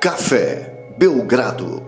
Café 0.00 0.94
Belgrado. 0.96 1.84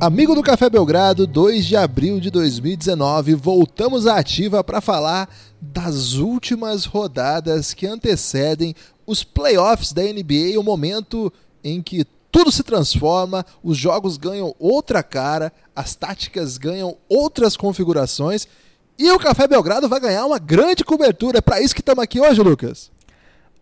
Amigo 0.00 0.34
do 0.34 0.42
Café 0.42 0.70
Belgrado, 0.70 1.26
2 1.26 1.66
de 1.66 1.76
abril 1.76 2.18
de 2.18 2.30
2019, 2.30 3.34
voltamos 3.34 4.06
à 4.06 4.16
ativa 4.16 4.64
para 4.64 4.80
falar 4.80 5.28
das 5.60 6.14
últimas 6.14 6.86
rodadas 6.86 7.74
que 7.74 7.86
antecedem 7.86 8.74
os 9.06 9.22
playoffs 9.22 9.92
da 9.92 10.02
NBA, 10.02 10.58
o 10.58 10.62
momento 10.62 11.30
em 11.62 11.82
que 11.82 12.06
tudo 12.32 12.50
se 12.50 12.62
transforma, 12.62 13.44
os 13.62 13.76
jogos 13.76 14.16
ganham 14.16 14.54
outra 14.58 15.02
cara, 15.02 15.52
as 15.76 15.94
táticas 15.94 16.56
ganham 16.56 16.96
outras 17.06 17.54
configurações 17.54 18.48
e 18.98 19.10
o 19.10 19.18
Café 19.18 19.46
Belgrado 19.46 19.90
vai 19.90 20.00
ganhar 20.00 20.24
uma 20.24 20.38
grande 20.38 20.84
cobertura. 20.84 21.38
É 21.38 21.42
para 21.42 21.60
isso 21.60 21.74
que 21.74 21.82
estamos 21.82 22.02
aqui 22.02 22.18
hoje, 22.18 22.40
Lucas. 22.40 22.93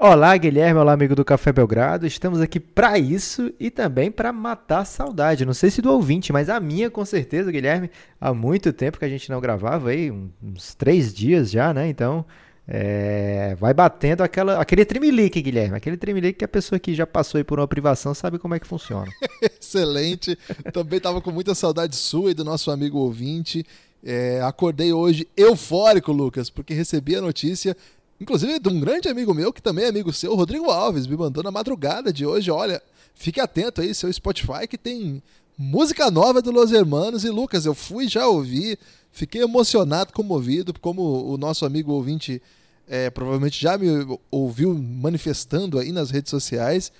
Olá, 0.04 0.36
Guilherme, 0.36 0.80
olá, 0.80 0.94
amigo 0.94 1.14
do 1.14 1.24
Café 1.24 1.52
Belgrado. 1.52 2.08
Estamos 2.08 2.40
aqui 2.40 2.58
para 2.58 2.98
isso 2.98 3.52
e 3.60 3.70
também 3.70 4.10
para 4.10 4.32
matar 4.32 4.80
a 4.80 4.84
saudade. 4.84 5.46
Não 5.46 5.54
sei 5.54 5.70
se 5.70 5.80
do 5.80 5.92
ouvinte, 5.92 6.32
mas 6.32 6.48
a 6.48 6.58
minha 6.58 6.90
com 6.90 7.04
certeza, 7.04 7.52
Guilherme. 7.52 7.88
Há 8.20 8.34
muito 8.34 8.72
tempo 8.72 8.98
que 8.98 9.04
a 9.04 9.08
gente 9.08 9.30
não 9.30 9.40
gravava 9.40 9.90
aí, 9.90 10.10
uns 10.10 10.74
três 10.74 11.14
dias 11.14 11.52
já, 11.52 11.72
né? 11.72 11.88
Então, 11.88 12.26
é, 12.66 13.54
vai 13.60 13.72
batendo 13.72 14.24
aquela, 14.24 14.60
aquele 14.60 14.84
tremelique, 14.84 15.40
Guilherme. 15.40 15.76
Aquele 15.76 15.96
tremelique 15.96 16.40
que 16.40 16.44
a 16.44 16.48
pessoa 16.48 16.80
que 16.80 16.96
já 16.96 17.06
passou 17.06 17.44
por 17.44 17.60
uma 17.60 17.68
privação 17.68 18.12
sabe 18.12 18.40
como 18.40 18.56
é 18.56 18.58
que 18.58 18.66
funciona. 18.66 19.06
Excelente. 19.40 20.36
Também 20.72 20.96
estava 20.96 21.20
com 21.20 21.30
muita 21.30 21.54
saudade 21.54 21.94
sua 21.94 22.32
e 22.32 22.34
do 22.34 22.44
nosso 22.44 22.72
amigo 22.72 22.98
ouvinte. 22.98 23.64
É, 24.02 24.40
acordei 24.42 24.92
hoje 24.92 25.28
eufórico, 25.36 26.10
Lucas, 26.10 26.50
porque 26.50 26.74
recebi 26.74 27.14
a 27.14 27.20
notícia 27.20 27.76
Inclusive 28.22 28.60
de 28.60 28.68
um 28.68 28.78
grande 28.78 29.08
amigo 29.08 29.34
meu, 29.34 29.52
que 29.52 29.60
também 29.60 29.84
é 29.84 29.88
amigo 29.88 30.12
seu, 30.12 30.32
Rodrigo 30.36 30.70
Alves, 30.70 31.08
me 31.08 31.16
mandou 31.16 31.42
na 31.42 31.50
madrugada 31.50 32.12
de 32.12 32.24
hoje. 32.24 32.52
Olha, 32.52 32.80
fique 33.16 33.40
atento 33.40 33.80
aí, 33.80 33.92
seu 33.92 34.12
Spotify, 34.12 34.68
que 34.70 34.78
tem 34.78 35.20
música 35.58 36.08
nova 36.08 36.40
do 36.40 36.52
Los 36.52 36.70
Hermanos. 36.70 37.24
E 37.24 37.30
Lucas, 37.30 37.66
eu 37.66 37.74
fui 37.74 38.06
já 38.06 38.28
ouvi, 38.28 38.78
fiquei 39.10 39.42
emocionado, 39.42 40.12
comovido, 40.12 40.72
como 40.80 41.02
o 41.02 41.36
nosso 41.36 41.66
amigo 41.66 41.90
ouvinte 41.90 42.40
é, 42.86 43.10
provavelmente 43.10 43.60
já 43.60 43.76
me 43.76 43.88
ouviu 44.30 44.72
manifestando 44.72 45.76
aí 45.76 45.90
nas 45.90 46.12
redes 46.12 46.30
sociais. 46.30 46.92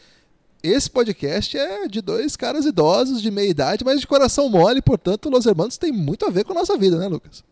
Esse 0.61 0.91
podcast 0.91 1.57
é 1.57 1.87
de 1.87 2.01
dois 2.01 2.35
caras 2.35 2.67
idosos, 2.67 3.23
de 3.23 3.31
meia 3.31 3.49
idade, 3.49 3.85
mas 3.85 4.01
de 4.01 4.09
coração 4.09 4.49
mole, 4.49 4.83
portanto, 4.83 5.31
Los 5.31 5.47
Hermanos 5.47 5.79
tem 5.79 5.93
muito 5.93 6.27
a 6.27 6.31
ver 6.31 6.45
com 6.45 6.51
a 6.51 6.57
nossa 6.57 6.77
vida, 6.77 6.99
né, 6.99 7.07
Lucas? 7.07 7.45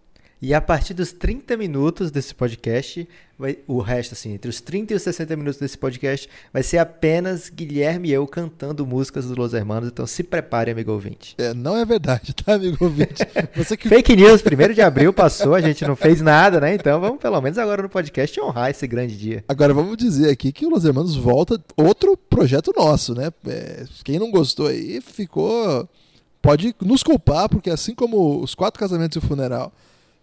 E 0.42 0.54
a 0.54 0.60
partir 0.60 0.94
dos 0.94 1.12
30 1.12 1.54
minutos 1.54 2.10
desse 2.10 2.34
podcast, 2.34 3.06
vai, 3.38 3.58
o 3.66 3.78
resto, 3.78 4.14
assim, 4.14 4.32
entre 4.32 4.48
os 4.48 4.58
30 4.58 4.94
e 4.94 4.96
os 4.96 5.02
60 5.02 5.36
minutos 5.36 5.60
desse 5.60 5.76
podcast, 5.76 6.26
vai 6.50 6.62
ser 6.62 6.78
apenas 6.78 7.50
Guilherme 7.50 8.08
e 8.08 8.12
eu 8.12 8.26
cantando 8.26 8.86
músicas 8.86 9.26
dos 9.26 9.36
Los 9.36 9.52
Hermanos. 9.52 9.90
Então 9.90 10.06
se 10.06 10.22
prepare, 10.22 10.70
amigo 10.70 10.92
ouvinte. 10.92 11.34
É, 11.36 11.52
não 11.52 11.76
é 11.76 11.84
verdade, 11.84 12.32
tá, 12.32 12.54
amigo 12.54 12.82
ouvinte? 12.82 13.22
Você 13.54 13.76
que... 13.76 13.86
Fake 13.86 14.16
news, 14.16 14.40
primeiro 14.40 14.72
de 14.72 14.80
abril 14.80 15.12
passou, 15.12 15.54
a 15.54 15.60
gente 15.60 15.84
não 15.84 15.94
fez 15.94 16.22
nada, 16.22 16.58
né? 16.58 16.74
Então 16.74 16.98
vamos 16.98 17.20
pelo 17.20 17.38
menos 17.42 17.58
agora 17.58 17.82
no 17.82 17.90
podcast 17.90 18.40
honrar 18.40 18.70
esse 18.70 18.86
grande 18.86 19.18
dia. 19.18 19.44
Agora 19.46 19.74
vamos 19.74 19.94
dizer 19.98 20.30
aqui 20.30 20.52
que 20.52 20.64
o 20.64 20.70
Los 20.70 20.86
Hermanos 20.86 21.16
volta 21.16 21.62
outro 21.76 22.16
projeto 22.16 22.72
nosso, 22.74 23.14
né? 23.14 23.30
É, 23.46 23.84
quem 24.02 24.18
não 24.18 24.30
gostou 24.30 24.68
aí 24.68 25.02
ficou. 25.02 25.86
Pode 26.40 26.74
nos 26.80 27.02
culpar, 27.02 27.46
porque 27.50 27.68
assim 27.68 27.94
como 27.94 28.42
os 28.42 28.54
quatro 28.54 28.80
casamentos 28.80 29.16
e 29.16 29.18
o 29.18 29.28
funeral 29.28 29.70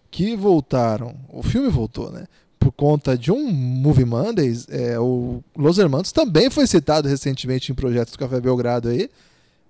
que 0.09 0.35
voltaram, 0.35 1.15
o 1.29 1.43
filme 1.43 1.69
voltou, 1.69 2.11
né? 2.11 2.27
Por 2.59 2.71
conta 2.71 3.17
de 3.17 3.31
um 3.31 3.51
Movie 3.51 4.05
Mondays, 4.05 4.67
é, 4.69 4.99
o 4.99 5.43
Los 5.55 5.77
Hermanos 5.77 6.11
também 6.11 6.49
foi 6.49 6.65
citado 6.65 7.07
recentemente 7.07 7.71
em 7.71 7.75
projetos 7.75 8.13
do 8.13 8.19
Café 8.19 8.41
Belgrado 8.41 8.89
aí, 8.89 9.09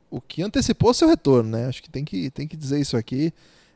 o 0.09 0.22
que 0.22 0.41
antecipou 0.41 0.94
seu 0.94 1.07
retorno, 1.07 1.50
né? 1.50 1.66
Acho 1.66 1.84
que 1.84 1.89
tem 1.89 2.06
que, 2.06 2.29
tem 2.29 2.47
que 2.47 2.56
dizer 2.56 2.79
isso 2.79 2.95
aqui. 2.95 3.34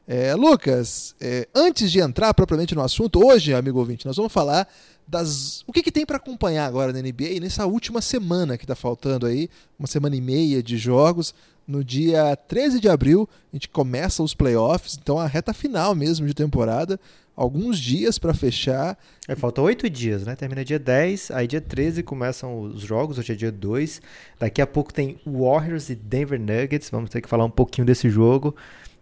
É, 0.08 0.34
Lucas, 0.34 1.16
é, 1.22 1.47
antes 1.53 1.91
de 1.91 2.00
entrar 2.00 2.34
propriamente 2.34 2.74
no 2.74 2.81
assunto, 2.81 3.25
hoje, 3.25 3.53
amigo 3.53 3.80
ouvinte, 3.80 4.06
nós 4.06 4.16
vamos 4.16 4.31
falar 4.31 4.68
das. 5.07 5.63
O 5.68 5.74
que, 5.74 5.84
que 5.84 5.91
tem 5.91 6.06
para 6.06 6.18
acompanhar 6.18 6.66
agora 6.66 6.94
na 6.94 7.00
NBA 7.00 7.40
nessa 7.41 7.66
última 7.66 8.02
semana 8.02 8.57
que 8.57 8.63
está 8.63 8.75
faltando 8.75 9.25
aí, 9.25 9.50
uma 9.78 9.88
semana 9.88 10.16
e 10.16 10.22
meia 10.22 10.63
de 10.63 10.78
jogos. 10.78 11.34
No 11.72 11.86
dia 11.86 12.36
13 12.36 12.82
de 12.82 12.90
abril, 12.90 13.30
a 13.50 13.56
gente 13.56 13.70
começa 13.70 14.22
os 14.22 14.34
playoffs, 14.34 15.00
então 15.02 15.18
a 15.18 15.26
reta 15.26 15.54
final 15.54 15.96
mesmo 15.96 16.28
de 16.28 16.34
temporada. 16.34 17.00
Alguns 17.34 17.80
dias 17.80 18.20
para 18.20 18.34
fechar. 18.34 18.98
É, 19.26 19.36
falta 19.36 19.62
oito 19.62 19.90
dias, 19.90 20.26
né? 20.26 20.36
Termina 20.36 20.66
dia 20.66 20.78
10, 20.78 21.31
aí 21.31 21.48
dia 21.48 21.62
13 21.62 22.04
começam 22.04 22.60
os 22.60 22.81
jogos, 22.81 23.18
hoje 23.18 23.31
é 23.31 23.36
dia 23.36 23.54
2. 23.54 24.02
Daqui 24.38 24.62
a 24.62 24.68
pouco 24.68 24.94
tem 24.94 25.18
Warriors 25.26 25.90
e 25.90 25.96
Denver 25.96 26.38
Nuggets, 26.38 26.90
vamos 26.90 27.10
ter 27.10 27.22
que 27.22 27.30
falar 27.30 27.46
um 27.46 27.50
pouquinho 27.50 27.88
desse 27.88 28.10
jogo. 28.10 28.54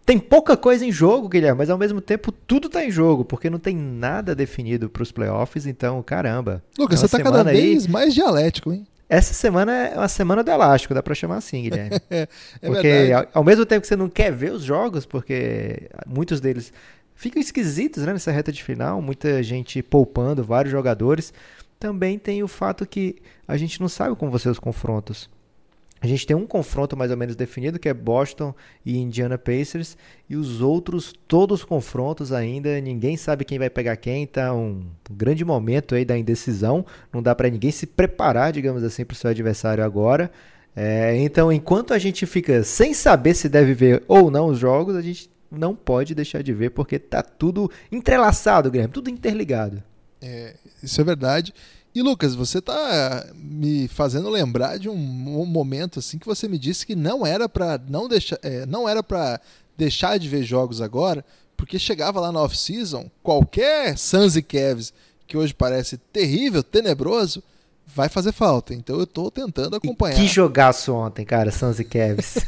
Tem 0.06 0.16
pouca 0.16 0.56
coisa 0.56 0.86
em 0.86 0.92
jogo, 0.92 1.28
Guilherme, 1.28 1.58
mas 1.58 1.70
ao 1.70 1.78
mesmo 1.78 2.00
tempo 2.00 2.30
tudo 2.30 2.68
está 2.68 2.84
em 2.84 2.90
jogo, 2.90 3.24
porque 3.24 3.50
não 3.50 3.58
tem 3.58 3.74
nada 3.74 4.32
definido 4.32 4.88
para 4.88 5.02
os 5.02 5.10
playoffs, 5.10 5.66
então, 5.66 6.00
caramba. 6.04 6.62
Lucas, 6.78 6.98
é 6.98 7.00
você 7.00 7.06
está 7.06 7.20
cada 7.20 7.42
vez 7.42 7.86
aí... 7.86 7.90
mais 7.90 8.14
dialético, 8.14 8.72
hein? 8.72 8.86
Essa 9.10 9.34
semana 9.34 9.72
é 9.72 9.98
uma 9.98 10.06
semana 10.06 10.44
do 10.44 10.50
elástico, 10.52 10.94
dá 10.94 11.02
para 11.02 11.16
chamar 11.16 11.38
assim, 11.38 11.62
Guilherme. 11.62 11.98
é 12.08 12.28
porque 12.62 13.10
ao, 13.12 13.40
ao, 13.40 13.44
mesmo 13.44 13.66
tempo 13.66 13.80
que 13.80 13.88
você 13.88 13.96
não 13.96 14.08
quer 14.08 14.30
ver 14.30 14.52
os 14.52 14.62
jogos, 14.62 15.04
porque 15.04 15.90
muitos 16.06 16.40
deles 16.40 16.72
ficam 17.12 17.42
esquisitos 17.42 18.04
né, 18.04 18.12
nessa 18.12 18.30
reta 18.30 18.52
de 18.52 18.62
final, 18.62 19.02
muita 19.02 19.42
gente 19.42 19.82
poupando 19.82 20.44
vários 20.44 20.70
jogadores, 20.70 21.34
também 21.76 22.20
tem 22.20 22.44
o 22.44 22.48
fato 22.48 22.86
que 22.86 23.16
a 23.48 23.56
gente 23.56 23.80
não 23.80 23.88
sabe 23.88 24.14
como 24.14 24.30
vão 24.30 24.38
ser 24.38 24.50
os 24.50 24.60
confrontos. 24.60 25.28
A 26.02 26.06
gente 26.06 26.26
tem 26.26 26.34
um 26.34 26.46
confronto 26.46 26.96
mais 26.96 27.10
ou 27.10 27.16
menos 27.16 27.36
definido, 27.36 27.78
que 27.78 27.88
é 27.88 27.92
Boston 27.92 28.54
e 28.84 28.96
Indiana 28.96 29.36
Pacers, 29.36 29.98
e 30.28 30.34
os 30.34 30.62
outros, 30.62 31.12
todos 31.28 31.60
os 31.60 31.64
confrontos 31.64 32.32
ainda, 32.32 32.80
ninguém 32.80 33.18
sabe 33.18 33.44
quem 33.44 33.58
vai 33.58 33.68
pegar 33.68 33.96
quem, 33.96 34.26
tá 34.26 34.54
um 34.54 34.82
grande 35.10 35.44
momento 35.44 35.94
aí 35.94 36.04
da 36.04 36.16
indecisão, 36.16 36.86
não 37.12 37.22
dá 37.22 37.34
para 37.34 37.50
ninguém 37.50 37.70
se 37.70 37.86
preparar, 37.86 38.50
digamos 38.50 38.82
assim, 38.82 39.04
para 39.04 39.14
o 39.14 39.16
seu 39.16 39.28
adversário 39.30 39.84
agora. 39.84 40.30
É, 40.74 41.16
então, 41.18 41.52
enquanto 41.52 41.92
a 41.92 41.98
gente 41.98 42.24
fica 42.24 42.62
sem 42.62 42.94
saber 42.94 43.34
se 43.34 43.48
deve 43.48 43.74
ver 43.74 44.02
ou 44.08 44.30
não 44.30 44.46
os 44.46 44.58
jogos, 44.58 44.96
a 44.96 45.02
gente 45.02 45.30
não 45.50 45.74
pode 45.74 46.14
deixar 46.14 46.42
de 46.42 46.52
ver, 46.54 46.70
porque 46.70 46.98
tá 46.98 47.22
tudo 47.22 47.70
entrelaçado, 47.92 48.70
Guilherme, 48.70 48.94
tudo 48.94 49.10
interligado. 49.10 49.82
É, 50.22 50.54
isso 50.82 51.00
é 51.00 51.04
verdade. 51.04 51.52
E 51.92 52.02
Lucas, 52.02 52.36
você 52.36 52.58
está 52.58 53.26
me 53.34 53.88
fazendo 53.88 54.28
lembrar 54.28 54.78
de 54.78 54.88
um, 54.88 54.94
um, 55.40 55.44
momento 55.44 55.98
assim 55.98 56.18
que 56.18 56.26
você 56.26 56.46
me 56.46 56.56
disse 56.56 56.86
que 56.86 56.94
não 56.94 57.26
era 57.26 57.48
para 57.48 57.80
não 57.88 58.06
deixar, 58.06 58.38
é, 58.42 58.64
não 58.64 58.88
era 58.88 59.02
para 59.02 59.40
deixar 59.76 60.18
de 60.18 60.28
ver 60.28 60.44
jogos 60.44 60.80
agora, 60.80 61.24
porque 61.56 61.78
chegava 61.78 62.20
lá 62.20 62.30
na 62.30 62.42
off-season, 62.42 63.10
qualquer 63.22 63.98
Suns 63.98 64.36
e 64.36 64.42
Cavs 64.42 64.92
que 65.26 65.36
hoje 65.36 65.52
parece 65.52 65.96
terrível, 65.96 66.62
tenebroso, 66.62 67.42
vai 67.94 68.08
fazer 68.08 68.32
falta. 68.32 68.74
Então 68.74 68.96
eu 68.96 69.04
estou 69.04 69.30
tentando 69.30 69.76
acompanhar. 69.76 70.16
E 70.16 70.22
que 70.22 70.26
jogaço 70.26 70.92
ontem, 70.92 71.24
cara, 71.24 71.50
Suns 71.50 71.78
e 71.78 71.84
Cavs. 71.84 72.38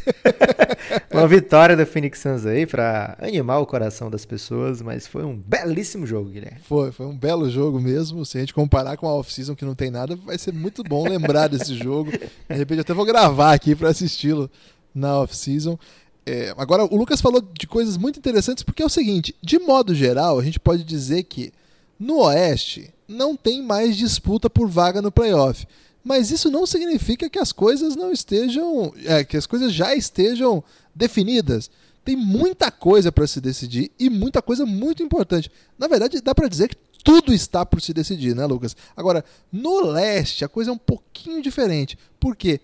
Uma 1.13 1.27
vitória 1.27 1.77
do 1.77 1.87
Phoenix 1.87 2.19
Suns 2.21 2.47
aí 2.47 2.67
para 2.67 3.17
animar 3.21 3.59
o 3.59 3.67
coração 3.67 4.11
das 4.11 4.25
pessoas, 4.25 4.81
mas 4.83 5.07
foi 5.07 5.25
um 5.25 5.37
belíssimo 5.37 6.07
jogo, 6.07 6.31
Guilherme. 6.31 6.61
Foi, 6.65 6.93
foi 6.93 7.07
um 7.07 7.17
belo 7.17 7.51
jogo 7.51 7.81
mesmo. 7.81 8.25
Se 8.25 8.39
a 8.39 8.41
gente 8.41 8.55
comparar 8.55 8.97
com 8.97 9.07
a 9.07 9.15
off-season 9.15 9.55
que 9.55 9.65
não 9.65 9.75
tem 9.75 9.91
nada, 9.91 10.17
vai 10.17 10.39
ser 10.39 10.53
muito 10.53 10.83
bom 10.83 11.09
lembrar 11.09 11.49
desse 11.49 11.75
jogo. 11.75 12.11
De 12.11 12.57
repente 12.57 12.79
eu 12.79 12.83
até 12.83 12.95
vou 12.95 13.05
gravar 13.05 13.53
aqui 13.53 13.75
para 13.75 13.89
assisti-lo 13.89 14.51
na 14.95 15.21
off-season. 15.21 15.79
É, 16.25 16.55
agora, 16.57 16.85
o 16.85 16.97
Lucas 16.97 17.21
falou 17.21 17.41
de 17.41 17.67
coisas 17.67 17.97
muito 17.97 18.19
interessantes, 18.19 18.63
porque 18.63 18.83
é 18.83 18.87
o 18.87 18.91
seguinte: 18.91 19.35
de 19.43 19.59
modo 19.59 19.95
geral, 19.95 20.39
a 20.39 20.45
gente 20.45 20.61
pode 20.61 20.85
dizer 20.85 21.25
que 21.25 21.53
no 21.99 22.21
Oeste 22.21 22.92
não 23.07 23.37
tem 23.37 23.63
mais 23.63 23.97
disputa 23.97 24.49
por 24.49 24.69
vaga 24.69 25.03
no 25.03 25.13
playoff. 25.13 25.67
Mas 26.05 26.31
isso 26.31 26.51
não 26.51 26.67
significa 26.67 27.31
que 27.31 27.39
as 27.39 27.53
coisas 27.53 27.95
não 27.95 28.11
estejam. 28.11 28.93
É, 29.05 29.25
que 29.25 29.37
as 29.37 29.47
coisas 29.47 29.73
já 29.73 29.95
estejam 29.95 30.63
definidas. 30.95 31.71
Tem 32.05 32.17
muita 32.17 32.71
coisa 32.71 33.13
para 33.13 33.27
se 33.27 33.41
decidir 33.41 33.93
e 33.99 34.11
muita 34.11 34.43
coisa 34.43 34.67
muito 34.67 35.03
importante. 35.03 35.51
Na 35.79 35.87
verdade, 35.87 36.21
dá 36.21 36.35
para 36.35 36.49
dizer 36.49 36.69
que 36.69 36.77
tudo 37.05 37.33
está 37.33 37.65
por 37.65 37.81
se 37.81 37.93
decidir, 37.93 38.35
né, 38.35 38.45
Lucas? 38.45 38.77
Agora, 38.97 39.25
no 39.53 39.81
leste, 39.81 40.45
a 40.45 40.49
coisa 40.49 40.71
é 40.71 40.75
um 40.75 40.79
pouquinho 40.79 41.41
diferente. 41.41 41.97
Porque 42.19 42.61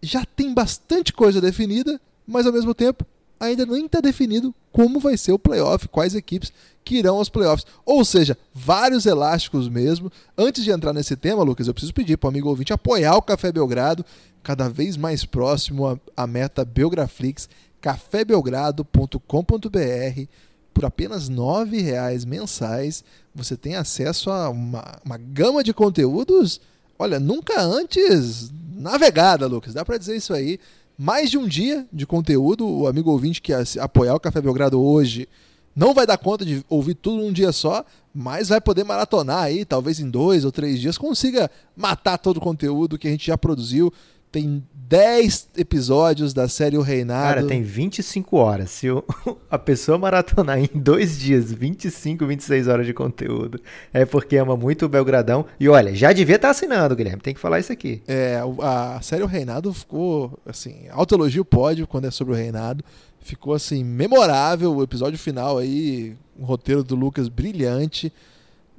já 0.00 0.24
tem 0.24 0.54
bastante 0.54 1.12
coisa 1.12 1.40
definida, 1.40 2.00
mas 2.26 2.46
ao 2.46 2.52
mesmo 2.52 2.74
tempo 2.74 3.04
ainda 3.38 3.66
nem 3.66 3.86
está 3.86 4.00
definido 4.00 4.54
como 4.72 4.98
vai 4.98 5.16
ser 5.16 5.32
o 5.32 5.38
playoff, 5.38 5.88
quais 5.88 6.14
equipes 6.14 6.52
que 6.84 6.96
irão 6.96 7.16
aos 7.16 7.28
playoffs. 7.28 7.66
Ou 7.84 8.04
seja, 8.04 8.36
vários 8.52 9.06
elásticos 9.06 9.68
mesmo. 9.68 10.10
Antes 10.36 10.64
de 10.64 10.70
entrar 10.70 10.92
nesse 10.92 11.16
tema, 11.16 11.42
Lucas, 11.42 11.66
eu 11.66 11.74
preciso 11.74 11.94
pedir 11.94 12.16
para 12.16 12.28
o 12.28 12.30
amigo 12.30 12.48
ouvinte 12.48 12.72
apoiar 12.72 13.16
o 13.16 13.22
Café 13.22 13.50
Belgrado, 13.50 14.04
cada 14.42 14.68
vez 14.68 14.96
mais 14.96 15.24
próximo 15.24 16.00
à 16.16 16.26
meta 16.26 16.64
Belgraflix, 16.64 17.48
cafébelgrado.com.br. 17.80 20.28
Por 20.72 20.84
apenas 20.84 21.28
R$ 21.28 21.80
reais 21.80 22.24
mensais, 22.24 23.04
você 23.34 23.56
tem 23.56 23.76
acesso 23.76 24.30
a 24.30 24.50
uma, 24.50 24.98
uma 25.04 25.16
gama 25.16 25.62
de 25.62 25.72
conteúdos 25.72 26.60
olha, 26.98 27.20
nunca 27.20 27.60
antes 27.60 28.52
navegada, 28.74 29.46
Lucas. 29.46 29.74
Dá 29.74 29.84
para 29.84 29.98
dizer 29.98 30.16
isso 30.16 30.32
aí. 30.32 30.58
Mais 30.96 31.30
de 31.30 31.38
um 31.38 31.46
dia 31.46 31.86
de 31.92 32.06
conteúdo. 32.06 32.66
O 32.66 32.86
amigo 32.86 33.10
ouvinte 33.10 33.42
que 33.42 33.52
apoiar 33.80 34.14
o 34.14 34.20
Café 34.20 34.40
Belgrado 34.40 34.80
hoje 34.80 35.28
não 35.74 35.92
vai 35.92 36.06
dar 36.06 36.18
conta 36.18 36.44
de 36.44 36.64
ouvir 36.68 36.94
tudo 36.94 37.22
num 37.22 37.32
dia 37.32 37.52
só, 37.52 37.84
mas 38.14 38.48
vai 38.48 38.60
poder 38.60 38.84
maratonar 38.84 39.42
aí, 39.42 39.64
talvez 39.64 39.98
em 39.98 40.08
dois 40.08 40.44
ou 40.44 40.52
três 40.52 40.80
dias, 40.80 40.96
consiga 40.96 41.50
matar 41.76 42.16
todo 42.18 42.36
o 42.36 42.40
conteúdo 42.40 42.98
que 42.98 43.08
a 43.08 43.10
gente 43.10 43.26
já 43.26 43.36
produziu. 43.36 43.92
Tem 44.34 44.64
10 44.74 45.50
episódios 45.58 46.34
da 46.34 46.48
série 46.48 46.76
O 46.76 46.82
Reinado. 46.82 47.36
Cara, 47.36 47.46
tem 47.46 47.62
25 47.62 48.36
horas. 48.36 48.68
Se 48.70 48.88
a 49.48 49.56
pessoa 49.56 49.96
maratonar 49.96 50.58
em 50.58 50.68
dois 50.74 51.20
dias 51.20 51.52
25, 51.52 52.26
26 52.26 52.66
horas 52.66 52.84
de 52.84 52.92
conteúdo, 52.92 53.60
é 53.92 54.04
porque 54.04 54.36
ama 54.36 54.56
muito 54.56 54.86
o 54.86 54.88
Belgradão. 54.88 55.46
E 55.60 55.68
olha, 55.68 55.94
já 55.94 56.12
devia 56.12 56.34
estar 56.34 56.48
tá 56.48 56.50
assinando, 56.50 56.96
Guilherme. 56.96 57.22
Tem 57.22 57.32
que 57.32 57.38
falar 57.38 57.60
isso 57.60 57.72
aqui. 57.72 58.02
É, 58.08 58.40
a 58.60 59.00
série 59.00 59.22
O 59.22 59.28
Reinado 59.28 59.72
ficou, 59.72 60.36
assim, 60.44 60.88
autoelogio 60.90 61.44
pode 61.44 61.86
quando 61.86 62.08
é 62.08 62.10
sobre 62.10 62.34
o 62.34 62.36
Reinado. 62.36 62.84
Ficou, 63.20 63.54
assim, 63.54 63.84
memorável. 63.84 64.74
O 64.74 64.82
episódio 64.82 65.16
final 65.16 65.58
aí, 65.58 66.16
um 66.36 66.44
roteiro 66.44 66.82
do 66.82 66.96
Lucas 66.96 67.28
brilhante. 67.28 68.12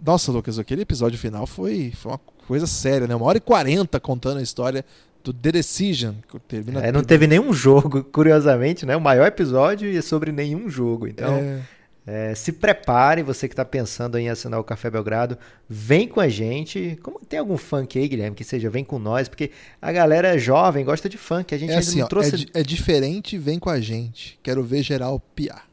Nossa, 0.05 0.33
Lucas, 0.33 0.59
aquele 0.59 0.81
episódio 0.81 1.17
final 1.17 1.47
foi, 1.47 1.93
foi 1.95 2.11
uma 2.11 2.19
coisa 2.45 2.67
séria, 2.67 3.07
né? 3.07 3.15
Uma 3.15 3.27
hora 3.27 3.37
e 3.37 3.41
quarenta 3.41 4.01
contando 4.01 4.39
a 4.39 4.43
história 4.43 4.83
do 5.25 5.33
The 5.33 5.51
Decision. 5.54 6.13
Que 6.30 6.39
termina 6.39 6.86
é, 6.86 6.92
não 6.92 7.04
teve 7.04 7.25
nenhum 7.25 7.51
jogo, 7.51 8.04
curiosamente, 8.13 8.86
né? 8.86 8.95
O 8.95 9.01
maior 9.01 9.25
episódio 9.25 9.98
é 9.98 10.01
sobre 10.01 10.31
nenhum 10.31 10.69
jogo. 10.69 11.07
Então, 11.07 11.36
é... 11.36 11.62
É, 12.07 12.36
se 12.36 12.51
prepare, 12.51 13.24
você 13.24 13.48
que 13.48 13.54
está 13.54 13.66
pensando 13.66 14.16
em 14.19 14.30
assinar 14.30 14.60
o 14.60 14.63
Café 14.63 14.92
Belgrado, 14.92 15.39
vem 15.68 16.07
com 16.07 16.19
a 16.19 16.30
gente. 16.30 17.00
Como 17.01 17.19
tem 17.19 17.39
algum 17.39 17.57
funk 17.57 17.98
aí, 17.98 18.07
Guilherme, 18.07 18.36
que 18.36 18.44
seja, 18.44 18.69
vem 18.69 18.83
com 18.83 19.00
nós, 19.00 19.27
porque 19.27 19.50
a 19.81 19.92
galera 19.92 20.38
jovem 20.38 20.86
gosta 20.86 21.10
de 21.10 21.18
funk. 21.18 21.56
A 21.56 21.57
gente 21.57 21.74
é 21.74 21.77
assim, 21.77 22.04
ó, 22.04 22.06
trouxe. 22.06 22.48
É, 22.54 22.60
é, 22.60 22.63
diferente, 22.63 23.39
vem 23.39 23.57
com 23.57 23.72
a 23.72 23.80
gente. 23.80 24.39
Quero 24.44 24.63
ver 24.63 24.83
geral 24.83 25.19
piar. 25.19 25.68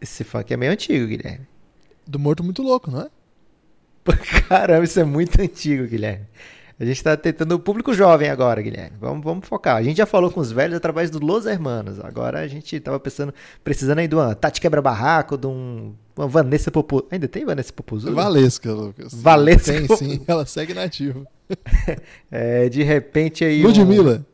Esse 0.00 0.22
funk 0.22 0.54
é 0.54 0.56
meio 0.56 0.70
antigo, 0.70 1.08
Guilherme. 1.08 1.48
Do 2.06 2.20
Morto 2.20 2.44
Muito 2.44 2.62
Louco, 2.62 2.88
não 2.88 3.00
é? 3.00 3.10
Caramba, 4.48 4.84
isso 4.84 5.00
é 5.00 5.04
muito 5.04 5.40
antigo, 5.42 5.84
Guilherme. 5.88 6.26
A 6.78 6.84
gente 6.84 6.96
está 6.96 7.16
tentando 7.16 7.52
o 7.52 7.58
público 7.58 7.94
jovem 7.94 8.28
agora, 8.28 8.60
Guilherme. 8.60 8.96
Vamos, 9.00 9.22
vamos 9.22 9.46
focar. 9.46 9.76
A 9.76 9.82
gente 9.82 9.98
já 9.98 10.06
falou 10.06 10.30
com 10.30 10.40
os 10.40 10.50
velhos 10.50 10.76
através 10.76 11.08
do 11.08 11.24
Los 11.24 11.46
Hermanos. 11.46 12.00
Agora 12.00 12.40
a 12.40 12.48
gente 12.48 12.74
estava 12.74 12.98
pensando, 12.98 13.32
precisando 13.62 14.00
aí 14.00 14.08
de 14.08 14.14
uma 14.16 14.34
Tati 14.34 14.60
Quebra-Barraco, 14.60 15.38
de 15.38 15.46
um, 15.46 15.94
uma 16.16 16.26
Vanessa 16.26 16.72
Popo... 16.72 17.06
Ainda 17.12 17.28
tem 17.28 17.44
Vanessa 17.44 17.72
Popozuda? 17.72 18.12
Valesca, 18.12 18.72
Lucas. 18.72 19.14
Valesca. 19.14 19.72
Tem 19.72 19.96
sim, 19.96 20.24
ela 20.26 20.44
segue 20.46 20.74
nativa. 20.74 21.24
é, 22.30 22.68
de 22.68 22.82
repente 22.82 23.44
aí... 23.44 23.62
Ludmilla. 23.62 24.24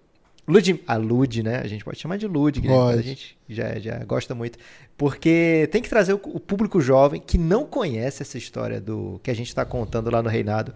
Um... 0.49 0.53
Lud... 0.53 0.83
A 0.87 0.97
Lud, 0.97 1.43
né? 1.43 1.61
A 1.63 1.67
gente 1.67 1.85
pode 1.85 1.99
chamar 1.99 2.17
de 2.17 2.27
Lud, 2.27 2.59
Guilherme. 2.59 2.99
A 2.99 3.03
gente 3.03 3.37
já, 3.51 3.79
já 3.79 4.03
gosta 4.05 4.35
muito. 4.35 4.59
Porque 4.97 5.69
tem 5.71 5.83
que 5.83 5.91
trazer 5.91 6.15
o, 6.15 6.21
o 6.25 6.41
público 6.41 6.81
jovem 6.81 7.21
que 7.21 7.37
não 7.37 7.67
conhece 7.67 8.23
essa 8.23 8.39
história 8.39 8.81
do 8.81 9.21
que 9.23 9.31
a 9.31 9.35
gente 9.35 9.49
está 9.49 9.65
contando 9.65 10.11
lá 10.11 10.23
no 10.23 10.29
Reinado 10.31 10.73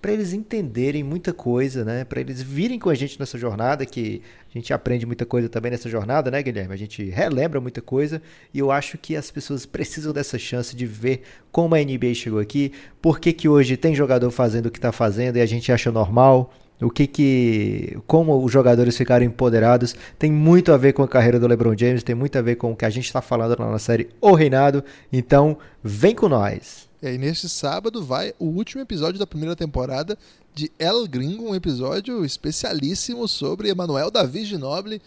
para 0.00 0.12
eles 0.12 0.32
entenderem 0.32 1.02
muita 1.02 1.32
coisa, 1.32 1.84
né? 1.84 2.04
Para 2.04 2.20
eles 2.20 2.42
virem 2.42 2.78
com 2.78 2.88
a 2.88 2.94
gente 2.94 3.18
nessa 3.18 3.38
jornada, 3.38 3.84
que 3.84 4.22
a 4.48 4.58
gente 4.58 4.72
aprende 4.72 5.06
muita 5.06 5.26
coisa 5.26 5.48
também 5.48 5.70
nessa 5.70 5.88
jornada, 5.88 6.30
né, 6.30 6.42
Guilherme? 6.42 6.72
A 6.72 6.76
gente 6.76 7.04
relembra 7.10 7.60
muita 7.60 7.80
coisa 7.80 8.22
e 8.52 8.58
eu 8.58 8.70
acho 8.70 8.98
que 8.98 9.16
as 9.16 9.30
pessoas 9.30 9.66
precisam 9.66 10.12
dessa 10.12 10.38
chance 10.38 10.76
de 10.76 10.86
ver 10.86 11.22
como 11.50 11.74
a 11.74 11.78
NBA 11.78 12.14
chegou 12.14 12.38
aqui, 12.38 12.72
por 13.00 13.18
que, 13.18 13.32
que 13.32 13.48
hoje 13.48 13.76
tem 13.76 13.94
jogador 13.94 14.30
fazendo 14.30 14.66
o 14.66 14.70
que 14.70 14.78
está 14.78 14.92
fazendo 14.92 15.36
e 15.36 15.40
a 15.40 15.46
gente 15.46 15.72
acha 15.72 15.90
normal. 15.90 16.52
O 16.80 16.90
que 16.90 17.06
que. 17.06 17.98
Como 18.06 18.44
os 18.44 18.52
jogadores 18.52 18.96
ficaram 18.96 19.24
empoderados 19.24 19.96
tem 20.18 20.30
muito 20.30 20.72
a 20.72 20.76
ver 20.76 20.92
com 20.92 21.02
a 21.02 21.08
carreira 21.08 21.40
do 21.40 21.46
LeBron 21.46 21.74
James, 21.76 22.02
tem 22.02 22.14
muito 22.14 22.36
a 22.36 22.42
ver 22.42 22.56
com 22.56 22.72
o 22.72 22.76
que 22.76 22.84
a 22.84 22.90
gente 22.90 23.06
está 23.06 23.22
falando 23.22 23.56
na 23.58 23.78
série 23.78 24.10
O 24.20 24.34
Reinado. 24.34 24.84
Então, 25.10 25.56
vem 25.82 26.14
com 26.14 26.28
nós! 26.28 26.86
E 27.02 27.06
aí, 27.06 27.18
neste 27.18 27.46
sábado, 27.48 28.02
vai 28.02 28.32
o 28.38 28.46
último 28.46 28.80
episódio 28.80 29.18
da 29.18 29.26
primeira 29.26 29.54
temporada 29.54 30.16
de 30.54 30.72
El 30.78 31.06
Gringo, 31.06 31.50
um 31.50 31.54
episódio 31.54 32.24
especialíssimo 32.24 33.28
sobre 33.28 33.68
Emanuel 33.68 34.10
Davi 34.10 34.46
Ginoble, 34.46 35.02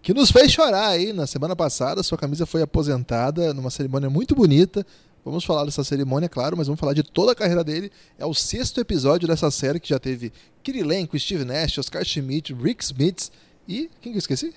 que 0.00 0.14
nos 0.14 0.30
fez 0.30 0.50
chorar 0.50 0.88
aí 0.88 1.12
na 1.12 1.26
semana 1.26 1.54
passada. 1.54 2.02
Sua 2.02 2.16
camisa 2.16 2.46
foi 2.46 2.62
aposentada 2.62 3.52
numa 3.52 3.68
cerimônia 3.68 4.08
muito 4.08 4.34
bonita. 4.34 4.86
Vamos 5.22 5.44
falar 5.44 5.66
dessa 5.66 5.84
cerimônia, 5.84 6.28
claro, 6.28 6.56
mas 6.56 6.68
vamos 6.68 6.80
falar 6.80 6.94
de 6.94 7.02
toda 7.02 7.32
a 7.32 7.34
carreira 7.34 7.62
dele. 7.62 7.92
É 8.18 8.24
o 8.24 8.32
sexto 8.32 8.80
episódio 8.80 9.28
dessa 9.28 9.50
série 9.50 9.78
que 9.78 9.90
já 9.90 9.98
teve 9.98 10.32
Kirilenko, 10.62 11.18
Steve 11.18 11.44
Nash, 11.44 11.76
Oscar 11.76 12.02
Schmidt, 12.02 12.54
Rick 12.54 12.82
Smith 12.82 13.30
e. 13.68 13.90
Quem 14.00 14.12
que 14.12 14.16
eu 14.16 14.20
esqueci? 14.20 14.54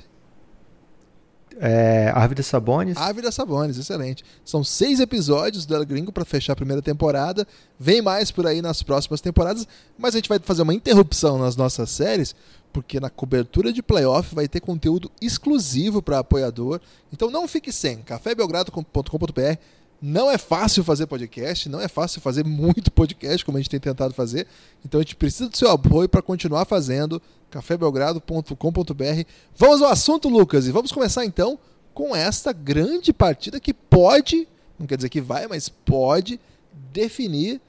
É, 1.57 2.11
Árvida 2.15 2.43
Sabones. 2.43 2.97
Árvida 2.97 3.31
Sabones, 3.31 3.77
excelente. 3.77 4.23
São 4.45 4.63
seis 4.63 4.99
episódios 4.99 5.65
do 5.65 5.75
El 5.75 5.85
Gringo 5.85 6.11
para 6.11 6.25
fechar 6.25 6.53
a 6.53 6.55
primeira 6.55 6.81
temporada. 6.81 7.47
Vem 7.79 8.01
mais 8.01 8.31
por 8.31 8.47
aí 8.47 8.61
nas 8.61 8.83
próximas 8.83 9.21
temporadas, 9.21 9.67
mas 9.97 10.13
a 10.15 10.17
gente 10.17 10.29
vai 10.29 10.39
fazer 10.39 10.61
uma 10.61 10.73
interrupção 10.73 11.37
nas 11.37 11.55
nossas 11.55 11.89
séries, 11.89 12.35
porque 12.71 12.99
na 12.99 13.09
cobertura 13.09 13.73
de 13.73 13.81
playoff 13.81 14.33
vai 14.33 14.47
ter 14.47 14.59
conteúdo 14.59 15.11
exclusivo 15.21 16.01
para 16.01 16.19
apoiador. 16.19 16.79
Então 17.11 17.29
não 17.29 17.47
fique 17.47 17.71
sem. 17.71 17.97
cafébelgrado.com.br 18.03 19.57
não 20.01 20.31
é 20.31 20.37
fácil 20.37 20.83
fazer 20.83 21.07
podcast, 21.07 21.67
não 21.67 21.79
é 21.79 21.87
fácil 21.87 22.21
fazer 22.21 22.45
muito 22.45 22.91
podcast, 22.91 23.43
como 23.43 23.57
a 23.57 23.61
gente 23.61 23.69
tem 23.69 23.79
tentado 23.79 24.13
fazer. 24.13 24.47
Então 24.83 24.99
a 24.99 25.03
gente 25.03 25.15
precisa 25.15 25.49
do 25.49 25.57
seu 25.57 25.69
apoio 25.69 26.07
para 26.07 26.21
continuar 26.21 26.65
fazendo. 26.65 27.21
cafébelgrado.com.br. 27.49 29.23
Vamos 29.55 29.81
ao 29.81 29.89
assunto, 29.89 30.29
Lucas, 30.29 30.67
e 30.67 30.71
vamos 30.71 30.91
começar 30.91 31.25
então 31.25 31.59
com 31.93 32.15
esta 32.15 32.53
grande 32.53 33.11
partida 33.11 33.59
que 33.59 33.73
pode, 33.73 34.47
não 34.77 34.87
quer 34.87 34.95
dizer 34.95 35.09
que 35.09 35.19
vai, 35.19 35.47
mas 35.47 35.67
pode 35.67 36.39
definir 36.93 37.59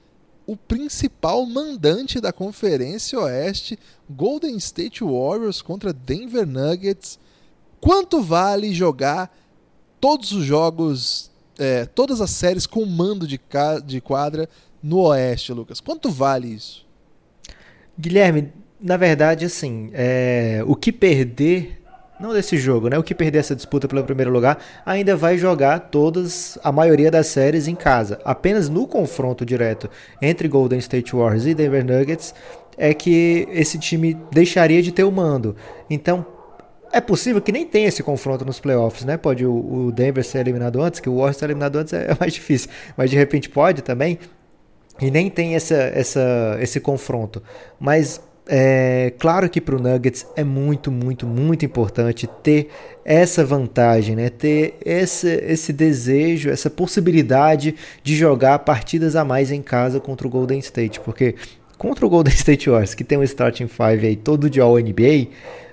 o 0.46 0.56
principal 0.56 1.44
mandante 1.46 2.20
da 2.20 2.32
Conferência 2.32 3.18
Oeste, 3.18 3.78
Golden 4.08 4.56
State 4.56 5.02
Warriors 5.02 5.62
contra 5.62 5.92
Denver 5.92 6.46
Nuggets. 6.46 7.18
Quanto 7.80 8.22
vale 8.22 8.72
jogar 8.72 9.36
todos 10.00 10.32
os 10.32 10.44
jogos 10.44 11.29
é, 11.60 11.84
todas 11.84 12.20
as 12.20 12.30
séries 12.30 12.66
com 12.66 12.84
mando 12.86 13.26
de, 13.26 13.38
de 13.84 14.00
quadra 14.00 14.48
no 14.82 15.00
Oeste, 15.02 15.52
Lucas. 15.52 15.80
Quanto 15.80 16.10
vale 16.10 16.48
isso? 16.48 16.86
Guilherme, 17.98 18.52
na 18.80 18.96
verdade, 18.96 19.44
assim, 19.44 19.90
é, 19.92 20.62
o 20.66 20.74
que 20.74 20.90
perder 20.90 21.80
não 22.18 22.34
desse 22.34 22.58
jogo, 22.58 22.88
né? 22.88 22.98
O 22.98 23.02
que 23.02 23.14
perder 23.14 23.38
essa 23.38 23.56
disputa 23.56 23.88
pelo 23.88 24.04
primeiro 24.04 24.30
lugar 24.30 24.58
ainda 24.84 25.16
vai 25.16 25.38
jogar 25.38 25.78
todas, 25.78 26.58
a 26.62 26.70
maioria 26.70 27.10
das 27.10 27.26
séries 27.28 27.66
em 27.66 27.74
casa. 27.74 28.20
Apenas 28.24 28.68
no 28.68 28.86
confronto 28.86 29.44
direto 29.44 29.88
entre 30.20 30.46
Golden 30.46 30.78
State 30.78 31.16
Warriors 31.16 31.46
e 31.46 31.54
Denver 31.54 31.84
Nuggets 31.84 32.34
é 32.76 32.92
que 32.92 33.48
esse 33.50 33.78
time 33.78 34.14
deixaria 34.30 34.82
de 34.82 34.92
ter 34.92 35.04
o 35.04 35.10
mando. 35.10 35.56
Então, 35.88 36.26
é 36.92 37.00
possível 37.00 37.40
que 37.40 37.52
nem 37.52 37.66
tenha 37.66 37.88
esse 37.88 38.02
confronto 38.02 38.44
nos 38.44 38.60
playoffs, 38.60 39.04
né? 39.04 39.16
Pode 39.16 39.46
o, 39.46 39.92
Denver 39.92 40.24
ser 40.24 40.38
eliminado 40.38 40.80
antes, 40.82 41.00
que 41.00 41.08
o 41.08 41.16
Warriors 41.16 41.36
ser 41.36 41.46
eliminado 41.46 41.76
antes 41.76 41.92
é, 41.92 42.06
é 42.10 42.16
mais 42.18 42.32
difícil, 42.32 42.70
mas 42.96 43.10
de 43.10 43.16
repente 43.16 43.48
pode 43.48 43.82
também. 43.82 44.18
E 45.00 45.10
nem 45.10 45.30
tem 45.30 45.54
essa, 45.54 45.74
essa, 45.74 46.58
esse 46.60 46.78
confronto. 46.78 47.42
Mas 47.78 48.20
é 48.52 49.12
claro 49.18 49.48
que 49.48 49.60
para 49.60 49.76
o 49.76 49.80
Nuggets 49.80 50.26
é 50.34 50.42
muito, 50.42 50.90
muito, 50.90 51.26
muito 51.26 51.64
importante 51.64 52.26
ter 52.42 52.68
essa 53.04 53.44
vantagem, 53.44 54.16
né? 54.16 54.28
ter 54.28 54.76
esse, 54.84 55.28
esse 55.28 55.72
desejo, 55.72 56.50
essa 56.50 56.68
possibilidade 56.68 57.76
de 58.02 58.16
jogar 58.16 58.58
partidas 58.60 59.14
a 59.14 59.24
mais 59.24 59.52
em 59.52 59.62
casa 59.62 60.00
contra 60.00 60.26
o 60.26 60.30
Golden 60.30 60.58
State, 60.58 61.00
porque 61.00 61.36
contra 61.78 62.04
o 62.04 62.10
Golden 62.10 62.32
State 62.34 62.68
Warriors, 62.68 62.94
que 62.94 63.04
tem 63.04 63.16
um 63.16 63.22
starting 63.22 63.68
five 63.68 64.06
aí 64.06 64.16
todo 64.16 64.50
de 64.50 64.60
All 64.60 64.78
NBA, 64.78 65.28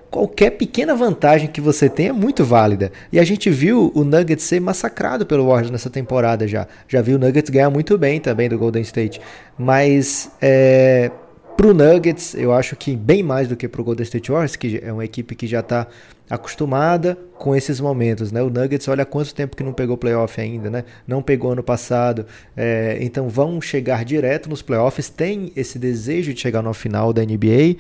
qualquer 0.10 0.52
pequena 0.52 0.96
vantagem 0.96 1.48
que 1.48 1.62
você 1.62 1.90
tenha 1.90 2.10
é 2.10 2.14
muito 2.14 2.44
válida. 2.44 2.92
E 3.12 3.20
a 3.20 3.24
gente 3.24 3.50
viu 3.50 3.92
o 3.94 4.04
Nuggets 4.04 4.46
ser 4.46 4.60
massacrado 4.60 5.26
pelo 5.26 5.48
Warriors 5.48 5.72
nessa 5.72 5.90
temporada 5.90 6.48
já. 6.48 6.68
Já 6.88 7.02
viu 7.02 7.18
o 7.18 7.20
Nuggets 7.20 7.50
ganhar 7.50 7.70
muito 7.70 7.98
bem 7.98 8.20
também 8.20 8.50
do 8.50 8.58
Golden 8.58 8.82
State. 8.82 9.22
Mas 9.58 10.32
é, 10.42 11.12
pro 11.58 11.74
Nuggets, 11.74 12.36
eu 12.36 12.54
acho 12.54 12.76
que 12.76 12.96
bem 12.96 13.24
mais 13.24 13.48
do 13.48 13.56
que 13.56 13.68
pro 13.68 13.84
Golden 13.84 14.04
State 14.04 14.32
Warriors, 14.32 14.56
que 14.56 14.80
é 14.84 14.94
uma 14.94 15.04
equipe 15.04 15.36
que 15.36 15.48
já 15.48 15.62
está 15.62 15.88
acostumada 16.30 17.18
com 17.38 17.56
esses 17.56 17.80
momentos, 17.80 18.32
né? 18.32 18.42
O 18.42 18.50
Nuggets, 18.50 18.88
olha 18.88 19.06
quanto 19.06 19.34
tempo 19.34 19.56
que 19.56 19.64
não 19.64 19.74
pegou 19.74 19.98
playoff 19.98 20.40
ainda, 20.40 20.70
né? 20.70 20.84
Não 21.08 21.22
pegou 21.22 21.52
ano 21.52 21.64
passado, 21.64 22.26
é, 22.56 22.98
então 23.02 23.30
vão 23.30 23.62
chegar 23.62 24.04
direto 24.04 24.50
nos 24.50 24.62
playoffs, 24.62 25.10
tem 25.10 25.52
esse 25.56 25.80
desejo 25.80 26.34
de 26.34 26.40
chegar 26.40 26.62
no 26.62 26.74
final 26.74 27.14
da 27.14 27.24
NBA, 27.24 27.78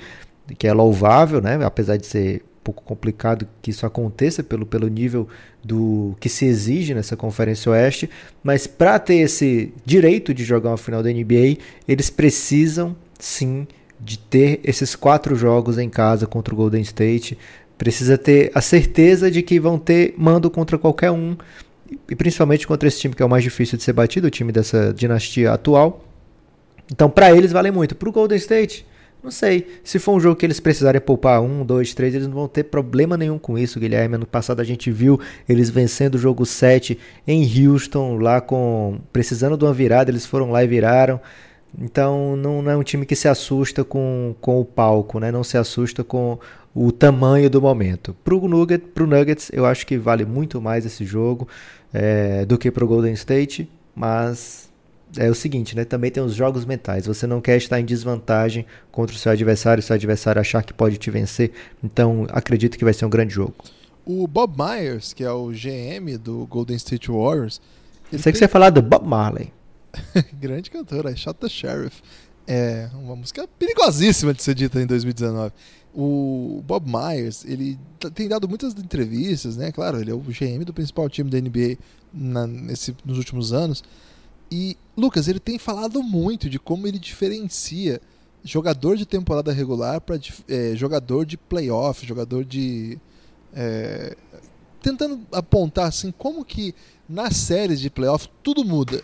que 0.56 0.68
é 0.68 0.74
louvável, 0.74 1.42
né? 1.42 1.60
apesar 1.64 1.98
de 1.98 2.06
ser 2.06 2.42
um 2.42 2.64
pouco 2.64 2.84
complicado 2.84 3.48
que 3.62 3.72
isso 3.72 3.86
aconteça 3.86 4.44
pelo, 4.44 4.66
pelo 4.66 4.88
nível 4.88 5.28
do 5.64 6.16
que 6.20 6.30
se 6.30 6.46
exige 6.46 6.94
nessa 6.94 7.16
Conferência 7.16 7.72
Oeste, 7.72 8.10
mas 8.44 8.68
para 8.68 9.00
ter 9.00 9.16
esse 9.16 9.74
direito 9.86 10.34
de 10.34 10.44
jogar 10.44 10.72
uma 10.72 10.78
final 10.78 11.04
da 11.04 11.10
NBA, 11.10 11.58
eles 11.88 12.10
precisam 12.10 12.96
sim 13.20 13.68
de 14.00 14.18
ter 14.18 14.60
esses 14.64 14.96
quatro 14.96 15.36
jogos 15.36 15.78
em 15.78 15.90
casa 15.90 16.28
contra 16.28 16.54
o 16.54 16.58
Golden 16.58 16.82
State. 16.82 17.38
Precisa 17.78 18.18
ter 18.18 18.52
a 18.54 18.62
certeza 18.62 19.30
de 19.30 19.42
que 19.42 19.60
vão 19.60 19.78
ter 19.78 20.14
mando 20.18 20.50
contra 20.50 20.78
qualquer 20.78 21.12
um, 21.12 21.36
e 22.10 22.16
principalmente 22.16 22.68
contra 22.68 22.88
esse 22.88 23.00
time 23.00 23.16
que 23.16 23.22
é 23.22 23.26
o 23.26 23.30
mais 23.30 23.44
difícil 23.44 23.78
de 23.78 23.84
ser 23.84 23.94
batido, 23.94 24.28
o 24.28 24.32
time 24.32 24.52
dessa 24.52 24.94
dinastia 24.94 25.52
atual. 25.52 26.04
Então, 26.92 27.10
para 27.10 27.36
eles 27.36 27.52
vale 27.52 27.72
muito. 27.72 27.96
Para 27.96 28.10
o 28.10 28.12
Golden 28.12 28.38
State, 28.38 28.86
não 29.28 29.32
sei. 29.32 29.68
Se 29.84 30.00
for 30.00 30.14
um 30.14 30.20
jogo 30.22 30.38
que 30.38 30.46
eles 30.46 30.60
precisarem 30.60 31.02
poupar 31.02 31.42
um, 31.42 31.66
dois, 31.66 31.94
três, 31.94 32.16
eles 32.16 32.28
não 32.28 32.34
vão 32.34 32.48
ter 32.48 32.64
problema 32.64 33.18
nenhum 33.18 33.38
com 33.38 33.58
isso, 33.58 33.78
Guilherme. 33.78 34.16
Ano 34.16 34.26
passado 34.26 34.62
a 34.62 34.64
gente 34.64 34.90
viu 34.90 35.20
eles 35.50 35.70
vencendo 35.70 36.16
o 36.16 36.18
jogo 36.18 36.46
7 36.46 36.98
em 37.28 37.68
Houston, 37.68 38.18
lá 38.20 38.40
com. 38.40 39.00
precisando 39.12 39.58
de 39.58 39.66
uma 39.66 39.74
virada, 39.74 40.10
eles 40.10 40.26
foram 40.26 40.50
lá 40.50 40.64
e 40.64 40.68
viraram. 40.68 41.20
Então 41.78 42.38
não, 42.38 42.62
não 42.62 42.72
é 42.72 42.78
um 42.78 42.84
time 42.84 43.06
que 43.06 43.18
se 43.18 43.28
assusta 43.28 43.84
com, 43.84 44.34
com 44.40 44.62
o 44.62 44.66
palco, 44.66 45.20
né? 45.20 45.30
não 45.30 45.44
se 45.44 45.58
assusta 45.58 46.06
com 46.06 46.40
o 46.74 46.90
tamanho 46.90 47.50
do 47.50 47.62
momento. 47.62 48.16
Para 48.24 48.34
o 48.34 48.48
Nugget, 48.48 48.86
Nuggets, 48.98 49.52
eu 49.52 49.66
acho 49.66 49.86
que 49.86 49.98
vale 49.98 50.24
muito 50.24 50.62
mais 50.62 50.86
esse 50.86 51.04
jogo 51.04 51.50
é, 51.94 52.46
do 52.46 52.58
que 52.58 52.72
para 52.72 52.86
o 52.86 52.88
Golden 52.88 53.14
State, 53.14 53.70
mas 53.94 54.72
é 55.16 55.30
o 55.30 55.36
seguinte, 55.36 55.76
né? 55.76 55.86
Também 55.86 56.12
tem 56.12 56.22
os 56.22 56.34
jogos 56.34 56.66
mentais. 56.66 57.06
Você 57.06 57.26
não 57.26 57.40
quer 57.40 57.58
estar 57.58 57.80
em 57.80 57.86
desvantagem 57.86 58.66
contra 58.92 59.16
o 59.16 59.20
seu 59.20 59.32
adversário, 59.32 59.82
seu 59.82 59.96
adversário 59.96 60.40
achar 60.40 60.64
que 60.64 60.74
pode 60.74 60.98
te 60.98 61.10
vencer. 61.10 61.52
Então, 61.84 62.28
acredito 62.30 62.78
que 62.78 62.84
vai 62.84 62.94
ser 62.94 63.06
um 63.06 63.10
grande 63.10 63.34
jogo. 63.34 63.56
O 64.06 64.28
Bob 64.28 64.56
Myers, 64.58 65.14
que 65.14 65.24
é 65.24 65.32
o 65.32 65.50
GM 65.50 66.18
do 66.18 66.46
Golden 66.48 66.78
State 66.78 67.10
Warriors. 67.10 67.62
Sei 68.10 68.20
tem... 68.20 68.34
que 68.34 68.40
você 68.40 68.46
ia 68.46 68.50
falar 68.50 68.70
do 68.70 68.82
Bob 68.82 69.06
Marley. 69.06 69.52
grande 70.34 70.70
cantor, 70.70 71.06
I 71.10 71.16
Shot 71.16 71.40
the 71.40 71.50
Sheriff. 71.50 72.02
É 72.46 72.90
uma 72.94 73.16
música 73.16 73.48
perigosíssima 73.60 74.34
de 74.34 74.42
ser 74.42 74.56
dita 74.56 74.82
em 74.82 74.86
2019. 74.86 75.52
O 75.94 76.64
Bob 76.66 76.86
Myers, 76.88 77.44
ele 77.44 77.78
tem 78.14 78.28
dado 78.28 78.48
muitas 78.48 78.74
entrevistas, 78.74 79.58
né? 79.58 79.72
Claro, 79.72 80.00
ele 80.00 80.12
é 80.12 80.14
o 80.14 80.20
GM 80.20 80.64
do 80.64 80.74
principal 80.74 81.10
time 81.10 81.30
da 81.30 81.40
NBA 81.42 81.78
na, 82.14 82.48
nesse, 82.48 82.96
nos 83.04 83.18
últimos 83.18 83.52
anos. 83.52 83.84
E, 84.52 84.78
Lucas, 84.96 85.28
ele 85.28 85.40
tem 85.40 85.58
falado 85.58 86.02
muito 86.02 86.50
de 86.50 86.58
como 86.60 86.88
ele 86.88 87.00
diferencia 87.00 88.02
jogador 88.44 88.96
de 88.96 89.06
temporada 89.06 89.52
regular 89.52 90.00
para 90.00 90.20
é, 90.48 90.76
jogador 90.76 91.26
de 91.26 91.38
playoff, 91.38 92.06
jogador 92.06 92.46
de. 92.46 92.98
É, 93.54 94.16
tentando 94.82 95.20
apontar 95.32 95.88
assim 95.88 96.12
como 96.12 96.46
que 96.46 96.74
nas 97.10 97.36
séries 97.36 97.80
de 97.80 97.90
playoff 97.90 98.30
tudo 98.42 98.64
muda. 98.64 99.04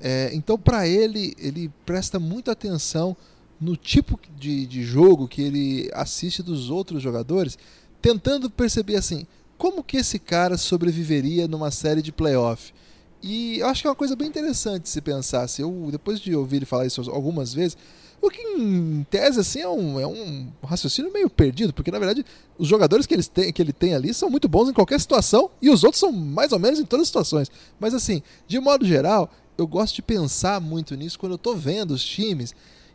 É, 0.00 0.30
então, 0.32 0.56
para 0.58 0.86
ele, 0.86 1.34
ele 1.38 1.70
presta 1.84 2.18
muita 2.18 2.52
atenção 2.52 3.16
no 3.60 3.76
tipo 3.76 4.18
de, 4.36 4.66
de 4.66 4.84
jogo 4.84 5.26
que 5.26 5.42
ele 5.42 5.90
assiste 5.92 6.42
dos 6.42 6.70
outros 6.70 7.02
jogadores, 7.02 7.58
tentando 8.00 8.48
perceber 8.48 8.96
assim 8.96 9.26
como 9.56 9.82
que 9.82 9.96
esse 9.96 10.20
cara 10.20 10.56
sobreviveria 10.56 11.48
numa 11.48 11.70
série 11.72 12.00
de 12.00 12.12
playoff. 12.12 12.72
E 13.22 13.58
eu 13.58 13.66
acho 13.66 13.82
que 13.82 13.86
é 13.86 13.90
uma 13.90 13.96
coisa 13.96 14.14
bem 14.14 14.28
interessante 14.28 14.88
se 14.88 15.00
pensar. 15.00 15.46
Se 15.48 15.62
eu, 15.62 15.88
depois 15.90 16.20
de 16.20 16.34
ouvir 16.34 16.56
ele 16.56 16.66
falar 16.66 16.86
isso 16.86 17.00
algumas 17.10 17.52
vezes, 17.52 17.76
o 18.20 18.30
que 18.30 18.40
em 18.40 19.06
tese 19.10 19.40
assim, 19.40 19.60
é, 19.60 19.68
um, 19.68 20.00
é 20.00 20.06
um 20.06 20.48
raciocínio 20.62 21.12
meio 21.12 21.30
perdido, 21.30 21.72
porque 21.72 21.90
na 21.90 21.98
verdade 21.98 22.24
os 22.58 22.66
jogadores 22.66 23.06
que, 23.06 23.14
eles 23.14 23.28
têm, 23.28 23.52
que 23.52 23.62
ele 23.62 23.72
tem 23.72 23.94
ali 23.94 24.12
são 24.12 24.28
muito 24.28 24.48
bons 24.48 24.68
em 24.68 24.72
qualquer 24.72 24.98
situação 24.98 25.50
e 25.62 25.70
os 25.70 25.84
outros 25.84 26.00
são 26.00 26.10
mais 26.10 26.52
ou 26.52 26.58
menos 26.58 26.80
em 26.80 26.84
todas 26.84 27.02
as 27.02 27.08
situações. 27.08 27.50
Mas 27.78 27.94
assim, 27.94 28.22
de 28.46 28.58
modo 28.58 28.84
geral, 28.84 29.30
eu 29.56 29.66
gosto 29.66 29.96
de 29.96 30.02
pensar 30.02 30.60
muito 30.60 30.94
nisso 30.96 31.18
quando 31.18 31.32
eu 31.32 31.36
estou 31.36 31.56
vendo 31.56 31.92
os 31.92 32.04
times. 32.04 32.54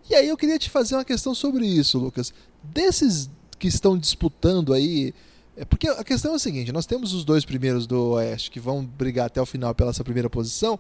E 0.09 0.15
aí 0.15 0.27
eu 0.27 0.37
queria 0.37 0.59
te 0.59 0.69
fazer 0.69 0.95
uma 0.95 1.05
questão 1.05 1.33
sobre 1.33 1.65
isso, 1.65 1.97
Lucas. 1.97 2.33
Desses 2.61 3.29
que 3.57 3.67
estão 3.67 3.97
disputando 3.97 4.73
aí 4.73 5.13
é 5.55 5.63
porque 5.63 5.88
a 5.88 6.03
questão 6.03 6.33
é 6.33 6.36
a 6.36 6.39
seguinte: 6.39 6.72
nós 6.72 6.86
temos 6.86 7.13
os 7.13 7.24
dois 7.24 7.45
primeiros 7.45 7.86
do 7.86 8.12
Oeste 8.13 8.50
que 8.50 8.60
vão 8.60 8.83
brigar 8.83 9.27
até 9.27 9.41
o 9.41 9.45
final 9.45 9.74
pela 9.75 9.91
essa 9.91 10.03
primeira 10.03 10.29
posição, 10.29 10.79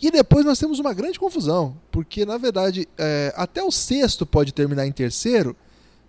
e 0.00 0.10
depois 0.10 0.44
nós 0.44 0.58
temos 0.58 0.78
uma 0.78 0.94
grande 0.94 1.18
confusão, 1.18 1.76
porque 1.90 2.24
na 2.24 2.38
verdade 2.38 2.88
é, 2.96 3.32
até 3.36 3.62
o 3.62 3.70
sexto 3.70 4.24
pode 4.24 4.52
terminar 4.52 4.86
em 4.86 4.92
terceiro, 4.92 5.56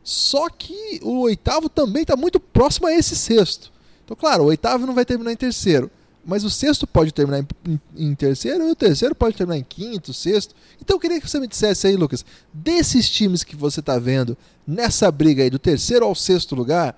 só 0.04 0.50
que 0.50 1.00
o 1.02 1.22
oitavo 1.22 1.70
também 1.70 2.04
está 2.04 2.16
muito 2.16 2.40
próximo 2.40 2.88
a 2.88 2.94
esse 2.94 3.16
sexto. 3.16 3.72
Então, 4.06 4.16
claro, 4.16 4.44
o 4.44 4.48
oitavo 4.48 4.86
não 4.86 4.94
vai 4.94 5.06
terminar 5.06 5.32
em 5.32 5.38
terceiro, 5.38 5.90
mas 6.26 6.44
o 6.44 6.50
sexto 6.50 6.86
pode 6.86 7.12
terminar 7.14 7.40
em, 7.40 7.48
em, 7.68 8.10
em 8.10 8.16
terceiro 8.16 8.68
e 8.68 8.72
o 8.72 8.76
terceiro 8.76 9.16
pode 9.16 9.36
terminar 9.36 9.58
em 9.58 9.64
quinto, 9.64 10.14
sexto. 10.14 10.54
Então 10.80 10.96
eu 10.96 11.00
queria 11.00 11.20
que 11.20 11.28
você 11.28 11.40
me 11.40 11.48
dissesse 11.48 11.88
aí, 11.88 11.96
Lucas, 11.96 12.24
desses 12.54 13.10
times 13.10 13.44
que 13.44 13.56
você 13.56 13.80
está 13.80 13.98
vendo 13.98 14.38
nessa 14.68 15.12
briga 15.12 15.44
aí 15.44 15.50
do 15.50 15.60
terceiro 15.60 16.06
ao 16.06 16.14
sexto 16.14 16.54
lugar 16.54 16.96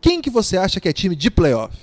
quem 0.00 0.20
que 0.20 0.30
você 0.30 0.56
acha 0.56 0.80
que 0.80 0.88
é 0.88 0.92
time 0.92 1.14
de 1.14 1.30
playoff? 1.30 1.76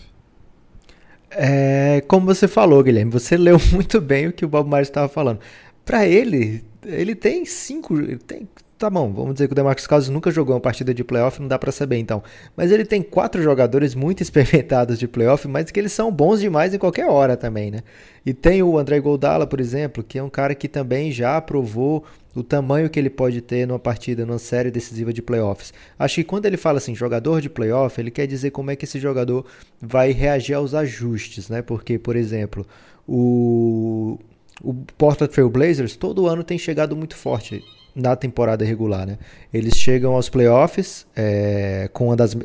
É, 1.29 2.01
como 2.07 2.25
você 2.25 2.47
falou, 2.47 2.83
Guilherme, 2.83 3.11
você 3.11 3.35
leu 3.37 3.57
muito 3.71 3.99
bem 4.01 4.27
o 4.27 4.33
que 4.33 4.45
o 4.45 4.47
Bob 4.47 4.69
Myers 4.69 4.87
estava 4.87 5.07
falando. 5.07 5.39
Para 5.85 6.05
ele, 6.05 6.63
ele 6.83 7.15
tem 7.15 7.45
cinco, 7.45 7.95
tem 8.17 8.47
Tá 8.77 8.91
bom, 8.91 9.11
vamos 9.11 9.33
dizer 9.33 9.47
que 9.47 9.53
o 9.53 9.55
DeMarcus 9.55 9.87
Cousins 9.87 10.13
nunca 10.13 10.29
jogou 10.29 10.53
uma 10.53 10.61
partida 10.61 10.93
de 10.93 11.03
playoff, 11.03 11.41
não 11.41 11.47
dá 11.47 11.57
para 11.57 11.71
saber 11.71 11.97
então. 11.97 12.21
Mas 12.55 12.71
ele 12.71 12.85
tem 12.85 13.01
quatro 13.01 13.41
jogadores 13.41 13.95
muito 13.95 14.21
experimentados 14.21 14.99
de 14.99 15.07
playoff, 15.07 15.47
mas 15.47 15.71
que 15.71 15.79
eles 15.79 15.91
são 15.91 16.11
bons 16.11 16.39
demais 16.41 16.75
em 16.75 16.77
qualquer 16.77 17.09
hora 17.09 17.35
também, 17.35 17.71
né? 17.71 17.79
E 18.23 18.35
tem 18.35 18.61
o 18.61 18.77
André 18.77 18.99
Goldala, 18.99 19.47
por 19.47 19.59
exemplo, 19.59 20.03
que 20.03 20.19
é 20.19 20.23
um 20.23 20.29
cara 20.29 20.53
que 20.53 20.67
também 20.67 21.11
já 21.11 21.41
provou 21.41 22.03
o 22.35 22.43
tamanho 22.43 22.87
que 22.87 22.99
ele 22.99 23.09
pode 23.09 23.41
ter 23.41 23.65
numa 23.65 23.79
partida, 23.79 24.27
numa 24.27 24.37
série 24.37 24.69
decisiva 24.69 25.11
de 25.11 25.23
playoffs. 25.23 25.73
Acho 25.97 26.15
que 26.15 26.23
quando 26.23 26.45
ele 26.45 26.57
fala 26.57 26.77
assim, 26.77 26.93
jogador 26.93 27.41
de 27.41 27.49
playoff, 27.49 27.99
ele 27.99 28.11
quer 28.11 28.27
dizer 28.27 28.51
como 28.51 28.69
é 28.69 28.75
que 28.75 28.85
esse 28.85 28.99
jogador 28.99 29.43
vai 29.81 30.11
reagir 30.11 30.53
aos 30.53 30.75
ajustes, 30.75 31.49
né? 31.49 31.63
Porque, 31.63 31.97
por 31.97 32.15
exemplo, 32.15 32.63
o 33.07 34.19
o 34.63 34.73
Portland 34.97 35.31
Trail 35.31 35.49
Blazers 35.49 35.95
todo 35.95 36.27
ano 36.27 36.43
tem 36.43 36.57
chegado 36.57 36.95
muito 36.95 37.15
forte 37.15 37.63
na 37.97 38.15
temporada 38.15 38.63
regular, 38.63 39.05
né? 39.07 39.17
Eles 39.53 39.75
chegam 39.75 40.13
aos 40.13 40.29
playoffs 40.29 41.05
é, 41.15 41.89
com 41.91 42.07
uma 42.07 42.15
das 42.15 42.37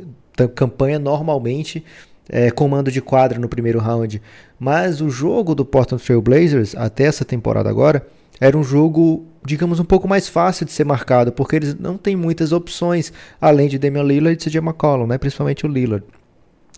campanha 0.54 0.98
normalmente 0.98 1.84
é, 2.28 2.50
comando 2.50 2.90
de 2.90 3.02
quadra 3.02 3.38
no 3.38 3.48
primeiro 3.48 3.78
round, 3.78 4.20
mas 4.58 5.00
o 5.02 5.10
jogo 5.10 5.54
do 5.54 5.64
Portland 5.64 6.02
Trail 6.02 6.22
Blazers 6.22 6.74
até 6.74 7.04
essa 7.04 7.24
temporada 7.24 7.68
agora 7.68 8.06
era 8.40 8.56
um 8.56 8.64
jogo, 8.64 9.26
digamos, 9.44 9.78
um 9.78 9.84
pouco 9.84 10.08
mais 10.08 10.26
fácil 10.26 10.64
de 10.64 10.72
ser 10.72 10.84
marcado, 10.84 11.30
porque 11.30 11.56
eles 11.56 11.78
não 11.78 11.96
têm 11.96 12.16
muitas 12.16 12.50
opções 12.50 13.12
além 13.40 13.68
de 13.68 13.78
Damian 13.78 14.02
Lillard 14.02 14.40
e 14.40 14.50
CJ 14.50 14.58
McCollum, 14.58 15.06
né? 15.06 15.18
Principalmente 15.18 15.66
o 15.66 15.68
Lillard, 15.68 16.04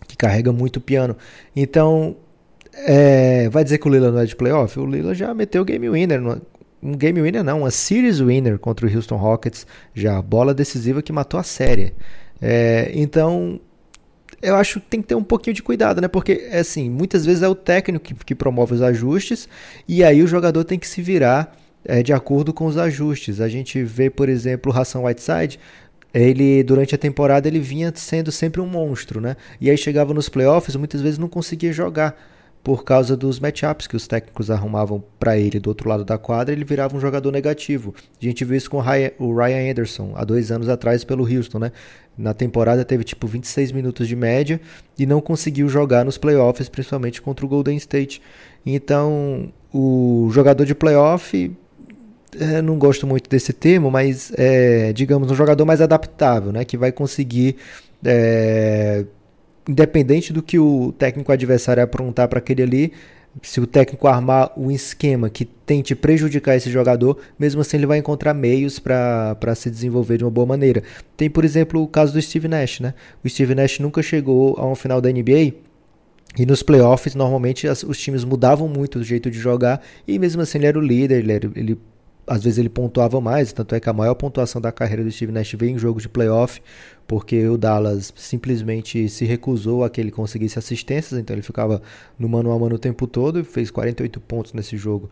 que 0.07 0.17
carrega 0.17 0.53
muito 0.53 0.77
o 0.77 0.81
piano. 0.81 1.17
Então, 1.55 2.17
é, 2.73 3.49
vai 3.49 3.63
dizer 3.65 3.79
que 3.79 3.89
o 3.89 3.91
Lillard 3.91 4.15
não 4.15 4.23
é 4.23 4.27
de 4.27 4.37
playoff? 4.37 4.79
O 4.79 4.85
Lillard 4.85 5.19
já 5.19 5.33
meteu 5.33 5.63
o 5.63 5.65
game 5.65 5.89
winner 5.89 6.21
um 6.85 6.93
game 6.93 7.21
winner 7.21 7.43
não, 7.43 7.61
uma 7.61 7.71
series 7.71 8.21
winner 8.21 8.59
contra 8.59 8.87
o 8.87 8.95
Houston 8.95 9.17
Rockets, 9.17 9.67
já 9.95 10.21
bola 10.21 10.53
decisiva 10.53 11.03
que 11.03 11.13
matou 11.13 11.41
a 11.41 11.43
série. 11.43 11.95
É, 12.41 12.93
então, 12.95 13.59
eu 14.43 14.55
acho 14.57 14.81
que 14.81 14.87
tem 14.87 15.01
que 15.01 15.09
ter 15.09 15.15
um 15.15 15.25
pouquinho 15.25 15.55
de 15.55 15.63
cuidado, 15.63 16.01
né? 16.01 16.09
Porque, 16.09 16.51
assim, 16.53 16.91
muitas 16.91 17.25
vezes 17.25 17.43
é 17.43 17.49
o 17.49 17.55
técnico 17.55 18.05
que, 18.05 18.15
que 18.15 18.35
promove 18.35 18.75
os 18.75 18.83
ajustes 18.83 19.49
e 19.89 20.05
aí 20.05 20.23
o 20.23 20.27
jogador 20.27 20.63
tem 20.65 20.79
que 20.79 20.87
se 20.87 21.01
virar 21.01 21.57
é, 21.85 22.03
de 22.03 22.13
acordo 22.13 22.53
com 22.53 22.67
os 22.67 22.77
ajustes. 22.77 23.41
A 23.41 23.49
gente 23.49 23.83
vê, 23.83 24.11
por 24.11 24.29
exemplo, 24.29 24.71
o 24.71 24.77
Hassan 24.77 25.01
Whiteside, 25.01 25.59
ele 26.13 26.63
durante 26.63 26.95
a 26.95 26.99
temporada 26.99 27.49
ele 27.49 27.61
vinha 27.61 27.91
sendo 27.95 28.31
sempre 28.31 28.61
um 28.61 28.67
monstro, 28.67 29.21
né? 29.21 29.37
E 29.61 29.71
aí 29.71 29.77
chegava 29.79 30.13
nos 30.13 30.29
playoffs, 30.29 30.77
muitas 30.77 31.01
vezes 31.01 31.19
não 31.19 31.29
conseguia 31.29 31.73
jogar 31.73 32.15
por 32.65 32.83
causa 32.83 33.15
dos 33.15 33.39
matchups 33.39 33.87
que 33.87 33.95
os 33.95 34.09
técnicos 34.09 34.51
arrumavam 34.51 35.05
para 35.19 35.37
ele 35.37 35.61
do 35.61 35.69
outro 35.69 35.87
lado 35.87 36.03
da 36.03 36.17
quadra, 36.17 36.55
ele 36.55 36.65
virava 36.65 36.97
um 36.97 37.01
jogador 37.01 37.31
negativo. 37.31 37.95
A 38.21 38.25
gente 38.25 38.43
viu 38.43 38.57
isso 38.57 38.71
com 38.71 38.79
o 39.19 39.37
Ryan 39.37 39.71
Anderson 39.71 40.13
há 40.17 40.25
dois 40.25 40.51
anos 40.51 40.71
atrás 40.71 41.05
pelo 41.05 41.25
Houston, 41.25 41.59
né? 41.59 41.73
Na 42.17 42.33
temporada 42.33 42.83
teve 42.83 43.05
tipo 43.05 43.27
26 43.27 43.71
minutos 43.71 44.09
de 44.09 44.17
média 44.17 44.59
e 44.99 45.05
não 45.05 45.21
conseguiu 45.21 45.69
jogar 45.69 46.07
nos 46.07 46.17
playoffs, 46.17 46.71
principalmente 46.71 47.21
contra 47.21 47.45
o 47.45 47.49
Golden 47.49 47.77
State. 47.77 48.23
Então, 48.65 49.53
o 49.71 50.31
jogador 50.33 50.65
de 50.65 50.75
playoff 50.75 51.53
é, 52.41 52.63
não 52.63 52.79
gosto 52.79 53.07
muito 53.07 53.29
desse 53.29 53.53
termo, 53.53 53.91
mas 53.91 54.33
é, 54.39 54.91
digamos, 54.95 55.31
um 55.31 55.35
jogador 55.35 55.67
mais 55.67 55.83
adaptável, 55.83 56.51
né? 56.51 56.65
Que 56.65 56.79
vai 56.79 56.91
conseguir 56.91 57.57
é, 58.03 59.05
independente 59.69 60.33
do 60.33 60.43
que 60.43 60.59
o 60.59 60.93
técnico 60.93 61.33
adversário 61.33 61.83
aprontar 61.83 62.29
para 62.29 62.39
aquele 62.39 62.63
ali, 62.63 62.93
se 63.43 63.61
o 63.61 63.67
técnico 63.67 64.07
armar 64.07 64.53
um 64.57 64.71
esquema 64.71 65.29
que 65.29 65.45
tente 65.45 65.95
prejudicar 65.95 66.57
esse 66.57 66.71
jogador, 66.71 67.19
mesmo 67.39 67.61
assim 67.61 67.77
ele 67.77 67.87
vai 67.87 67.99
encontrar 67.99 68.33
meios 68.33 68.79
para 68.79 69.55
se 69.57 69.71
desenvolver 69.71 70.19
de 70.19 70.25
uma 70.25 70.31
boa 70.31 70.47
maneira. 70.47 70.83
Tem, 71.17 71.29
por 71.29 71.45
exemplo, 71.45 71.83
o 71.83 71.89
caso 71.89 72.13
do 72.13 72.23
Steve 72.23 72.47
Nash, 72.47 72.81
né? 72.81 72.95
O 73.25 73.29
Steve 73.29 73.55
Nash 73.55 73.79
nunca 73.81 74.03
chegou 74.03 74.57
a 74.59 74.67
um 74.67 74.75
final 74.75 75.01
da 75.01 75.11
NBA 75.11 75.55
e 76.37 76.47
nos 76.47 76.63
playoffs, 76.63 77.15
normalmente 77.15 77.67
as, 77.67 77.83
os 77.83 77.99
times 77.99 78.25
mudavam 78.25 78.69
muito 78.69 78.99
o 78.99 79.05
jeito 79.05 79.31
de 79.31 79.39
jogar 79.39 79.83
e 80.07 80.19
mesmo 80.19 80.43
assim 80.43 80.59
ele 80.59 80.67
era 80.67 80.79
o 80.79 80.83
líder, 80.83 81.19
ele, 81.19 81.33
era, 81.33 81.51
ele 81.55 81.79
às 82.27 82.43
vezes 82.43 82.59
ele 82.59 82.69
pontuava 82.69 83.21
mais, 83.21 83.53
tanto 83.53 83.75
é 83.75 83.81
que 83.81 83.89
a 83.89 83.93
maior 83.93 84.15
pontuação 84.15 84.61
da 84.61 84.73
carreira 84.73 85.05
do 85.05 85.11
Steve 85.11 85.33
Nash 85.33 85.53
veio 85.53 85.73
em 85.73 85.79
jogo 85.79 86.01
de 86.01 86.09
playoff, 86.09 86.61
porque 87.07 87.47
o 87.49 87.59
Dallas 87.59 88.13
simplesmente 88.17 89.09
se 89.09 89.25
recusou 89.25 89.85
a 89.85 89.91
que 89.91 90.01
ele 90.01 90.11
conseguisse 90.11 90.59
assistências, 90.59 91.19
então 91.19 91.35
ele 91.35 91.43
ficava 91.43 91.83
no 92.19 92.29
mano 92.29 92.51
a 92.51 92.59
mano 92.59 92.77
o 92.77 92.79
tempo 92.79 93.07
todo 93.07 93.41
e 93.41 93.45
fez 93.45 93.71
48 93.71 94.21
pontos 94.21 94.53
nesse 94.53 94.77
jogo. 94.77 95.11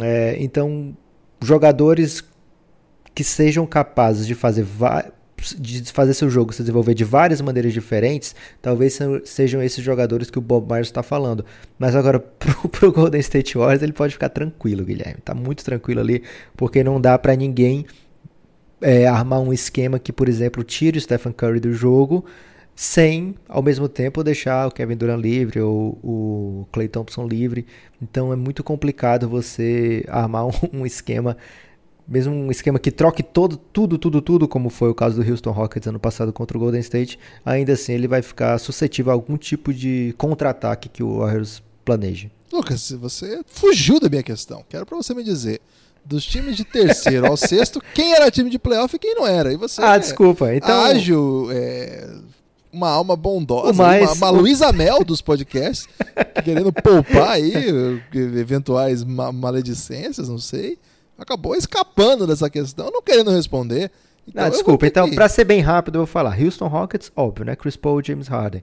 É, 0.00 0.36
então, 0.38 0.96
jogadores 1.42 2.24
que 3.14 3.24
sejam 3.24 3.66
capazes 3.66 4.26
de 4.26 4.34
fazer 4.34 4.66
de 5.58 5.82
fazer 5.92 6.14
seu 6.14 6.30
jogo 6.30 6.52
se 6.52 6.62
desenvolver 6.62 6.94
de 6.94 7.02
várias 7.02 7.40
maneiras 7.40 7.72
diferentes, 7.72 8.34
talvez 8.60 8.96
sejam 9.24 9.60
esses 9.60 9.82
jogadores 9.82 10.30
que 10.30 10.38
o 10.38 10.40
Bob 10.40 10.70
Myers 10.70 10.86
está 10.86 11.02
falando. 11.02 11.44
Mas 11.78 11.96
agora, 11.96 12.20
pro, 12.38 12.68
pro 12.68 12.92
Golden 12.92 13.20
State 13.20 13.58
Warriors, 13.58 13.82
ele 13.82 13.92
pode 13.92 14.12
ficar 14.12 14.28
tranquilo, 14.28 14.84
Guilherme. 14.84 15.20
Tá 15.24 15.34
muito 15.34 15.64
tranquilo 15.64 16.00
ali, 16.00 16.22
porque 16.56 16.84
não 16.84 17.00
dá 17.00 17.18
para 17.18 17.34
ninguém 17.34 17.86
é, 18.82 19.06
armar 19.06 19.40
um 19.40 19.52
esquema 19.52 19.98
que, 19.98 20.12
por 20.12 20.28
exemplo, 20.28 20.62
tire 20.62 20.98
o 20.98 21.00
Stephen 21.00 21.32
Curry 21.32 21.60
do 21.60 21.72
jogo 21.72 22.24
sem, 22.74 23.34
ao 23.48 23.62
mesmo 23.62 23.88
tempo, 23.88 24.24
deixar 24.24 24.66
o 24.66 24.70
Kevin 24.70 24.96
Durant 24.96 25.20
livre 25.20 25.60
ou 25.60 25.98
o 26.02 26.66
Clay 26.72 26.88
Thompson 26.88 27.26
livre. 27.26 27.66
Então 28.00 28.32
é 28.32 28.36
muito 28.36 28.64
complicado 28.64 29.28
você 29.28 30.04
armar 30.08 30.46
um, 30.48 30.52
um 30.72 30.86
esquema 30.86 31.36
mesmo 32.06 32.34
um 32.34 32.50
esquema 32.50 32.78
que 32.78 32.90
troque 32.90 33.22
todo, 33.22 33.56
tudo, 33.56 33.96
tudo, 33.96 34.20
tudo, 34.20 34.48
como 34.48 34.68
foi 34.68 34.90
o 34.90 34.94
caso 34.94 35.22
do 35.22 35.30
Houston 35.30 35.52
Rockets 35.52 35.86
ano 35.86 36.00
passado 36.00 36.32
contra 36.32 36.56
o 36.56 36.60
Golden 36.60 36.80
State, 36.80 37.18
ainda 37.44 37.72
assim 37.74 37.92
ele 37.92 38.08
vai 38.08 38.20
ficar 38.20 38.58
suscetível 38.58 39.12
a 39.12 39.14
algum 39.14 39.36
tipo 39.36 39.72
de 39.72 40.12
contra-ataque 40.18 40.88
que 40.88 41.02
o 41.02 41.18
Warriors 41.18 41.62
planeje. 41.84 42.30
Lucas, 42.52 42.90
você 42.92 43.40
fugiu 43.46 43.98
da 43.98 44.08
minha 44.08 44.22
questão. 44.22 44.64
Quero 44.68 44.84
para 44.84 44.96
você 44.96 45.14
me 45.14 45.22
dizer, 45.22 45.60
dos 46.04 46.24
times 46.24 46.56
de 46.56 46.64
terceiro 46.64 47.26
ao 47.26 47.36
sexto, 47.36 47.82
quem 47.94 48.12
era 48.12 48.30
time 48.30 48.50
de 48.50 48.58
playoff 48.58 48.94
e 48.94 48.98
quem 48.98 49.14
não 49.14 49.26
era. 49.26 49.52
E 49.52 49.56
você 49.56 49.82
ah, 49.82 49.96
é 49.96 49.98
desculpa. 49.98 50.54
Então... 50.54 50.84
Ágil, 50.84 51.48
é, 51.52 52.08
uma 52.72 52.90
alma 52.90 53.16
bondosa, 53.16 53.72
mais... 53.72 54.02
uma, 54.02 54.28
uma 54.28 54.30
Luísa 54.30 54.72
Mel 54.72 55.04
dos 55.04 55.20
podcasts, 55.20 55.88
querendo 56.44 56.72
poupar 56.72 57.30
aí 57.30 57.52
eventuais 58.14 59.04
maledicências, 59.04 60.28
não 60.28 60.38
sei 60.38 60.78
acabou 61.22 61.54
escapando 61.54 62.26
dessa 62.26 62.50
questão, 62.50 62.90
não 62.90 63.02
querendo 63.02 63.30
responder. 63.30 63.90
Então, 64.26 64.48
desculpa, 64.50 64.86
então, 64.86 65.08
que... 65.08 65.16
para 65.16 65.28
ser 65.28 65.44
bem 65.44 65.60
rápido, 65.60 65.96
eu 65.96 66.00
vou 66.00 66.06
falar. 66.06 66.40
Houston 66.40 66.68
Rockets, 66.68 67.10
óbvio, 67.16 67.44
né? 67.44 67.56
Chris 67.56 67.76
Paul 67.76 68.00
e 68.00 68.04
James 68.04 68.28
Harden. 68.28 68.62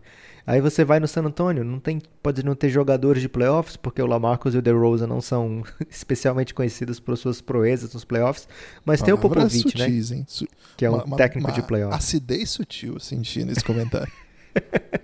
Aí 0.50 0.60
você 0.60 0.84
vai 0.84 1.00
no 1.00 1.08
San 1.08 1.22
Antonio, 1.22 1.63
não 1.63 1.79
tem, 1.79 2.01
pode 2.24 2.44
não 2.44 2.56
ter 2.56 2.70
jogadores 2.70 3.22
de 3.22 3.29
playoffs, 3.29 3.77
porque 3.77 4.01
o 4.01 4.08
Lamarcus 4.08 4.56
e 4.56 4.58
o 4.58 4.63
DeRozan 4.63 5.06
não 5.06 5.22
são 5.22 5.62
especialmente 5.88 6.56
conhecidos 6.56 7.00
por 7.00 7.15
suas 7.15 7.39
proezas 7.39 7.94
nos 7.94 8.03
playoffs, 8.03 8.48
mas 8.84 9.00
tem 9.00 9.13
o 9.13 9.18
Popovich, 9.20 9.60
sutis, 9.60 10.10
né? 10.10 10.18
Hein? 10.18 10.25
Su 10.27 10.48
que 10.75 10.86
é 10.86 10.89
um 10.89 10.96
uma, 10.96 11.18
técnico 11.18 11.50
uma, 11.50 11.53
de 11.53 11.62
playoffs. 11.62 11.96
Acidez 12.03 12.50
sutil 12.50 13.00
senti 13.00 13.46
nesse 13.46 13.63
comentário. 13.63 14.12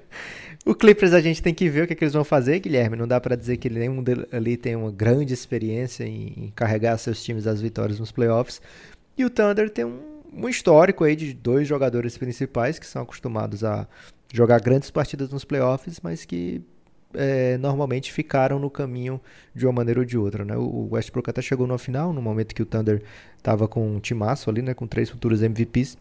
O 0.66 0.74
Clippers 0.74 1.14
a 1.14 1.22
gente 1.22 1.44
tem 1.44 1.54
que 1.54 1.70
ver 1.70 1.84
o 1.84 1.88
que, 1.88 1.94
é 1.94 1.96
que 1.96 2.04
eles 2.04 2.16
vão 2.16 2.24
fazer, 2.24 2.60
Guilherme. 2.60 2.96
Não 2.98 3.08
dá 3.08 3.22
para 3.22 3.36
dizer 3.36 3.58
que 3.58 3.70
nenhum 3.70 4.04
ali 4.32 4.58
tem 4.58 4.75
uma 4.75 4.92
grande 4.92 5.32
experiência 5.32 6.04
em, 6.04 6.52
carregar 6.56 6.98
seus 6.98 7.24
times 7.24 7.46
às 7.46 7.62
vitórias 7.62 8.00
nos 8.00 8.12
playoffs. 8.12 8.60
E 9.16 9.24
o 9.24 9.30
Thunder 9.30 9.70
tem 9.70 9.86
um, 9.86 10.00
um 10.34 10.50
histórico 10.50 11.04
aí 11.04 11.16
de 11.16 11.36
dois 11.36 11.68
jogadores 11.68 12.18
principais 12.18 12.80
que 12.80 12.88
são 12.88 13.04
acostumados 13.04 13.64
a 13.64 13.88
jogar 14.36 14.60
grandes 14.60 14.92
partidas 14.92 15.30
nos 15.30 15.46
playoffs, 15.46 16.00
mas 16.04 16.25
que 16.25 16.62
é, 17.13 17.58
normalmente 17.58 18.12
ficaram 18.12 18.60
no 18.60 18.70
caminho 18.70 19.20
de 19.54 19.65
uma 19.65 19.72
maneira 19.72 20.01
ou 20.01 20.06
de 20.06 20.18
outra. 20.18 20.44
Né? 20.44 20.56
O 20.58 20.89
Westbrook 20.92 21.30
até 21.30 21.42
chegou 21.42 21.65
no 21.65 21.77
final, 21.77 22.12
no 22.12 22.21
momento 22.21 22.54
que 22.54 22.62
o 22.62 22.65
Thunder 22.65 23.02
estava 23.38 23.67
com 23.67 23.95
um 23.95 24.00
timaço 24.00 24.50
ali, 24.50 24.62
né, 24.62 24.74
com 24.74 24.86
três 24.86 25.10
futuros 25.10 25.41
MVPs. 25.41 25.98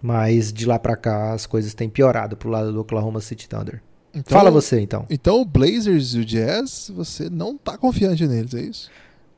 Mas 0.00 0.52
de 0.52 0.66
lá 0.66 0.78
para 0.78 0.96
cá 0.96 1.32
as 1.32 1.44
coisas 1.46 1.74
têm 1.74 1.90
piorado 1.90 2.36
pro 2.36 2.48
lado 2.48 2.72
do 2.72 2.80
Oklahoma 2.80 3.20
City 3.20 3.48
Thunder. 3.48 3.82
Então, 4.14 4.38
Fala 4.38 4.50
você 4.50 4.80
então. 4.80 5.04
Então 5.10 5.40
o 5.40 5.44
Blazers 5.44 6.14
e 6.14 6.20
o 6.20 6.24
Jazz, 6.24 6.90
você 6.94 7.28
não 7.28 7.56
tá 7.56 7.76
confiante 7.76 8.26
neles, 8.26 8.54
é 8.54 8.62
isso? 8.62 8.90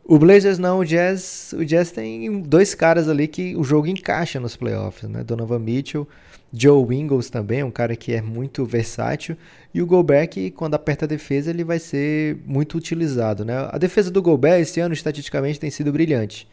O 0.04 0.18
Blazers 0.18 0.58
não, 0.58 0.80
o 0.80 0.84
Jazz, 0.84 1.54
o 1.56 1.64
Jazz 1.64 1.90
tem 1.90 2.42
dois 2.42 2.74
caras 2.74 3.08
ali 3.08 3.28
que 3.28 3.54
o 3.56 3.62
jogo 3.62 3.86
encaixa 3.86 4.40
nos 4.40 4.56
playoffs, 4.56 5.08
né? 5.08 5.22
Donovan 5.22 5.60
Mitchell, 5.60 6.08
Joe 6.52 6.94
Ingles 6.94 7.30
também, 7.30 7.62
um 7.62 7.70
cara 7.70 7.96
que 7.96 8.12
é 8.12 8.20
muito 8.20 8.64
versátil, 8.64 9.36
e 9.72 9.80
o 9.80 9.86
Gobert 9.86 10.28
que 10.28 10.50
quando 10.50 10.74
aperta 10.74 11.06
a 11.06 11.08
defesa 11.08 11.50
ele 11.50 11.64
vai 11.64 11.78
ser 11.78 12.36
muito 12.46 12.76
utilizado, 12.76 13.44
né? 13.44 13.68
A 13.70 13.78
defesa 13.78 14.10
do 14.10 14.20
Gobert 14.20 14.60
esse 14.60 14.78
ano 14.80 14.92
estatisticamente 14.92 15.58
tem 15.58 15.70
sido 15.70 15.92
brilhante. 15.92 16.46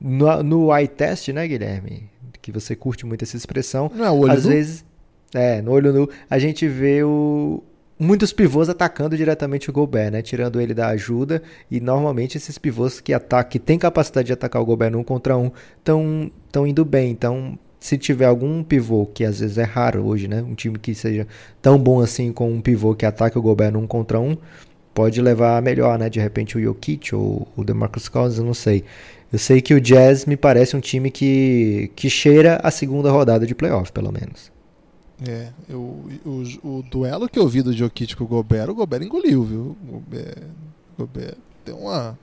No, 0.00 0.42
no 0.42 0.76
eye 0.76 0.88
test, 0.88 1.28
né, 1.28 1.46
Guilherme? 1.46 2.10
que 2.48 2.52
você 2.52 2.74
curte 2.74 3.04
muito 3.04 3.22
essa 3.22 3.36
expressão. 3.36 3.90
Não 3.94 4.04
é 4.04 4.10
olho 4.10 4.32
Às 4.32 4.44
nu? 4.44 4.50
vezes, 4.50 4.84
é, 5.34 5.60
no 5.60 5.72
olho 5.72 5.92
nu, 5.92 6.08
a 6.30 6.38
gente 6.38 6.66
vê 6.66 7.02
o, 7.02 7.62
muitos 7.98 8.32
pivôs 8.32 8.68
atacando 8.68 9.16
diretamente 9.16 9.68
o 9.68 9.72
Gobert, 9.72 10.10
né? 10.10 10.22
Tirando 10.22 10.60
ele 10.60 10.72
da 10.72 10.88
ajuda. 10.88 11.42
E 11.70 11.78
normalmente 11.80 12.38
esses 12.38 12.56
pivôs 12.56 13.00
que 13.00 13.12
atacam, 13.12 13.50
que 13.50 13.58
têm 13.58 13.78
capacidade 13.78 14.26
de 14.26 14.32
atacar 14.32 14.62
o 14.62 14.64
Gobert 14.64 14.92
num 14.92 15.04
contra 15.04 15.36
um, 15.36 15.50
estão 15.76 16.30
tão 16.50 16.66
indo 16.66 16.84
bem. 16.84 17.10
Então, 17.10 17.58
se 17.80 17.96
tiver 17.96 18.26
algum 18.26 18.62
pivô, 18.62 19.06
que 19.06 19.24
às 19.24 19.40
vezes 19.40 19.58
é 19.58 19.62
raro 19.62 20.04
hoje, 20.04 20.26
né? 20.28 20.42
Um 20.42 20.54
time 20.54 20.78
que 20.78 20.94
seja 20.94 21.26
tão 21.62 21.78
bom 21.78 22.00
assim 22.00 22.32
com 22.32 22.50
um 22.50 22.60
pivô 22.60 22.94
que 22.94 23.06
ataca 23.06 23.38
o 23.38 23.42
Gobert 23.42 23.72
num 23.72 23.86
contra 23.86 24.18
um, 24.18 24.36
pode 24.92 25.20
levar 25.20 25.56
a 25.56 25.60
melhor, 25.60 25.98
né? 25.98 26.10
De 26.10 26.18
repente 26.18 26.58
o 26.58 26.60
Jokic 26.60 27.14
ou 27.14 27.46
o 27.56 27.62
DeMarcus 27.62 28.08
Cousins, 28.08 28.38
eu 28.38 28.44
não 28.44 28.54
sei. 28.54 28.84
Eu 29.32 29.38
sei 29.38 29.60
que 29.60 29.74
o 29.74 29.80
Jazz 29.80 30.24
me 30.24 30.36
parece 30.36 30.76
um 30.76 30.80
time 30.80 31.10
que, 31.10 31.90
que 31.94 32.08
cheira 32.08 32.58
a 32.62 32.70
segunda 32.70 33.10
rodada 33.10 33.46
de 33.46 33.54
playoff, 33.54 33.92
pelo 33.92 34.10
menos. 34.10 34.50
É, 35.26 35.48
eu, 35.68 35.80
o, 36.24 36.42
o 36.62 36.82
duelo 36.82 37.28
que 37.28 37.38
eu 37.38 37.46
vi 37.46 37.60
do 37.60 37.72
Jokic 37.72 38.16
com 38.16 38.24
o 38.24 38.26
Gobert, 38.26 38.70
o 38.70 38.74
Gobert 38.74 39.02
engoliu, 39.02 39.44
viu? 39.44 39.76
O 39.82 39.92
Gobert, 39.92 40.44
Gobert 40.96 41.36
deu 41.64 41.76
uma, 41.76 42.18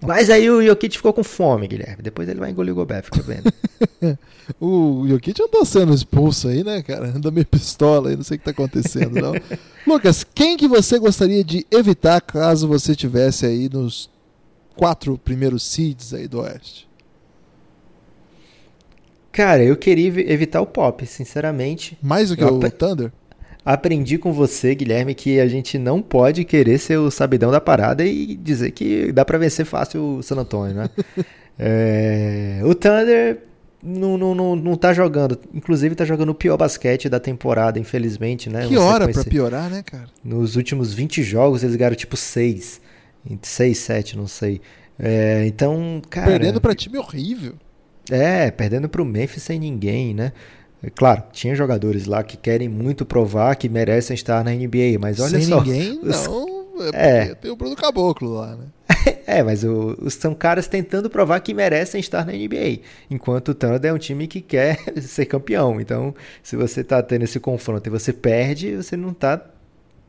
Mas 0.00 0.30
aí 0.30 0.48
o 0.48 0.64
Jokic 0.64 0.96
ficou 0.96 1.12
com 1.12 1.24
fome, 1.24 1.66
Guilherme. 1.66 2.02
Depois 2.02 2.28
ele 2.28 2.38
vai 2.38 2.50
engolir 2.50 2.72
o 2.72 2.76
Gobert, 2.76 3.04
fica 3.04 3.20
vendo. 3.20 3.52
o 4.60 5.06
Jokic 5.08 5.40
andou 5.42 5.64
sendo 5.64 5.92
expulso 5.92 6.48
aí, 6.48 6.62
né, 6.62 6.82
cara? 6.82 7.08
Anda 7.08 7.30
meio 7.30 7.46
pistola 7.46 8.10
aí, 8.10 8.16
não 8.16 8.22
sei 8.22 8.36
o 8.36 8.38
que 8.38 8.44
tá 8.44 8.52
acontecendo, 8.52 9.20
não. 9.20 9.32
Lucas, 9.86 10.24
quem 10.34 10.56
que 10.56 10.68
você 10.68 10.98
gostaria 10.98 11.42
de 11.42 11.66
evitar 11.70 12.20
caso 12.20 12.68
você 12.68 12.94
tivesse 12.94 13.44
aí 13.44 13.68
nos 13.68 14.08
quatro 14.76 15.18
primeiros 15.18 15.64
seeds 15.64 16.14
aí 16.14 16.28
do 16.28 16.40
Oeste? 16.40 16.88
Cara, 19.32 19.62
eu 19.62 19.76
queria 19.76 20.08
evitar 20.32 20.60
o 20.60 20.66
Pop, 20.66 21.04
sinceramente. 21.06 21.98
Mais 22.02 22.28
do 22.28 22.36
que 22.36 22.42
eu 22.42 22.56
o 22.56 22.70
Thunder? 22.70 23.12
Aprendi 23.64 24.16
com 24.16 24.32
você, 24.32 24.74
Guilherme, 24.74 25.14
que 25.14 25.40
a 25.40 25.48
gente 25.48 25.78
não 25.78 26.00
pode 26.00 26.44
querer 26.44 26.78
ser 26.78 26.96
o 26.96 27.10
sabidão 27.10 27.50
da 27.50 27.60
parada 27.60 28.04
e 28.04 28.34
dizer 28.34 28.70
que 28.70 29.12
dá 29.12 29.24
para 29.24 29.36
vencer 29.38 29.66
fácil 29.66 30.18
o 30.18 30.22
San 30.22 30.36
Antonio, 30.36 30.74
né? 30.74 30.90
é... 31.58 32.60
O 32.64 32.74
Thunder 32.74 33.42
não, 33.82 34.18
não, 34.18 34.34
não, 34.34 34.56
não 34.56 34.76
tá 34.76 34.92
jogando. 34.92 35.38
Inclusive 35.54 35.94
tá 35.94 36.04
jogando 36.04 36.30
o 36.30 36.34
pior 36.34 36.56
basquete 36.56 37.08
da 37.08 37.20
temporada, 37.20 37.78
infelizmente, 37.78 38.50
né? 38.50 38.66
Que 38.66 38.76
hora 38.76 39.08
pra 39.08 39.24
piorar, 39.24 39.70
né, 39.70 39.82
cara? 39.82 40.06
Nos 40.24 40.56
últimos 40.56 40.92
20 40.92 41.22
jogos 41.22 41.62
eles 41.62 41.76
ganharam 41.76 41.96
tipo 41.96 42.16
6. 42.16 42.80
6, 43.42 43.78
7, 43.78 44.16
não 44.16 44.26
sei. 44.26 44.60
É, 44.98 45.44
então, 45.46 46.02
cara. 46.08 46.26
Perdendo 46.26 46.60
para 46.60 46.74
time 46.74 46.98
horrível. 46.98 47.54
É, 48.10 48.50
perdendo 48.50 48.88
para 48.88 49.02
o 49.02 49.04
Memphis 49.04 49.42
sem 49.42 49.58
ninguém, 49.58 50.14
né? 50.14 50.32
É, 50.82 50.90
claro, 50.90 51.24
tinha 51.32 51.54
jogadores 51.54 52.06
lá 52.06 52.22
que 52.22 52.36
querem 52.36 52.68
muito 52.68 53.04
provar 53.04 53.54
que 53.56 53.68
merecem 53.68 54.14
estar 54.14 54.44
na 54.44 54.52
NBA, 54.52 54.98
mas 55.00 55.18
olha 55.18 55.30
sem 55.30 55.42
só. 55.42 55.60
ninguém, 55.60 56.00
não. 56.02 56.58
É, 56.92 57.18
é. 57.18 57.34
tem 57.34 57.50
o 57.50 57.56
Bruno 57.56 57.74
Caboclo 57.74 58.34
lá, 58.34 58.56
né? 58.56 58.66
é, 59.26 59.42
mas 59.42 59.64
o, 59.64 60.08
são 60.10 60.34
caras 60.34 60.68
tentando 60.68 61.10
provar 61.10 61.40
que 61.40 61.52
merecem 61.52 62.00
estar 62.00 62.24
na 62.24 62.32
NBA. 62.32 62.80
Enquanto 63.10 63.48
o 63.48 63.54
Thunder 63.54 63.90
é 63.90 63.92
um 63.92 63.98
time 63.98 64.26
que 64.26 64.40
quer 64.40 64.78
ser 65.02 65.26
campeão. 65.26 65.80
Então, 65.80 66.14
se 66.42 66.56
você 66.56 66.84
tá 66.84 67.02
tendo 67.02 67.24
esse 67.24 67.40
confronto 67.40 67.88
e 67.88 67.90
você 67.90 68.12
perde, 68.12 68.76
você 68.76 68.96
não 68.96 69.12
tá 69.12 69.44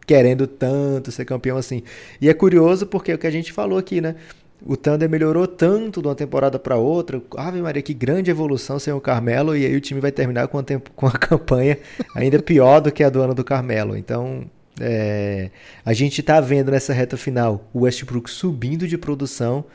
querendo 0.06 0.48
tanto 0.48 1.12
ser 1.12 1.26
campeão 1.26 1.58
assim. 1.58 1.84
E 2.22 2.30
é 2.30 2.34
curioso 2.34 2.88
porque 2.88 3.12
é 3.12 3.16
o 3.16 3.18
que 3.18 3.28
a 3.28 3.32
gente 3.32 3.52
falou 3.52 3.78
aqui, 3.78 4.02
né? 4.02 4.16
O 4.66 4.76
Thunder 4.76 5.10
melhorou 5.10 5.48
tanto 5.48 6.02
de 6.02 6.08
uma 6.08 6.16
temporada 6.16 6.60
para 6.60 6.76
outra. 6.76 7.22
Ave 7.38 7.62
Maria, 7.62 7.82
que 7.82 7.94
grande 7.94 8.30
evolução 8.30 8.78
sem 8.78 8.94
o 8.94 9.00
Carmelo. 9.00 9.56
E 9.56 9.66
aí 9.66 9.76
o 9.76 9.82
time 9.82 10.02
vai 10.02 10.12
terminar 10.12 10.48
com 10.48 10.58
a, 10.58 10.64
tempo, 10.64 10.92
com 10.96 11.08
a 11.08 11.12
campanha 11.12 11.78
ainda 12.16 12.40
pior 12.42 12.80
do 12.80 12.92
que 12.92 13.04
a 13.04 13.10
do 13.10 13.22
ano 13.22 13.34
do 13.34 13.44
Carmelo. 13.44 13.96
Então, 13.96 14.44
é, 14.80 15.50
a 15.86 15.94
gente 15.94 16.22
está 16.22 16.40
vendo 16.40 16.72
nessa 16.72 16.94
reta 16.94 17.18
final 17.18 17.70
o 17.74 17.82
Westbrook 17.82 18.30
subindo 18.30 18.88
de 18.88 18.98
produção. 18.98 19.66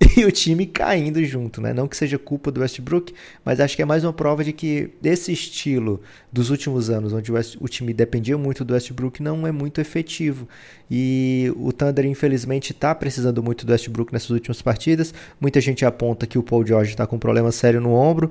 e 0.16 0.24
o 0.24 0.32
time 0.32 0.66
caindo 0.66 1.22
junto, 1.24 1.60
né? 1.60 1.74
Não 1.74 1.86
que 1.86 1.96
seja 1.96 2.18
culpa 2.18 2.50
do 2.50 2.60
Westbrook, 2.60 3.12
mas 3.44 3.60
acho 3.60 3.76
que 3.76 3.82
é 3.82 3.84
mais 3.84 4.02
uma 4.02 4.12
prova 4.12 4.42
de 4.42 4.52
que 4.52 4.90
esse 5.04 5.32
estilo 5.32 6.00
dos 6.32 6.50
últimos 6.50 6.88
anos, 6.88 7.12
onde 7.12 7.30
o, 7.30 7.34
West, 7.34 7.56
o 7.60 7.68
time 7.68 7.92
dependia 7.92 8.38
muito 8.38 8.64
do 8.64 8.72
Westbrook, 8.72 9.22
não 9.22 9.46
é 9.46 9.52
muito 9.52 9.80
efetivo. 9.80 10.48
E 10.90 11.52
o 11.56 11.72
Thunder, 11.72 12.06
infelizmente, 12.06 12.72
está 12.72 12.94
precisando 12.94 13.42
muito 13.42 13.66
do 13.66 13.72
Westbrook 13.72 14.12
nessas 14.12 14.30
últimas 14.30 14.62
partidas. 14.62 15.12
Muita 15.40 15.60
gente 15.60 15.84
aponta 15.84 16.26
que 16.26 16.38
o 16.38 16.42
Paul 16.42 16.66
George 16.66 16.90
está 16.90 17.06
com 17.06 17.16
um 17.16 17.20
problema 17.20 17.52
sério 17.52 17.80
no 17.80 17.92
ombro, 17.92 18.30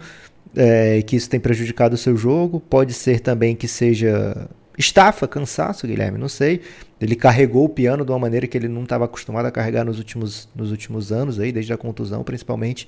é, 0.55 1.01
que 1.03 1.15
isso 1.15 1.29
tem 1.29 1.39
prejudicado 1.39 1.93
o 1.93 1.97
seu 1.97 2.17
jogo. 2.17 2.59
Pode 2.59 2.93
ser 2.93 3.19
também 3.19 3.55
que 3.55 3.67
seja 3.67 4.49
estafa, 4.79 5.27
cansaço, 5.27 5.85
Guilherme, 5.85 6.17
não 6.17 6.29
sei. 6.29 6.61
Ele 7.01 7.15
carregou 7.15 7.65
o 7.65 7.69
piano 7.69 8.05
de 8.05 8.11
uma 8.11 8.17
maneira 8.17 8.47
que 8.47 8.57
ele 8.57 8.69
não 8.69 8.83
estava 8.83 9.03
acostumado 9.05 9.45
a 9.45 9.51
carregar 9.51 9.83
nos 9.83 9.97
últimos, 9.97 10.47
nos 10.55 10.71
últimos 10.71 11.11
anos, 11.11 11.37
aí, 11.37 11.51
desde 11.51 11.73
a 11.73 11.77
contusão 11.77 12.23
principalmente. 12.23 12.87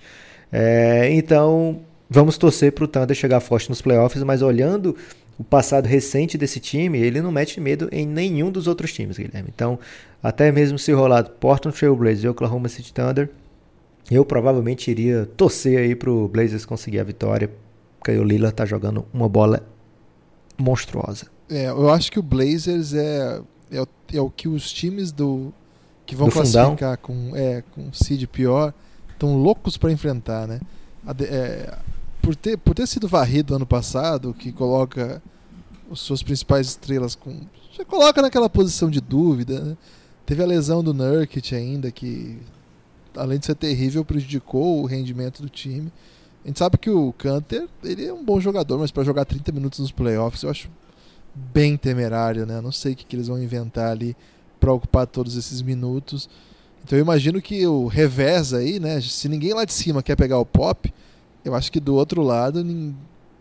É, 0.50 1.12
então, 1.12 1.82
vamos 2.10 2.38
torcer 2.38 2.72
para 2.72 2.86
o 2.86 2.88
Thunder 2.88 3.16
chegar 3.16 3.42
forte 3.42 3.70
nos 3.70 3.82
playoffs, 3.82 4.24
mas 4.24 4.42
olhando 4.42 4.96
o 5.38 5.44
passado 5.44 5.86
recente 5.86 6.38
desse 6.38 6.62
time, 6.62 6.98
ele 6.98 7.22
não 7.22 7.32
mete 7.32 7.60
medo 7.60 7.90
em 7.92 8.08
nenhum 8.08 8.50
dos 8.50 8.68
outros 8.68 8.94
times, 8.94 9.18
Guilherme. 9.18 9.50
Então, 9.54 9.78
até 10.24 10.50
mesmo 10.50 10.80
se 10.80 10.94
rolar 10.94 11.24
Portland 11.24 11.78
Trail 11.78 11.96
Blazers 11.96 12.24
e 12.24 12.28
Oklahoma 12.30 12.70
City 12.70 12.94
Thunder, 12.94 13.30
eu 14.10 14.24
provavelmente 14.24 14.90
iria 14.90 15.26
torcer 15.36 15.78
aí 15.78 15.94
pro 15.94 16.28
Blazers 16.30 16.66
conseguir 16.66 17.00
a 17.00 17.04
vitória, 17.04 17.50
porque 18.00 18.12
o 18.18 18.24
Lillard 18.24 18.56
tá 18.56 18.66
jogando 18.66 19.06
uma 19.14 19.28
bola 19.28 19.66
monstruosa. 20.58 21.28
É, 21.52 21.66
eu 21.68 21.90
acho 21.90 22.10
que 22.10 22.18
o 22.18 22.24
Blazers 22.24 22.94
é, 22.94 23.42
é, 23.70 23.82
o, 23.82 23.88
é 24.14 24.22
o 24.22 24.30
que 24.30 24.48
os 24.48 24.72
times 24.72 25.12
do 25.12 25.54
que 26.06 26.16
vão 26.16 26.30
do 26.30 26.34
classificar 26.34 26.98
com 26.98 27.36
é 27.36 27.62
com 27.76 27.92
seed 27.92 28.26
pior 28.28 28.74
estão 29.12 29.36
loucos 29.36 29.76
para 29.76 29.92
enfrentar, 29.92 30.48
né? 30.48 30.62
É, 31.20 31.78
por 32.22 32.38
ter 32.38 32.58
por 32.58 32.74
ter 32.74 32.88
sido 32.88 33.06
varrido 33.06 33.54
ano 33.54 33.66
passado, 33.66 34.34
que 34.34 34.54
coloca 34.54 35.22
as 35.92 36.00
suas 36.00 36.24
principais 36.24 36.68
estrelas 36.68 37.16
com 37.16 37.42
já 37.74 37.84
coloca 37.84 38.22
naquela 38.22 38.50
posição 38.50 38.90
de 38.90 39.02
dúvida, 39.02 39.60
né? 39.60 39.78
Teve 40.26 40.42
a 40.42 40.46
lesão 40.46 40.82
do 40.82 40.94
Nurkic 40.94 41.54
ainda 41.54 41.92
que 41.92 42.40
além 43.14 43.40
de 43.40 43.46
ser 43.46 43.56
terrível 43.56 44.06
prejudicou 44.06 44.82
o 44.82 44.86
rendimento 44.86 45.42
do 45.42 45.50
time. 45.50 45.92
A 46.46 46.48
gente 46.48 46.60
sabe 46.60 46.78
que 46.78 46.90
o 46.90 47.12
Canter, 47.14 47.68
ele 47.84 48.06
é 48.06 48.14
um 48.14 48.24
bom 48.24 48.40
jogador, 48.40 48.80
mas 48.80 48.90
para 48.90 49.04
jogar 49.04 49.26
30 49.26 49.52
minutos 49.52 49.80
nos 49.80 49.92
playoffs 49.92 50.44
eu 50.44 50.50
acho 50.50 50.70
bem 51.34 51.78
temerário, 51.78 52.46
né? 52.46 52.62
Não 52.62 52.72
sei 52.72 52.94
o 52.94 52.96
que, 52.96 53.06
que 53.06 53.16
eles 53.16 53.28
vão 53.28 53.42
inventar 53.42 53.92
ali 53.92 54.16
para 54.60 54.72
ocupar 54.72 55.08
todos 55.08 55.36
esses 55.36 55.62
minutos. 55.62 56.30
Então 56.84 56.98
eu 56.98 57.04
imagino 57.04 57.42
que 57.42 57.66
o 57.66 57.88
revés 57.88 58.54
aí, 58.54 58.80
né? 58.80 59.00
Se 59.02 59.30
ninguém 59.30 59.54
lá 59.54 59.66
de 59.66 59.74
cima 59.74 60.04
quer 60.04 60.16
pegar 60.16 60.40
o 60.40 60.46
pop, 60.46 60.94
eu 61.44 61.56
acho 61.56 61.72
que 61.72 61.80
do 61.80 61.96
outro 61.96 62.22
lado 62.22 62.64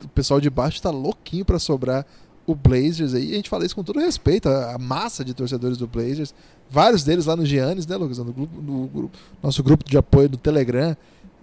o 0.04 0.08
pessoal 0.08 0.40
de 0.40 0.48
baixo 0.48 0.76
está 0.76 0.90
louquinho 0.90 1.44
para 1.44 1.58
sobrar 1.58 2.06
o 2.46 2.54
Blazers 2.54 3.14
aí. 3.14 3.32
A 3.32 3.36
gente 3.36 3.50
fala 3.50 3.64
isso 3.64 3.74
com 3.74 3.84
todo 3.84 4.00
respeito, 4.00 4.48
a, 4.48 4.76
massa 4.78 5.24
de 5.24 5.34
torcedores 5.34 5.76
do 5.76 5.86
Blazers, 5.86 6.34
vários 6.70 7.04
deles 7.04 7.26
lá 7.26 7.36
no 7.36 7.44
Giannis, 7.44 7.86
né, 7.86 7.96
Lucas? 7.96 8.18
No, 8.18 8.32
grupo, 8.32 8.60
no 8.60 8.86
grupo, 8.86 9.18
nosso 9.42 9.62
grupo 9.62 9.84
de 9.88 9.96
apoio 9.96 10.28
do 10.28 10.36
Telegram. 10.36 10.96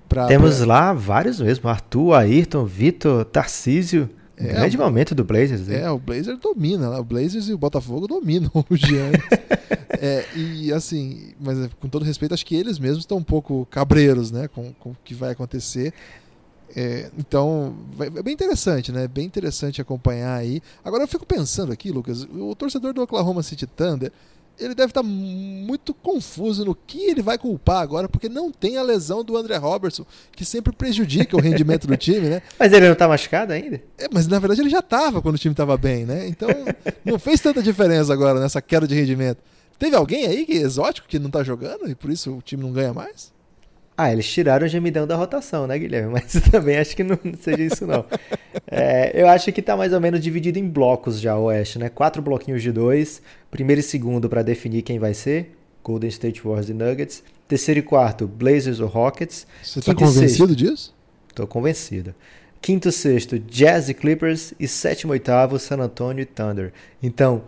Pra, 0.09 0.27
Temos 0.27 0.57
pra... 0.57 0.65
lá 0.65 0.93
vários 0.93 1.39
mesmo: 1.39 1.69
Arthur, 1.69 2.13
Ayrton, 2.13 2.65
Vitor, 2.65 3.25
Tarcísio. 3.25 4.09
É, 4.37 4.53
Grande 4.53 4.77
momento 4.77 5.15
do 5.15 5.23
Blazers. 5.23 5.67
É, 5.67 5.89
o 5.89 5.97
Blazers 5.97 6.39
domina, 6.39 6.91
né? 6.91 6.97
o 6.97 7.03
Blazers 7.03 7.49
e 7.49 7.53
o 7.53 7.57
Botafogo 7.57 8.07
dominam 8.07 8.51
o 8.53 8.75
Giannis. 8.75 9.21
é, 9.99 10.25
e 10.35 10.71
assim, 10.71 11.33
mas 11.39 11.57
com 11.79 11.89
todo 11.89 12.05
respeito, 12.05 12.35
acho 12.35 12.45
que 12.45 12.55
eles 12.55 12.77
mesmos 12.77 12.99
estão 12.99 13.17
um 13.17 13.23
pouco 13.23 13.65
cabreiros, 13.71 14.31
né, 14.31 14.47
com, 14.47 14.71
com 14.73 14.91
o 14.91 14.97
que 15.03 15.15
vai 15.15 15.31
acontecer. 15.31 15.91
É, 16.75 17.09
então, 17.17 17.75
é 17.99 18.21
bem 18.21 18.33
interessante, 18.33 18.91
né? 18.91 19.07
Bem 19.07 19.25
interessante 19.25 19.81
acompanhar 19.81 20.35
aí. 20.35 20.61
Agora 20.83 21.03
eu 21.03 21.07
fico 21.07 21.25
pensando 21.25 21.71
aqui, 21.71 21.91
Lucas, 21.91 22.23
o 22.23 22.53
torcedor 22.55 22.93
do 22.93 23.01
Oklahoma 23.01 23.41
City 23.41 23.65
Thunder, 23.65 24.11
ele 24.59 24.73
deve 24.73 24.91
estar 24.91 25.01
tá 25.01 25.07
muito 25.07 25.93
confuso 25.93 26.65
no 26.65 26.75
que 26.75 26.99
ele 26.99 27.21
vai 27.21 27.37
culpar 27.37 27.81
agora, 27.81 28.09
porque 28.09 28.27
não 28.27 28.51
tem 28.51 28.77
a 28.77 28.83
lesão 28.83 29.23
do 29.23 29.37
André 29.37 29.57
Robertson, 29.57 30.05
que 30.31 30.43
sempre 30.43 30.73
prejudica 30.73 31.35
o 31.35 31.39
rendimento 31.39 31.87
do 31.87 31.95
time, 31.95 32.29
né? 32.29 32.41
Mas 32.57 32.73
ele 32.73 32.85
não 32.85 32.93
está 32.93 33.07
machucado 33.07 33.53
ainda? 33.53 33.81
É, 33.97 34.07
mas 34.11 34.27
na 34.27 34.39
verdade 34.39 34.61
ele 34.61 34.69
já 34.69 34.79
estava 34.79 35.21
quando 35.21 35.35
o 35.35 35.37
time 35.37 35.53
estava 35.53 35.77
bem, 35.77 36.05
né? 36.05 36.27
Então 36.27 36.49
não 37.05 37.19
fez 37.19 37.39
tanta 37.41 37.61
diferença 37.61 38.11
agora 38.13 38.39
nessa 38.39 38.61
queda 38.61 38.87
de 38.87 38.95
rendimento. 38.95 39.39
Teve 39.77 39.95
alguém 39.95 40.25
aí 40.25 40.45
que 40.45 40.53
é 40.53 40.61
exótico 40.61 41.07
que 41.07 41.19
não 41.19 41.27
está 41.27 41.43
jogando 41.43 41.89
e 41.89 41.95
por 41.95 42.09
isso 42.09 42.35
o 42.35 42.41
time 42.41 42.63
não 42.63 42.71
ganha 42.71 42.93
mais? 42.93 43.31
Ah, 43.97 44.13
eles 44.13 44.31
tiraram 44.31 44.67
o 44.67 44.69
gemidão 44.69 45.07
da 45.07 45.15
rotação, 45.15 45.65
né, 45.65 45.77
Guilherme? 45.79 46.13
Mas 46.13 46.33
também 46.51 46.77
acho 46.77 46.95
que 46.95 47.03
não 47.03 47.17
seja 47.41 47.63
isso, 47.63 47.87
não. 47.87 48.05
É, 48.69 49.19
eu 49.19 49.27
acho 49.27 49.51
que 49.51 49.59
está 49.59 49.75
mais 49.75 49.91
ou 49.91 49.99
menos 49.99 50.19
dividido 50.19 50.59
em 50.59 50.69
blocos 50.69 51.19
já 51.19 51.35
o 51.35 51.45
Oeste, 51.45 51.79
né? 51.79 51.89
Quatro 51.89 52.21
bloquinhos 52.21 52.61
de 52.61 52.71
dois. 52.71 53.23
Primeiro 53.49 53.79
e 53.79 53.83
segundo 53.83 54.29
para 54.29 54.43
definir 54.43 54.83
quem 54.83 54.99
vai 54.99 55.15
ser. 55.15 55.57
Golden 55.83 56.09
State 56.09 56.41
Warriors 56.43 56.69
e 56.69 56.73
Nuggets. 56.73 57.23
Terceiro 57.47 57.79
e 57.79 57.83
quarto, 57.83 58.27
Blazers 58.27 58.79
ou 58.79 58.87
Rockets. 58.87 59.47
Você 59.63 59.79
está 59.79 59.95
convencido 59.95 60.55
disso? 60.55 60.93
Estou 61.29 61.47
convencido. 61.47 62.13
Quinto 62.61 62.89
e 62.89 62.91
sexto, 62.91 63.39
Jazz 63.39 63.89
e 63.89 63.95
Clippers. 63.95 64.53
E 64.59 64.67
sétimo 64.67 65.13
e 65.13 65.15
oitavo, 65.15 65.57
San 65.57 65.77
Antonio 65.77 66.21
e 66.21 66.25
Thunder. 66.25 66.71
Então, 67.01 67.43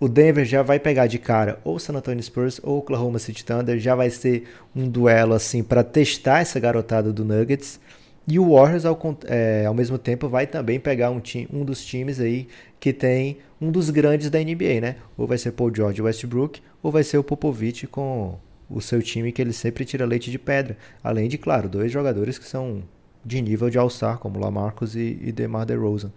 o 0.00 0.08
Denver 0.08 0.44
já 0.44 0.62
vai 0.62 0.78
pegar 0.78 1.06
de 1.06 1.18
cara 1.18 1.58
ou 1.64 1.78
San 1.78 1.94
Antonio 1.94 2.22
Spurs 2.22 2.60
ou 2.62 2.78
Oklahoma 2.78 3.18
City 3.18 3.44
Thunder, 3.44 3.78
já 3.78 3.94
vai 3.94 4.10
ser 4.10 4.44
um 4.74 4.88
duelo 4.88 5.34
assim 5.34 5.62
para 5.62 5.84
testar 5.84 6.40
essa 6.40 6.58
garotada 6.58 7.12
do 7.12 7.24
Nuggets. 7.24 7.80
E 8.26 8.38
o 8.38 8.54
Warriors 8.54 8.86
ao, 8.86 8.98
é, 9.26 9.66
ao 9.66 9.74
mesmo 9.74 9.98
tempo 9.98 10.28
vai 10.28 10.46
também 10.46 10.80
pegar 10.80 11.10
um, 11.10 11.20
time, 11.20 11.46
um 11.52 11.64
dos 11.64 11.84
times 11.84 12.20
aí 12.20 12.48
que 12.80 12.92
tem 12.92 13.38
um 13.60 13.70
dos 13.70 13.90
grandes 13.90 14.30
da 14.30 14.38
NBA, 14.38 14.80
né? 14.80 14.96
Ou 15.16 15.26
vai 15.26 15.38
ser 15.38 15.52
Paul 15.52 15.74
George 15.74 16.00
Westbrook, 16.00 16.60
ou 16.82 16.90
vai 16.90 17.02
ser 17.02 17.18
o 17.18 17.24
Popovich 17.24 17.86
com 17.86 18.38
o 18.68 18.80
seu 18.80 19.02
time 19.02 19.30
que 19.30 19.40
ele 19.40 19.52
sempre 19.52 19.84
tira 19.84 20.06
leite 20.06 20.30
de 20.30 20.38
pedra. 20.38 20.76
Além 21.02 21.28
de, 21.28 21.36
claro, 21.36 21.68
dois 21.68 21.92
jogadores 21.92 22.38
que 22.38 22.46
são 22.46 22.82
de 23.24 23.40
nível 23.40 23.70
de 23.70 23.78
All-Star, 23.78 24.18
como 24.18 24.38
Lamarcus 24.38 24.96
e, 24.96 25.18
e 25.22 25.32
DeMar 25.32 25.66
DeRozan. 25.66 26.12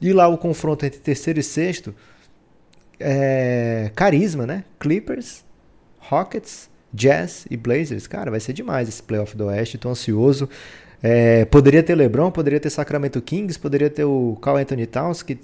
E 0.00 0.12
lá 0.12 0.28
o 0.28 0.38
confronto 0.38 0.86
entre 0.86 1.00
terceiro 1.00 1.40
e 1.40 1.42
sexto, 1.42 1.94
é, 3.00 3.90
carisma, 3.94 4.46
né? 4.46 4.64
Clippers, 4.78 5.44
Rockets, 5.98 6.70
Jazz 6.92 7.46
e 7.50 7.56
Blazers. 7.56 8.06
Cara, 8.06 8.30
vai 8.30 8.40
ser 8.40 8.52
demais 8.52 8.88
esse 8.88 9.02
playoff 9.02 9.36
do 9.36 9.46
Oeste. 9.46 9.78
Tô 9.78 9.90
ansioso. 9.90 10.48
É, 11.02 11.44
poderia 11.44 11.82
ter 11.82 11.94
LeBron, 11.94 12.30
poderia 12.30 12.58
ter 12.58 12.70
Sacramento 12.70 13.20
Kings, 13.20 13.58
poderia 13.58 13.88
ter 13.88 14.04
o 14.04 14.36
Carl 14.42 14.56
Anthony 14.56 14.86
Towns, 14.86 15.22
que 15.22 15.38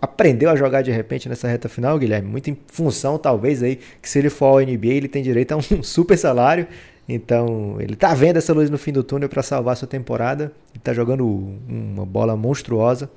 aprendeu 0.00 0.50
a 0.50 0.56
jogar 0.56 0.82
de 0.82 0.90
repente 0.90 1.28
nessa 1.28 1.48
reta 1.48 1.68
final, 1.68 1.98
Guilherme. 1.98 2.28
Muito 2.28 2.50
em 2.50 2.58
função, 2.68 3.18
talvez, 3.18 3.62
aí, 3.62 3.80
que 4.00 4.08
se 4.08 4.18
ele 4.18 4.30
for 4.30 4.46
ao 4.46 4.60
NBA, 4.60 4.88
ele 4.88 5.08
tem 5.08 5.22
direito 5.22 5.52
a 5.52 5.56
um 5.56 5.82
super 5.82 6.16
salário. 6.16 6.66
Então, 7.08 7.76
ele 7.80 7.94
tá 7.94 8.12
vendo 8.14 8.36
essa 8.36 8.52
luz 8.52 8.68
no 8.68 8.78
fim 8.78 8.92
do 8.92 9.02
túnel 9.02 9.28
para 9.28 9.42
salvar 9.42 9.76
sua 9.76 9.86
temporada. 9.86 10.52
Ele 10.72 10.80
tá 10.82 10.92
jogando 10.92 11.24
uma 11.68 12.04
bola 12.04 12.36
monstruosa. 12.36 13.10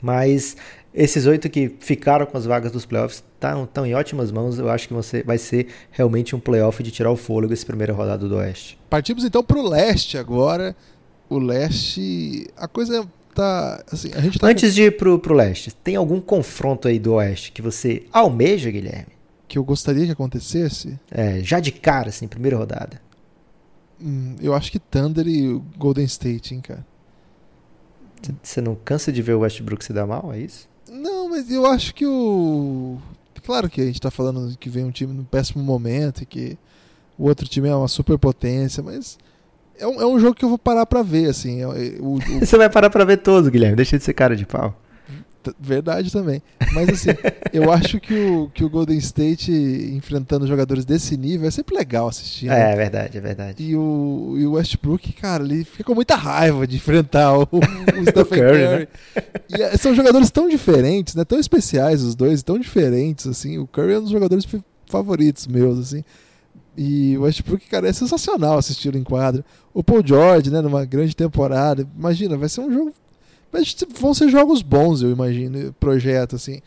Mas 0.00 0.56
esses 0.96 1.26
oito 1.26 1.50
que 1.50 1.76
ficaram 1.78 2.24
com 2.24 2.38
as 2.38 2.46
vagas 2.46 2.72
dos 2.72 2.86
playoffs 2.86 3.22
estão 3.34 3.84
em 3.84 3.94
ótimas 3.94 4.32
mãos. 4.32 4.58
Eu 4.58 4.70
acho 4.70 4.88
que 4.88 4.94
você 4.94 5.22
vai 5.22 5.36
ser 5.36 5.68
realmente 5.90 6.34
um 6.34 6.40
playoff 6.40 6.82
de 6.82 6.90
tirar 6.90 7.10
o 7.10 7.16
fôlego 7.16 7.52
esse 7.52 7.66
primeira 7.66 7.92
rodada 7.92 8.26
do 8.26 8.36
Oeste. 8.36 8.78
Partimos 8.88 9.24
então 9.24 9.44
para 9.44 9.58
o 9.58 9.68
leste 9.68 10.16
agora. 10.16 10.74
O 11.28 11.38
leste, 11.38 12.46
a 12.56 12.66
coisa 12.66 13.06
tá 13.34 13.84
assim, 13.92 14.10
a 14.14 14.20
gente 14.20 14.38
tá 14.38 14.46
Antes 14.46 14.70
com... 14.70 14.74
de 14.74 14.82
ir 14.84 14.96
pro, 14.96 15.18
pro 15.18 15.34
leste, 15.34 15.74
tem 15.74 15.96
algum 15.96 16.20
confronto 16.20 16.88
aí 16.88 16.98
do 16.98 17.14
Oeste 17.14 17.52
que 17.52 17.60
você 17.60 18.04
almeja, 18.10 18.70
Guilherme? 18.70 19.12
Que 19.46 19.58
eu 19.58 19.64
gostaria 19.64 20.06
que 20.06 20.12
acontecesse? 20.12 20.98
É, 21.10 21.40
já 21.40 21.60
de 21.60 21.72
cara, 21.72 22.08
assim, 22.08 22.26
primeira 22.26 22.56
rodada. 22.56 23.00
Hum, 24.00 24.36
eu 24.40 24.54
acho 24.54 24.72
que 24.72 24.78
Thunder 24.78 25.26
e 25.26 25.60
Golden 25.76 26.04
State, 26.04 26.54
hein, 26.54 26.60
cara. 26.60 26.84
Você 28.42 28.60
não 28.60 28.74
cansa 28.74 29.12
de 29.12 29.22
ver 29.22 29.34
o 29.34 29.40
Westbrook 29.40 29.84
se 29.84 29.92
dar 29.92 30.06
mal, 30.06 30.32
é 30.32 30.38
isso? 30.38 30.68
Não, 30.90 31.28
mas 31.28 31.50
eu 31.50 31.66
acho 31.66 31.94
que 31.94 32.06
o. 32.06 32.98
Claro 33.44 33.70
que 33.70 33.80
a 33.80 33.86
gente 33.86 34.00
tá 34.00 34.10
falando 34.10 34.56
que 34.58 34.68
vem 34.68 34.84
um 34.84 34.90
time 34.90 35.12
no 35.12 35.24
péssimo 35.24 35.62
momento 35.62 36.22
e 36.22 36.26
que 36.26 36.58
o 37.16 37.28
outro 37.28 37.46
time 37.46 37.68
é 37.68 37.74
uma 37.74 37.88
superpotência, 37.88 38.82
mas 38.82 39.18
é 39.78 39.86
um, 39.86 40.00
é 40.00 40.06
um 40.06 40.18
jogo 40.18 40.34
que 40.34 40.44
eu 40.44 40.48
vou 40.48 40.58
parar 40.58 40.86
pra 40.86 41.02
ver, 41.02 41.30
assim. 41.30 41.62
É, 41.62 41.66
o, 42.00 42.14
o... 42.14 42.20
Você 42.40 42.56
vai 42.56 42.68
parar 42.68 42.90
pra 42.90 43.04
ver 43.04 43.18
todos, 43.18 43.48
Guilherme, 43.48 43.76
deixa 43.76 43.98
de 43.98 44.04
ser 44.04 44.14
cara 44.14 44.34
de 44.34 44.46
pau. 44.46 44.74
Verdade 45.58 46.10
também. 46.10 46.42
Mas 46.72 46.88
assim, 46.88 47.10
eu 47.52 47.72
acho 47.72 48.00
que 48.00 48.14
o, 48.14 48.50
que 48.52 48.64
o 48.64 48.70
Golden 48.70 48.98
State 48.98 49.50
enfrentando 49.52 50.46
jogadores 50.46 50.84
desse 50.84 51.16
nível 51.16 51.48
é 51.48 51.50
sempre 51.50 51.76
legal 51.76 52.08
assistir. 52.08 52.46
Né? 52.46 52.70
É, 52.70 52.72
é 52.72 52.76
verdade, 52.76 53.18
é 53.18 53.20
verdade. 53.20 53.62
E 53.62 53.76
o, 53.76 54.34
e 54.38 54.46
o 54.46 54.52
Westbrook, 54.52 55.12
cara, 55.12 55.44
ele 55.44 55.64
fica 55.64 55.84
com 55.84 55.94
muita 55.94 56.14
raiva 56.14 56.66
de 56.66 56.76
enfrentar 56.76 57.36
o, 57.38 57.42
o 57.42 57.60
Stephen 58.08 58.38
Curry. 58.38 58.62
Curry. 58.64 58.78
Né? 58.78 58.88
E 59.50 59.62
é, 59.62 59.76
são 59.76 59.94
jogadores 59.94 60.30
tão 60.30 60.48
diferentes, 60.48 61.14
né? 61.14 61.24
Tão 61.24 61.38
especiais 61.38 62.02
os 62.02 62.14
dois, 62.14 62.42
tão 62.42 62.58
diferentes, 62.58 63.26
assim. 63.26 63.58
O 63.58 63.66
Curry 63.66 63.94
é 63.94 63.98
um 63.98 64.02
dos 64.02 64.10
jogadores 64.10 64.46
favoritos 64.86 65.46
meus, 65.46 65.78
assim. 65.78 66.04
E 66.76 67.16
o 67.16 67.22
Westbrook, 67.22 67.66
cara, 67.68 67.88
é 67.88 67.92
sensacional 67.92 68.58
assistir 68.58 68.94
em 68.94 69.02
quadra. 69.02 69.44
O 69.72 69.82
Paul 69.82 70.02
George, 70.04 70.50
né, 70.50 70.60
numa 70.60 70.84
grande 70.84 71.16
temporada. 71.16 71.86
Imagina, 71.96 72.36
vai 72.36 72.48
ser 72.48 72.60
um 72.60 72.72
jogo. 72.72 72.92
Vão 74.00 74.14
ser 74.14 74.28
jogos 74.28 74.62
bons, 74.62 75.02
eu 75.02 75.10
imagino, 75.10 75.72
projeto, 75.74 76.36
assim. 76.36 76.60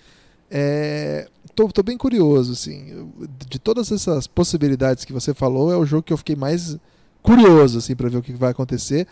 É, 0.49 1.27
tô, 1.55 1.67
tô 1.69 1.83
bem 1.83 1.97
curioso, 1.97 2.53
assim. 2.53 3.09
De 3.47 3.59
todas 3.59 3.91
essas 3.91 4.27
possibilidades 4.27 5.05
que 5.05 5.13
você 5.13 5.33
falou, 5.33 5.71
é 5.71 5.77
o 5.77 5.85
jogo 5.85 6.03
que 6.03 6.13
eu 6.13 6.17
fiquei 6.17 6.35
mais 6.35 6.77
curioso, 7.21 7.77
assim, 7.77 7.95
para 7.95 8.09
ver 8.09 8.17
o 8.17 8.21
que 8.21 8.33
vai 8.33 8.51
acontecer. 8.51 9.07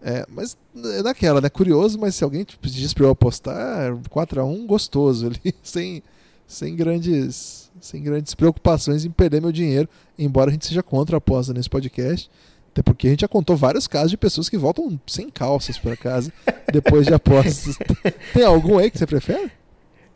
É, 0.00 0.24
mas 0.28 0.56
é 0.96 1.02
daquela, 1.02 1.40
né? 1.40 1.48
Curioso, 1.48 1.98
mas 1.98 2.14
se 2.14 2.22
alguém 2.22 2.46
pedisse 2.60 2.94
pra 2.94 3.04
eu 3.04 3.10
apostar, 3.10 3.92
4x1 4.08 4.66
gostoso 4.66 5.26
ali, 5.26 5.54
sem, 5.62 6.02
sem 6.46 6.76
grandes 6.76 7.68
sem 7.80 8.02
grandes 8.02 8.34
preocupações 8.34 9.04
em 9.04 9.10
perder 9.10 9.40
meu 9.40 9.52
dinheiro, 9.52 9.88
embora 10.18 10.50
a 10.50 10.52
gente 10.52 10.66
seja 10.66 10.82
contra 10.82 11.16
a 11.16 11.18
aposta 11.18 11.52
nesse 11.52 11.70
podcast. 11.70 12.30
Até 12.78 12.82
porque 12.84 13.08
a 13.08 13.10
gente 13.10 13.22
já 13.22 13.28
contou 13.28 13.56
vários 13.56 13.88
casos 13.88 14.12
de 14.12 14.16
pessoas 14.16 14.48
que 14.48 14.56
voltam 14.56 15.00
sem 15.04 15.28
calças 15.28 15.76
para 15.76 15.96
casa 15.96 16.32
depois 16.72 17.04
de 17.04 17.12
apostas. 17.12 17.76
Tem 18.32 18.44
algum 18.44 18.78
aí 18.78 18.88
que 18.88 18.96
você 18.96 19.06
prefere? 19.06 19.50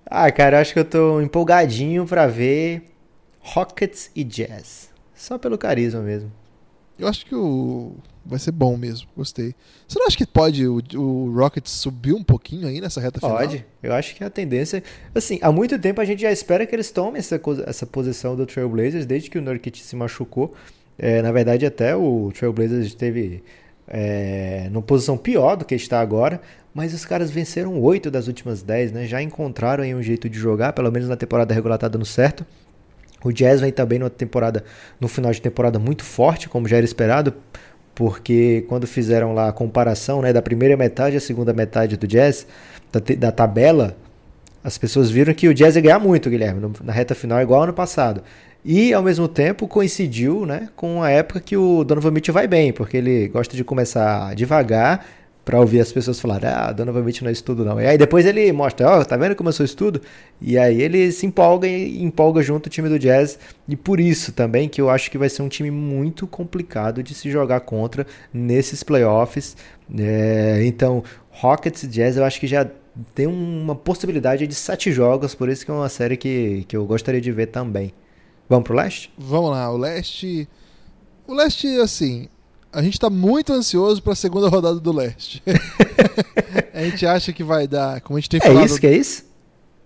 Ah, 0.07 0.31
cara, 0.31 0.57
eu 0.57 0.61
acho 0.61 0.73
que 0.73 0.79
eu 0.79 0.85
tô 0.85 1.21
empolgadinho 1.21 2.07
para 2.07 2.29
ver 2.29 2.85
Rockets 3.41 4.13
e 4.15 4.23
Jazz. 4.23 4.91
Só 5.13 5.39
pelo 5.39 5.59
carisma 5.59 6.03
mesmo. 6.03 6.31
Eu 6.97 7.09
acho 7.09 7.27
que 7.27 7.35
o 7.35 7.97
vai 8.25 8.39
ser 8.39 8.53
bom 8.53 8.77
mesmo, 8.77 9.09
gostei. 9.17 9.57
Você 9.89 9.99
não 9.99 10.07
acha 10.07 10.17
que 10.17 10.25
pode 10.25 10.65
o, 10.65 10.81
o 10.95 11.35
Rockets 11.35 11.73
subir 11.73 12.13
um 12.13 12.23
pouquinho 12.23 12.69
aí 12.69 12.81
nessa 12.81 13.01
reta 13.01 13.19
final? 13.19 13.37
Pode, 13.37 13.67
eu 13.83 13.93
acho 13.93 14.15
que 14.15 14.23
a 14.23 14.31
tendência. 14.31 14.85
Assim, 15.13 15.41
há 15.43 15.51
muito 15.51 15.77
tempo 15.81 16.01
a 16.01 16.05
gente 16.05 16.23
já 16.23 16.31
espera 16.31 16.65
que 16.65 16.77
eles 16.77 16.93
tomem 16.93 17.19
essa, 17.19 17.41
essa 17.67 17.85
posição 17.87 18.37
do 18.37 18.47
Trailblazers, 18.47 19.05
desde 19.05 19.29
que 19.29 19.39
o 19.39 19.43
Nurkic 19.43 19.81
se 19.81 19.97
machucou. 19.97 20.55
É, 20.99 21.23
na 21.23 21.33
verdade, 21.33 21.67
até 21.67 21.97
o 21.97 22.31
Trailblazers 22.33 22.87
esteve 22.87 23.43
é, 23.89 24.69
numa 24.71 24.83
posição 24.83 25.17
pior 25.17 25.57
do 25.57 25.65
que 25.65 25.75
está 25.75 26.01
agora, 26.01 26.41
mas 26.75 26.95
os 26.95 27.05
caras 27.05 27.31
venceram 27.31 27.81
oito 27.81 28.11
das 28.11 28.27
últimas 28.29 28.63
dez, 28.63 28.93
né? 28.93 29.07
Já 29.07 29.21
encontraram 29.21 29.85
aí 29.85 29.95
um 29.95 30.03
jeito 30.03 30.29
de 30.29 30.39
jogar, 30.39 30.73
pelo 30.73 30.91
menos 30.91 31.09
na 31.09 31.17
temporada 31.17 31.53
regular 31.53 31.79
tá 31.79 31.89
dando 31.89 32.05
certo. 32.05 32.47
O 33.25 33.31
Jazz 33.31 33.61
vem 33.61 33.71
também 33.71 33.99
numa 33.99 34.11
temporada, 34.11 34.65
no 35.01 35.07
final 35.07 35.31
de 35.31 35.41
temporada 35.41 35.79
muito 35.79 36.03
forte, 36.05 36.49
como 36.49 36.67
já 36.67 36.77
era 36.77 36.85
esperado, 36.85 37.35
porque 37.95 38.65
quando 38.69 38.87
fizeram 38.87 39.33
lá 39.33 39.49
a 39.49 39.53
comparação 39.53 40.23
né, 40.23 40.33
da 40.33 40.43
primeira 40.43 40.77
metade 40.77 41.17
à 41.17 41.21
segunda 41.21 41.53
metade 41.53 41.97
do 41.97 42.07
Jazz, 42.07 42.47
da, 42.91 43.01
da 43.17 43.31
tabela, 43.31 43.97
as 44.65 44.79
pessoas 44.79 45.11
viram 45.11 45.35
que 45.35 45.49
o 45.49 45.55
Jazz 45.55 45.77
ia 45.77 45.83
ganhar 45.83 45.99
muito, 45.99 46.31
Guilherme, 46.31 46.73
na 46.83 46.93
reta 46.93 47.15
final, 47.15 47.41
igual 47.41 47.63
ano 47.63 47.73
passado. 47.73 48.23
E, 48.65 48.93
ao 48.95 49.03
mesmo 49.03 49.27
tempo, 49.27 49.67
coincidiu 49.67 50.47
né, 50.47 50.69
com 50.77 51.03
a 51.03 51.11
época 51.11 51.41
que 51.41 51.57
o 51.57 51.83
Donovan 51.83 52.13
Mitchell 52.13 52.33
vai 52.33 52.47
bem, 52.47 52.73
porque 52.73 52.97
ele 52.97 53.29
gosta 53.29 53.57
de 53.57 53.65
começar 53.65 54.35
devagar 54.35 55.05
para 55.45 55.59
ouvir 55.59 55.81
as 55.81 55.91
pessoas 55.91 56.21
falarem, 56.21 56.49
ah, 56.49 56.71
Donovan 56.71 57.03
Mitchell 57.03 57.25
não 57.25 57.31
é 57.31 57.33
estudo 57.33 57.65
não. 57.65 57.81
E 57.81 57.87
aí 57.87 57.99
depois 57.99 58.25
ele 58.25 58.53
mostra, 58.53 58.89
ó, 58.89 59.01
oh, 59.01 59.05
tá 59.05 59.17
vendo 59.17 59.35
como 59.35 59.49
eu 59.49 59.53
sou 59.53 59.67
estudo? 59.67 60.01
E 60.41 60.57
aí 60.57 60.81
ele 60.81 61.11
se 61.11 61.27
empolga 61.27 61.67
e 61.67 62.01
empolga 62.03 62.43
junto 62.43 62.67
o 62.67 62.71
time 62.71 62.89
do 62.89 62.99
Jazz. 62.99 63.39
E 63.69 63.75
por 63.75 63.99
isso 63.99 64.33
também 64.33 64.69
que 64.69 64.81
eu 64.81 64.89
acho 64.89 65.11
que 65.11 65.19
vai 65.19 65.29
ser 65.29 65.43
um 65.43 65.49
time 65.49 65.71
muito 65.71 66.27
complicado 66.27 67.03
de 67.03 67.15
se 67.15 67.31
jogar 67.31 67.61
contra 67.61 68.07
nesses 68.33 68.85
playoffs. 68.85 69.57
É, 69.99 70.63
então, 70.65 71.03
Rockets 71.31 71.83
e 71.83 71.89
Jazz 71.89 72.17
eu 72.17 72.25
acho 72.25 72.39
que 72.39 72.47
já 72.47 72.69
tem 73.15 73.27
uma 73.27 73.75
possibilidade 73.75 74.47
de 74.47 74.55
sete 74.55 74.93
jogos, 74.93 75.35
por 75.35 75.49
isso 75.49 75.65
que 75.65 75.71
é 75.71 75.75
uma 75.75 75.89
série 75.89 76.17
que, 76.17 76.65
que 76.69 76.77
eu 76.77 76.85
gostaria 76.85 77.21
de 77.21 77.33
ver 77.33 77.47
também. 77.47 77.93
Vamos 78.53 78.67
pro 78.67 78.77
leste? 78.77 79.11
Vamos 79.17 79.51
lá, 79.51 79.73
o 79.73 79.79
leste... 79.79 80.47
O 81.27 81.33
leste, 81.33 81.67
assim, 81.81 82.29
a 82.71 82.83
gente 82.83 82.93
está 82.93 83.09
muito 83.09 83.51
ansioso 83.51 84.03
para 84.03 84.13
a 84.13 84.17
segunda 84.17 84.47
rodada 84.51 84.79
do 84.79 84.93
leste. 84.93 85.43
a 86.75 86.85
gente 86.85 87.07
acha 87.07 87.33
que 87.33 87.43
vai 87.43 87.67
dar, 87.67 88.03
como 88.03 88.19
a 88.19 88.21
gente 88.21 88.29
tem 88.29 88.41
é 88.43 88.47
falado. 88.47 88.63
É 88.63 88.67
isso 88.67 88.79
que 88.79 88.87
é 88.87 88.95
isso? 88.95 89.25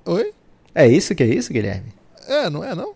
Oi? 0.04 0.32
É 0.74 0.88
isso 0.88 1.14
que 1.14 1.22
é 1.22 1.26
isso, 1.26 1.52
Guilherme? 1.52 1.92
É, 2.26 2.50
não 2.50 2.64
é 2.64 2.74
não? 2.74 2.92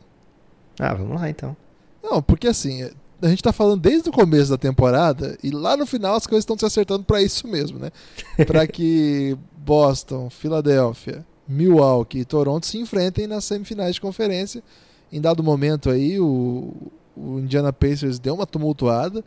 Ah, 0.76 0.92
vamos 0.92 1.20
lá 1.20 1.30
então. 1.30 1.56
Não, 2.02 2.20
porque 2.20 2.48
assim, 2.48 2.90
a 3.22 3.28
gente 3.28 3.40
tá 3.40 3.52
falando 3.52 3.80
desde 3.80 4.08
o 4.08 4.12
começo 4.12 4.50
da 4.50 4.58
temporada 4.58 5.38
e 5.44 5.52
lá 5.52 5.76
no 5.76 5.86
final 5.86 6.16
as 6.16 6.26
coisas 6.26 6.42
estão 6.42 6.58
se 6.58 6.66
acertando 6.66 7.04
para 7.04 7.22
isso 7.22 7.46
mesmo, 7.46 7.78
né? 7.78 7.92
para 8.44 8.66
que 8.66 9.38
Boston, 9.56 10.30
Filadélfia, 10.30 11.24
Milwaukee 11.46 12.18
e 12.18 12.24
Toronto 12.24 12.66
se 12.66 12.76
enfrentem 12.76 13.28
nas 13.28 13.44
semifinais 13.44 13.94
de 13.94 14.00
conferência. 14.00 14.64
Em 15.12 15.20
dado 15.20 15.42
momento 15.42 15.90
aí, 15.90 16.18
o, 16.20 16.72
o 17.16 17.38
Indiana 17.38 17.72
Pacers 17.72 18.18
deu 18.18 18.34
uma 18.34 18.46
tumultuada 18.46 19.24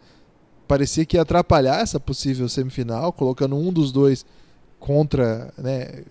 parecia 0.67 1.05
que 1.05 1.17
ia 1.17 1.21
atrapalhar 1.21 1.81
essa 1.81 1.99
possível 1.99 2.47
semifinal, 2.49 3.11
colocando 3.11 3.55
um 3.55 3.71
dos 3.71 3.91
dois 3.91 4.25
contra, 4.79 5.53
né, 5.57 6.03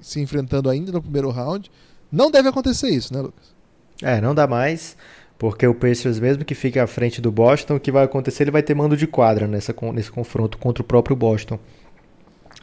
se 0.00 0.20
enfrentando 0.20 0.68
ainda 0.68 0.92
no 0.92 1.02
primeiro 1.02 1.30
round. 1.30 1.70
Não 2.10 2.30
deve 2.30 2.48
acontecer 2.48 2.90
isso, 2.90 3.14
né, 3.14 3.20
Lucas? 3.20 3.54
É, 4.02 4.20
não 4.20 4.34
dá 4.34 4.46
mais, 4.46 4.96
porque 5.38 5.66
o 5.66 5.74
Pacers, 5.74 6.18
mesmo 6.18 6.44
que 6.44 6.54
fique 6.54 6.78
à 6.78 6.86
frente 6.86 7.20
do 7.20 7.30
Boston, 7.30 7.76
o 7.76 7.80
que 7.80 7.92
vai 7.92 8.04
acontecer, 8.04 8.44
ele 8.44 8.50
vai 8.50 8.62
ter 8.62 8.74
mando 8.74 8.96
de 8.96 9.06
quadra 9.06 9.46
nessa, 9.46 9.74
nesse 9.94 10.10
confronto 10.10 10.58
contra 10.58 10.82
o 10.82 10.86
próprio 10.86 11.16
Boston. 11.16 11.58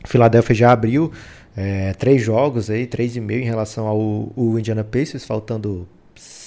O 0.03 0.07
Philadelphia 0.07 0.55
já 0.55 0.71
abriu 0.71 1.11
é, 1.55 1.93
três 1.93 2.21
jogos 2.21 2.69
aí, 2.69 2.85
três 2.85 3.15
e 3.15 3.21
meio 3.21 3.41
em 3.41 3.45
relação 3.45 3.87
ao 3.87 4.31
Indiana 4.59 4.83
Pacers, 4.83 5.25
faltando 5.25 5.87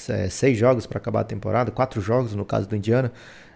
é, 0.08 0.28
seis 0.28 0.56
jogos 0.56 0.86
para 0.86 0.98
acabar 0.98 1.20
a 1.20 1.24
temporada, 1.24 1.70
quatro 1.70 2.00
jogos 2.00 2.34
no 2.34 2.44
caso 2.44 2.68
do 2.68 2.76
Indiana. 2.76 3.12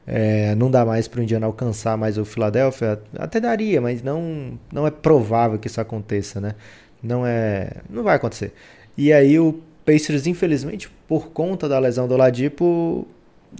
É, 0.07 0.54
não 0.54 0.70
dá 0.70 0.85
mais 0.85 1.09
para 1.09 1.20
o 1.20 1.22
Indiana 1.22 1.46
alcançar 1.46 1.96
mais 1.96 2.18
o 2.18 2.24
Philadelphia, 2.24 3.00
até 3.18 3.40
daria, 3.40 3.80
mas 3.80 4.02
não, 4.02 4.59
não 4.70 4.87
é 4.87 4.90
provável 4.90 5.59
que 5.59 5.66
isso 5.66 5.80
aconteça, 5.80 6.40
né? 6.40 6.54
Não 7.02 7.26
é, 7.26 7.70
não 7.88 8.02
vai 8.02 8.16
acontecer. 8.16 8.52
E 8.96 9.12
aí 9.12 9.38
o 9.38 9.61
Pacers, 9.85 10.26
infelizmente, 10.26 10.90
por 11.09 11.28
conta 11.28 11.68
da 11.68 11.78
lesão 11.78 12.07
do 12.07 12.16
Ladipo, 12.16 13.07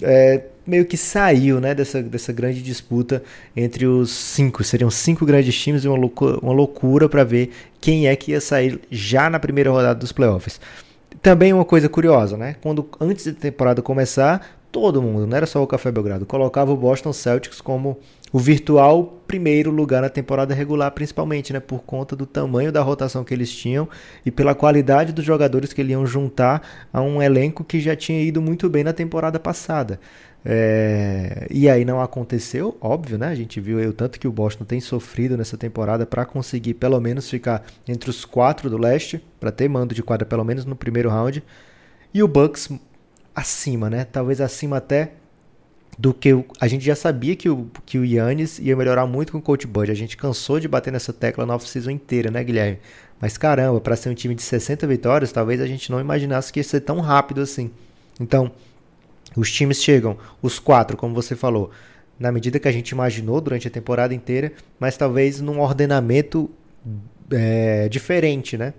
é, 0.03 0.43
meio 0.67 0.85
que 0.85 0.97
saiu, 0.97 1.61
né, 1.61 1.75
dessa, 1.75 2.03
dessa 2.03 2.33
grande 2.33 2.63
disputa 2.63 3.23
entre 3.57 3.87
os 3.87 4.11
cinco. 4.11 4.65
Seriam 4.65 4.91
cinco 4.91 5.27
grandes 5.27 5.55
times 5.59 5.85
e 5.85 5.89
uma 5.89 5.97
loucura, 5.97 6.39
uma 6.41 6.53
loucura 6.53 7.09
para 7.09 7.25
ver 7.25 7.51
quem 7.81 8.07
é 8.07 8.17
que 8.17 8.33
ia 8.33 8.41
sair 8.41 8.81
já 8.91 9.29
na 9.29 9.39
primeira 9.39 9.71
rodada 9.71 9.99
dos 9.99 10.13
playoffs. 10.13 10.61
Também 11.23 11.53
uma 11.53 11.65
coisa 11.65 11.89
curiosa, 11.89 12.37
né? 12.37 12.57
Quando 12.61 12.89
antes 13.01 13.27
da 13.27 13.33
temporada 13.33 13.81
começar, 13.81 14.59
todo 14.71 15.01
mundo, 15.01 15.27
não 15.27 15.37
era 15.37 15.47
só 15.47 15.63
o 15.63 15.67
Café 15.67 15.91
Belgrado, 15.93 16.27
colocava 16.27 16.73
o 16.73 16.77
Boston 16.77 17.13
Celtics 17.13 17.61
como 17.61 17.97
o 18.33 18.39
virtual 18.41 19.21
primeiro 19.29 19.71
lugar 19.71 20.03
na 20.03 20.09
temporada 20.09 20.53
regular, 20.53 20.91
principalmente, 20.91 21.53
né, 21.53 21.61
por 21.61 21.85
conta 21.85 22.17
do 22.17 22.27
tamanho 22.27 22.73
da 22.73 22.83
rotação 22.83 23.23
que 23.23 23.33
eles 23.33 23.55
tinham 23.55 23.89
e 24.27 24.31
pela 24.33 24.55
qualidade 24.55 25.13
dos 25.13 25.25
jogadores 25.25 25.73
que 25.73 25.81
eles 25.81 25.93
iam 25.93 26.05
juntar 26.05 26.61
a 26.93 27.01
um 27.01 27.23
elenco 27.23 27.63
que 27.63 27.81
já 27.81 27.95
tinha 27.95 28.21
ido 28.21 28.43
muito 28.43 28.69
bem 28.69 28.83
na 28.83 28.93
temporada 28.93 29.39
passada. 29.39 30.01
É, 30.47 31.47
e 31.51 31.71
aí 31.71 31.87
não 31.87 32.03
aconteceu, 32.03 32.77
óbvio, 32.81 33.17
né? 33.17 33.29
A 33.29 33.35
gente 33.35 33.59
viu 33.61 33.79
o 33.89 33.93
tanto 33.93 34.21
que 34.21 34.29
o 34.29 34.33
Boston 34.33 34.65
tem 34.65 34.79
sofrido 34.79 35.39
nessa 35.39 35.57
temporada 35.57 36.05
para 36.05 36.27
conseguir 36.27 36.75
pelo 36.75 37.01
menos 37.01 37.31
ficar 37.31 37.65
entre 37.89 38.11
os 38.11 38.25
quatro 38.27 38.69
do 38.69 38.77
leste, 38.77 39.25
para 39.41 39.51
ter 39.51 39.69
mando 39.69 39.95
de 39.95 40.03
quadra 40.03 40.27
pelo 40.27 40.45
menos 40.45 40.67
no 40.67 40.77
primeiro 40.77 41.09
round. 41.09 41.43
E 42.13 42.23
o 42.23 42.29
Bucks 42.29 42.71
acima, 43.35 43.89
né? 43.89 44.05
Talvez 44.05 44.41
acima 44.41 44.77
até 44.77 45.13
do 45.99 46.13
que 46.13 46.33
o, 46.33 46.45
a 46.61 46.69
gente 46.69 46.85
já 46.85 46.95
sabia 46.95 47.35
que 47.37 47.49
o, 47.49 47.71
que 47.87 47.99
o 47.99 48.05
Yannis 48.05 48.59
ia 48.59 48.77
melhorar 48.77 49.07
muito 49.07 49.33
com 49.33 49.39
o 49.39 49.43
Coach 49.43 49.67
Bud. 49.67 49.91
A 49.91 49.95
gente 49.95 50.17
cansou 50.17 50.61
de 50.61 50.69
bater 50.69 50.93
nessa 50.93 51.13
tecla 51.13 51.47
na 51.47 51.55
off-season 51.55 51.91
inteira, 51.91 52.31
né, 52.31 52.43
Guilherme? 52.45 52.79
Mas 53.21 53.39
caramba, 53.39 53.81
para 53.81 53.97
ser 53.97 54.11
um 54.11 54.15
time 54.15 54.35
de 54.35 54.43
60 54.43 54.87
vitórias, 54.87 55.33
talvez 55.33 55.61
a 55.61 55.67
gente 55.67 55.91
não 55.91 56.01
imaginasse 56.01 56.53
que 56.53 56.61
ia 56.61 56.65
ser 56.65 56.81
tão 56.81 57.01
rápido 57.01 57.41
assim. 57.41 57.71
Então, 58.21 58.51
os 59.37 59.51
times 59.51 59.83
chegam, 59.83 60.17
os 60.41 60.59
quatro, 60.59 60.97
como 60.97 61.15
você 61.15 61.35
falou, 61.35 61.71
na 62.19 62.31
medida 62.31 62.59
que 62.59 62.69
a 62.69 62.73
gente 62.73 62.91
imaginou 62.91 63.41
durante 63.41 63.67
a 63.67 63.71
temporada 63.71 64.15
inteira, 64.15 64.53
mas 64.79 64.97
talvez 64.97 65.41
num 65.41 65.61
ordenamento 65.61 66.51
é, 67.31 67.89
diferente, 67.89 68.57
né? 68.57 68.73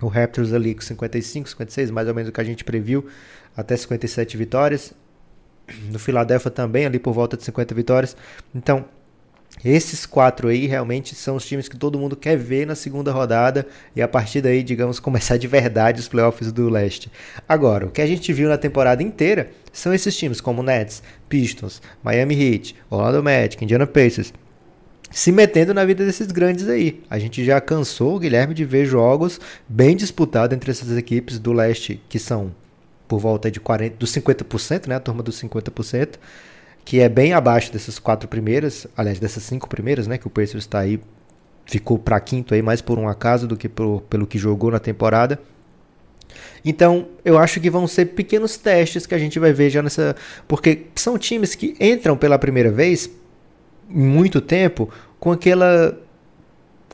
O 0.00 0.08
Raptors 0.08 0.52
ali 0.52 0.74
com 0.74 0.82
55, 0.82 1.48
56, 1.48 1.90
mais 1.90 2.08
ou 2.08 2.14
menos 2.14 2.28
o 2.28 2.32
que 2.32 2.40
a 2.40 2.44
gente 2.44 2.64
previu 2.64 3.06
até 3.56 3.76
57 3.76 4.36
vitórias. 4.36 4.92
No 5.90 5.98
Philadelphia 5.98 6.50
também, 6.50 6.84
ali 6.84 6.98
por 6.98 7.12
volta 7.12 7.36
de 7.36 7.44
50 7.44 7.74
vitórias. 7.74 8.16
Então, 8.54 8.84
esses 9.64 10.04
quatro 10.04 10.48
aí 10.48 10.66
realmente 10.66 11.14
são 11.14 11.36
os 11.36 11.46
times 11.46 11.68
que 11.68 11.76
todo 11.76 11.98
mundo 11.98 12.16
quer 12.16 12.36
ver 12.36 12.66
na 12.66 12.74
segunda 12.74 13.12
rodada 13.12 13.66
e 13.94 14.02
a 14.02 14.08
partir 14.08 14.40
daí, 14.40 14.62
digamos, 14.62 14.98
começar 15.00 15.36
de 15.36 15.46
verdade 15.46 16.00
os 16.00 16.08
playoffs 16.08 16.50
do 16.50 16.68
leste. 16.68 17.10
Agora, 17.48 17.86
o 17.86 17.90
que 17.90 18.02
a 18.02 18.06
gente 18.06 18.32
viu 18.32 18.48
na 18.48 18.58
temporada 18.58 19.02
inteira 19.02 19.50
são 19.72 19.94
esses 19.94 20.16
times 20.16 20.40
como 20.40 20.62
Nets, 20.62 21.02
Pistons, 21.28 21.80
Miami 22.02 22.34
Heat, 22.34 22.76
Orlando 22.90 23.22
Magic, 23.22 23.62
Indiana 23.62 23.86
Pacers, 23.86 24.32
se 25.10 25.30
metendo 25.30 25.74
na 25.74 25.84
vida 25.84 26.04
desses 26.04 26.28
grandes 26.28 26.68
aí. 26.68 27.02
A 27.08 27.18
gente 27.18 27.44
já 27.44 27.60
cansou, 27.60 28.18
Guilherme, 28.18 28.54
de 28.54 28.64
ver 28.64 28.86
jogos 28.86 29.38
bem 29.68 29.94
disputados 29.94 30.56
entre 30.56 30.70
essas 30.70 30.96
equipes 30.96 31.38
do 31.38 31.52
leste 31.52 32.00
que 32.08 32.18
são 32.18 32.54
por 33.06 33.18
volta 33.18 33.50
de 33.50 33.60
40, 33.60 33.96
dos 33.96 34.10
50%, 34.10 34.86
né? 34.86 34.94
A 34.94 35.00
turma 35.00 35.22
dos 35.22 35.40
50%, 35.40 36.14
que 36.84 37.00
é 37.00 37.08
bem 37.08 37.32
abaixo 37.32 37.72
dessas 37.72 37.98
quatro 37.98 38.28
primeiras, 38.28 38.86
aliás, 38.96 39.18
dessas 39.18 39.42
cinco 39.42 39.68
primeiras, 39.68 40.06
né? 40.06 40.18
Que 40.18 40.26
o 40.26 40.30
Pacers 40.30 40.64
está 40.64 40.80
aí, 40.80 41.00
ficou 41.64 41.98
para 41.98 42.18
quinto 42.20 42.54
aí 42.54 42.62
mais 42.62 42.80
por 42.80 42.98
um 42.98 43.08
acaso 43.08 43.46
do 43.46 43.56
que 43.56 43.68
por, 43.68 44.02
pelo 44.02 44.26
que 44.26 44.38
jogou 44.38 44.70
na 44.70 44.78
temporada. 44.78 45.38
Então, 46.64 47.08
eu 47.24 47.38
acho 47.38 47.60
que 47.60 47.68
vão 47.68 47.86
ser 47.86 48.06
pequenos 48.06 48.56
testes 48.56 49.06
que 49.06 49.14
a 49.14 49.18
gente 49.18 49.38
vai 49.38 49.52
ver 49.52 49.70
já 49.70 49.82
nessa. 49.82 50.16
Porque 50.46 50.86
são 50.94 51.18
times 51.18 51.54
que 51.54 51.74
entram 51.80 52.16
pela 52.16 52.38
primeira 52.38 52.70
vez, 52.70 53.10
em 53.90 54.02
muito 54.02 54.40
tempo, 54.40 54.88
com 55.18 55.32
aquela. 55.32 55.98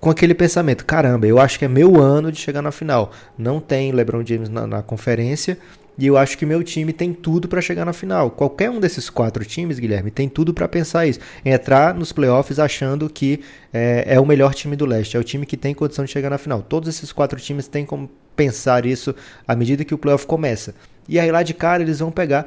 Com 0.00 0.10
aquele 0.10 0.32
pensamento, 0.32 0.86
caramba, 0.86 1.26
eu 1.26 1.40
acho 1.40 1.58
que 1.58 1.64
é 1.64 1.68
meu 1.68 2.00
ano 2.00 2.30
de 2.30 2.38
chegar 2.38 2.62
na 2.62 2.70
final. 2.70 3.10
Não 3.36 3.58
tem 3.58 3.90
LeBron 3.90 4.24
James 4.24 4.48
na, 4.48 4.64
na 4.64 4.80
conferência, 4.80 5.58
e 5.98 6.06
eu 6.06 6.16
acho 6.16 6.38
que 6.38 6.46
meu 6.46 6.62
time 6.62 6.92
tem 6.92 7.12
tudo 7.12 7.48
para 7.48 7.60
chegar 7.60 7.84
na 7.84 7.92
final. 7.92 8.30
Qualquer 8.30 8.70
um 8.70 8.78
desses 8.78 9.10
quatro 9.10 9.44
times, 9.44 9.80
Guilherme, 9.80 10.12
tem 10.12 10.28
tudo 10.28 10.54
para 10.54 10.68
pensar 10.68 11.08
isso. 11.08 11.18
Entrar 11.44 11.92
nos 11.92 12.12
playoffs 12.12 12.60
achando 12.60 13.10
que 13.10 13.40
é, 13.72 14.04
é, 14.06 14.20
o 14.20 14.24
melhor 14.24 14.54
time 14.54 14.76
do 14.76 14.86
leste, 14.86 15.16
é 15.16 15.20
o 15.20 15.24
time 15.24 15.44
que 15.44 15.56
tem 15.56 15.74
condição 15.74 16.04
de 16.04 16.12
chegar 16.12 16.30
na 16.30 16.38
final. 16.38 16.62
Todos 16.62 16.88
esses 16.88 17.10
quatro 17.10 17.40
times 17.40 17.66
têm 17.66 17.84
como 17.84 18.08
pensar 18.36 18.86
isso 18.86 19.12
à 19.46 19.56
medida 19.56 19.84
que 19.84 19.92
o 19.92 19.98
playoff 19.98 20.24
começa. 20.24 20.72
E 21.08 21.18
aí 21.18 21.32
lá 21.32 21.42
de 21.42 21.52
cara 21.52 21.82
eles 21.82 21.98
vão 21.98 22.12
pegar 22.12 22.46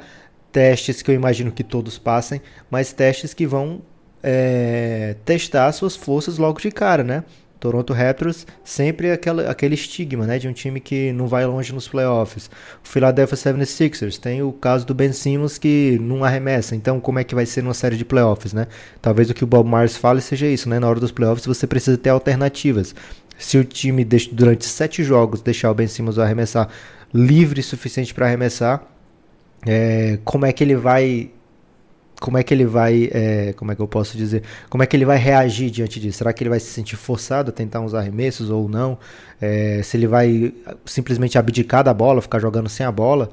testes 0.50 1.02
que 1.02 1.10
eu 1.10 1.14
imagino 1.14 1.52
que 1.52 1.62
todos 1.62 1.98
passem, 1.98 2.40
mas 2.70 2.94
testes 2.94 3.34
que 3.34 3.46
vão 3.46 3.82
é, 4.22 5.16
testar 5.26 5.70
suas 5.72 5.94
forças 5.94 6.38
logo 6.38 6.58
de 6.58 6.70
cara, 6.70 7.04
né? 7.04 7.24
Toronto 7.62 7.92
Raptors 7.92 8.44
sempre 8.64 9.12
aquela, 9.12 9.48
aquele 9.48 9.76
estigma 9.76 10.26
né, 10.26 10.36
de 10.36 10.48
um 10.48 10.52
time 10.52 10.80
que 10.80 11.12
não 11.12 11.28
vai 11.28 11.46
longe 11.46 11.72
nos 11.72 11.86
playoffs. 11.86 12.50
O 12.84 12.88
Philadelphia 12.88 13.36
76ers 13.38 14.18
tem 14.18 14.42
o 14.42 14.50
caso 14.50 14.84
do 14.84 14.92
Ben 14.92 15.12
Simmons 15.12 15.58
que 15.58 15.96
não 16.02 16.24
arremessa. 16.24 16.74
Então, 16.74 16.98
como 16.98 17.20
é 17.20 17.24
que 17.24 17.36
vai 17.36 17.46
ser 17.46 17.62
numa 17.62 17.72
série 17.72 17.96
de 17.96 18.04
playoffs? 18.04 18.52
Né? 18.52 18.66
Talvez 19.00 19.30
o 19.30 19.34
que 19.34 19.44
o 19.44 19.46
Bob 19.46 19.70
Myers 19.70 19.96
fale 19.96 20.20
seja 20.20 20.48
isso. 20.48 20.68
Né? 20.68 20.80
Na 20.80 20.88
hora 20.88 20.98
dos 20.98 21.12
playoffs 21.12 21.46
você 21.46 21.64
precisa 21.64 21.96
ter 21.96 22.10
alternativas. 22.10 22.96
Se 23.38 23.56
o 23.56 23.64
time 23.64 24.04
durante 24.04 24.66
sete 24.66 25.04
jogos 25.04 25.40
deixar 25.40 25.70
o 25.70 25.74
Ben 25.74 25.86
Simmons 25.86 26.18
arremessar 26.18 26.68
livre 27.14 27.60
o 27.60 27.64
suficiente 27.64 28.12
para 28.12 28.26
arremessar, 28.26 28.82
é, 29.64 30.18
como 30.24 30.46
é 30.46 30.52
que 30.52 30.64
ele 30.64 30.74
vai 30.74 31.30
como 32.22 32.38
é 32.38 32.42
que 32.44 32.54
ele 32.54 32.64
vai, 32.64 33.10
é, 33.12 33.52
como 33.54 33.72
é 33.72 33.74
que 33.74 33.82
eu 33.82 33.88
posso 33.88 34.16
dizer, 34.16 34.44
como 34.70 34.80
é 34.80 34.86
que 34.86 34.96
ele 34.96 35.04
vai 35.04 35.18
reagir 35.18 35.70
diante 35.70 35.98
disso? 35.98 36.18
Será 36.18 36.32
que 36.32 36.40
ele 36.42 36.50
vai 36.50 36.60
se 36.60 36.68
sentir 36.68 36.94
forçado 36.94 37.50
a 37.50 37.52
tentar 37.52 37.80
uns 37.80 37.94
arremessos 37.94 38.48
ou 38.48 38.68
não? 38.68 38.96
É, 39.40 39.82
se 39.82 39.96
ele 39.96 40.06
vai 40.06 40.54
simplesmente 40.86 41.36
abdicar 41.36 41.82
da 41.82 41.92
bola, 41.92 42.22
ficar 42.22 42.38
jogando 42.38 42.68
sem 42.68 42.86
a 42.86 42.92
bola? 42.92 43.28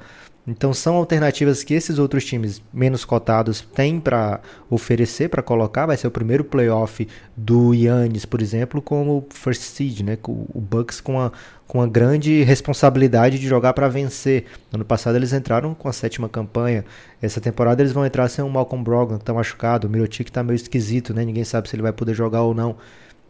Então 0.46 0.72
são 0.72 0.96
alternativas 0.96 1.62
que 1.62 1.74
esses 1.74 1.98
outros 1.98 2.24
times 2.24 2.62
menos 2.72 3.04
cotados 3.04 3.60
têm 3.60 4.00
para 4.00 4.40
oferecer, 4.70 5.28
para 5.28 5.42
colocar. 5.42 5.86
Vai 5.86 5.96
ser 5.96 6.06
o 6.06 6.10
primeiro 6.10 6.42
playoff 6.44 7.06
do 7.36 7.74
Yannis, 7.74 8.24
por 8.24 8.40
exemplo, 8.40 8.80
como 8.80 9.26
first 9.30 9.60
seed, 9.60 10.00
né? 10.00 10.18
O 10.26 10.60
Bucks 10.60 11.00
com 11.00 11.20
a, 11.20 11.30
com 11.68 11.82
a 11.82 11.86
grande 11.86 12.42
responsabilidade 12.42 13.38
de 13.38 13.46
jogar 13.46 13.74
para 13.74 13.88
vencer. 13.88 14.46
Ano 14.72 14.84
passado 14.84 15.16
eles 15.16 15.32
entraram 15.32 15.74
com 15.74 15.88
a 15.88 15.92
sétima 15.92 16.28
campanha. 16.28 16.84
Essa 17.20 17.40
temporada 17.40 17.82
eles 17.82 17.92
vão 17.92 18.04
entrar 18.04 18.28
sem 18.28 18.42
o 18.44 18.48
Malcolm 18.48 18.82
Brogdon 18.82 19.16
que 19.16 19.22
está 19.22 19.34
machucado. 19.34 19.86
O 19.86 19.90
Mirotic 19.90 20.30
está 20.30 20.42
meio 20.42 20.56
esquisito, 20.56 21.12
né? 21.12 21.24
Ninguém 21.24 21.44
sabe 21.44 21.68
se 21.68 21.76
ele 21.76 21.82
vai 21.82 21.92
poder 21.92 22.14
jogar 22.14 22.42
ou 22.42 22.54
não. 22.54 22.76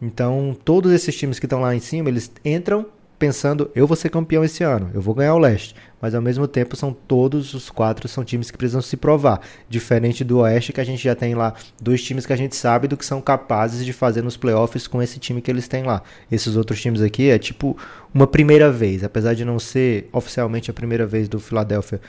Então 0.01 0.57
todos 0.63 0.91
esses 0.93 1.15
times 1.15 1.39
que 1.39 1.45
estão 1.45 1.59
lá 1.59 1.75
em 1.75 1.79
cima 1.79 2.07
eles 2.07 2.31
entram 2.43 2.85
pensando, 3.21 3.69
eu 3.75 3.85
vou 3.85 3.95
ser 3.95 4.09
campeão 4.09 4.43
esse 4.43 4.63
ano, 4.63 4.89
eu 4.95 4.99
vou 4.99 5.13
ganhar 5.13 5.35
o 5.35 5.37
leste. 5.37 5.75
Mas 6.01 6.15
ao 6.15 6.21
mesmo 6.23 6.47
tempo 6.47 6.75
são 6.75 6.91
todos 6.91 7.53
os 7.53 7.69
quatro 7.69 8.07
são 8.07 8.25
times 8.25 8.49
que 8.49 8.57
precisam 8.57 8.81
se 8.81 8.97
provar. 8.97 9.41
Diferente 9.69 10.23
do 10.23 10.39
Oeste, 10.39 10.73
que 10.73 10.81
a 10.81 10.83
gente 10.83 11.03
já 11.03 11.13
tem 11.13 11.35
lá 11.35 11.53
dois 11.79 12.03
times 12.03 12.25
que 12.25 12.33
a 12.33 12.35
gente 12.35 12.55
sabe 12.55 12.87
do 12.87 12.97
que 12.97 13.05
são 13.05 13.21
capazes 13.21 13.85
de 13.85 13.93
fazer 13.93 14.23
nos 14.23 14.35
playoffs 14.35 14.87
com 14.87 15.03
esse 15.03 15.19
time 15.19 15.39
que 15.39 15.51
eles 15.51 15.67
têm 15.67 15.83
lá. 15.83 16.01
Esses 16.31 16.55
outros 16.55 16.81
times 16.81 16.99
aqui 16.99 17.29
é 17.29 17.37
tipo 17.37 17.77
uma 18.11 18.25
primeira 18.25 18.71
vez, 18.71 19.03
apesar 19.03 19.35
de 19.35 19.45
não 19.45 19.59
ser 19.59 20.09
oficialmente 20.11 20.71
a 20.71 20.73
primeira 20.73 21.05
vez 21.05 21.29
do 21.29 21.39
Philadelphia 21.39 22.01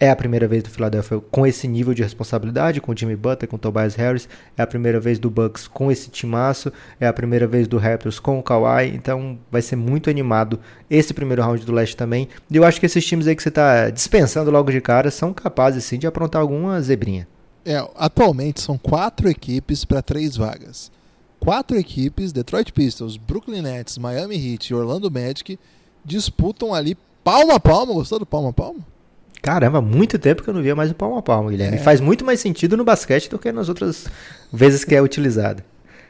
é 0.00 0.10
a 0.10 0.16
primeira 0.16 0.46
vez 0.46 0.62
do 0.62 0.70
Philadelphia 0.70 1.20
com 1.30 1.46
esse 1.46 1.66
nível 1.66 1.92
de 1.92 2.02
responsabilidade, 2.02 2.80
com 2.80 2.94
Jimmy 2.94 3.16
Butler, 3.16 3.48
com 3.48 3.58
Tobias 3.58 3.96
Harris. 3.96 4.28
É 4.56 4.62
a 4.62 4.66
primeira 4.66 5.00
vez 5.00 5.18
do 5.18 5.28
Bucks 5.28 5.66
com 5.66 5.90
esse 5.90 6.08
timaço. 6.08 6.72
É 7.00 7.06
a 7.06 7.12
primeira 7.12 7.46
vez 7.46 7.66
do 7.66 7.78
Raptors 7.78 8.20
com 8.20 8.38
o 8.38 8.42
Kawhi. 8.42 8.94
Então 8.94 9.38
vai 9.50 9.60
ser 9.60 9.74
muito 9.74 10.08
animado 10.08 10.60
esse 10.88 11.12
primeiro 11.12 11.42
round 11.42 11.64
do 11.64 11.72
leste 11.72 11.96
também. 11.96 12.28
E 12.48 12.56
eu 12.56 12.64
acho 12.64 12.78
que 12.78 12.86
esses 12.86 13.04
times 13.04 13.26
aí 13.26 13.34
que 13.34 13.42
você 13.42 13.48
está 13.48 13.90
dispensando 13.90 14.50
logo 14.50 14.70
de 14.70 14.80
cara 14.80 15.10
são 15.10 15.32
capazes 15.32 15.84
sim 15.84 15.98
de 15.98 16.06
aprontar 16.06 16.40
alguma 16.40 16.80
zebrinha. 16.80 17.26
É, 17.64 17.76
atualmente 17.96 18.62
são 18.62 18.78
quatro 18.78 19.28
equipes 19.28 19.84
para 19.84 20.00
três 20.00 20.36
vagas. 20.36 20.92
Quatro 21.40 21.76
equipes, 21.76 22.32
Detroit 22.32 22.72
Pistons, 22.72 23.16
Brooklyn 23.16 23.62
Nets, 23.62 23.98
Miami 23.98 24.36
Heat 24.36 24.70
e 24.70 24.74
Orlando 24.74 25.10
Magic, 25.10 25.58
disputam 26.04 26.72
ali 26.72 26.96
palma 27.24 27.54
a 27.54 27.60
palma. 27.60 27.92
Gostou 27.94 28.20
do 28.20 28.26
palma 28.26 28.50
a 28.50 28.52
palma? 28.52 28.97
Caramba, 29.42 29.80
muito 29.80 30.18
tempo 30.18 30.42
que 30.42 30.50
eu 30.50 30.54
não 30.54 30.62
via 30.62 30.74
mais 30.74 30.90
o 30.90 30.94
palmo 30.94 31.16
a 31.16 31.22
palmo, 31.22 31.50
Guilherme. 31.50 31.76
É. 31.76 31.80
Faz 31.80 32.00
muito 32.00 32.24
mais 32.24 32.40
sentido 32.40 32.76
no 32.76 32.84
basquete 32.84 33.30
do 33.30 33.38
que 33.38 33.52
nas 33.52 33.68
outras 33.68 34.06
vezes 34.52 34.84
que 34.84 34.94
é 34.94 35.02
utilizado. 35.02 35.62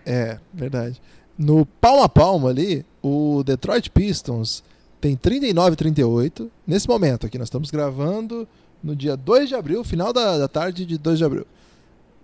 É, 0.04 0.38
verdade. 0.52 1.00
No 1.36 1.66
palmo 1.66 2.02
a 2.02 2.08
palmo 2.08 2.48
ali, 2.48 2.84
o 3.02 3.42
Detroit 3.44 3.90
Pistons 3.90 4.64
tem 5.00 5.14
39 5.14 5.76
38. 5.76 6.50
Nesse 6.66 6.88
momento 6.88 7.26
aqui, 7.26 7.38
nós 7.38 7.46
estamos 7.46 7.70
gravando 7.70 8.48
no 8.82 8.96
dia 8.96 9.16
2 9.16 9.48
de 9.48 9.54
abril, 9.54 9.84
final 9.84 10.12
da, 10.12 10.38
da 10.38 10.48
tarde 10.48 10.84
de 10.84 10.98
2 10.98 11.18
de 11.18 11.24
abril. 11.24 11.46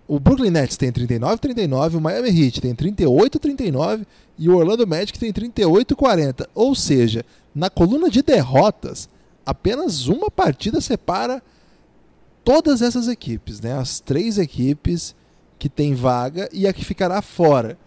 O 0.07 0.19
Brooklyn 0.19 0.51
Nets 0.51 0.77
tem 0.77 0.91
39 0.91 1.37
39, 1.37 1.97
o 1.97 2.01
Miami 2.01 2.29
Heat 2.29 2.61
tem 2.61 2.75
38 2.75 3.39
39 3.39 4.05
e 4.37 4.49
o 4.49 4.55
Orlando 4.55 4.85
Magic 4.85 5.17
tem 5.17 5.33
38 5.33 5.95
40. 5.95 6.47
Ou 6.53 6.75
seja, 6.75 7.25
na 7.53 7.69
coluna 7.69 8.09
de 8.09 8.21
derrotas, 8.21 9.09
apenas 9.45 10.07
uma 10.07 10.29
partida 10.31 10.81
separa 10.81 11.41
todas 12.43 12.81
essas 12.81 13.07
equipes, 13.07 13.61
né? 13.61 13.73
As 13.73 13.99
três 13.99 14.37
equipes 14.37 15.15
que 15.57 15.69
tem 15.69 15.93
vaga 15.93 16.49
e 16.51 16.67
a 16.67 16.73
que 16.73 16.83
ficará 16.83 17.21
fora. 17.21 17.77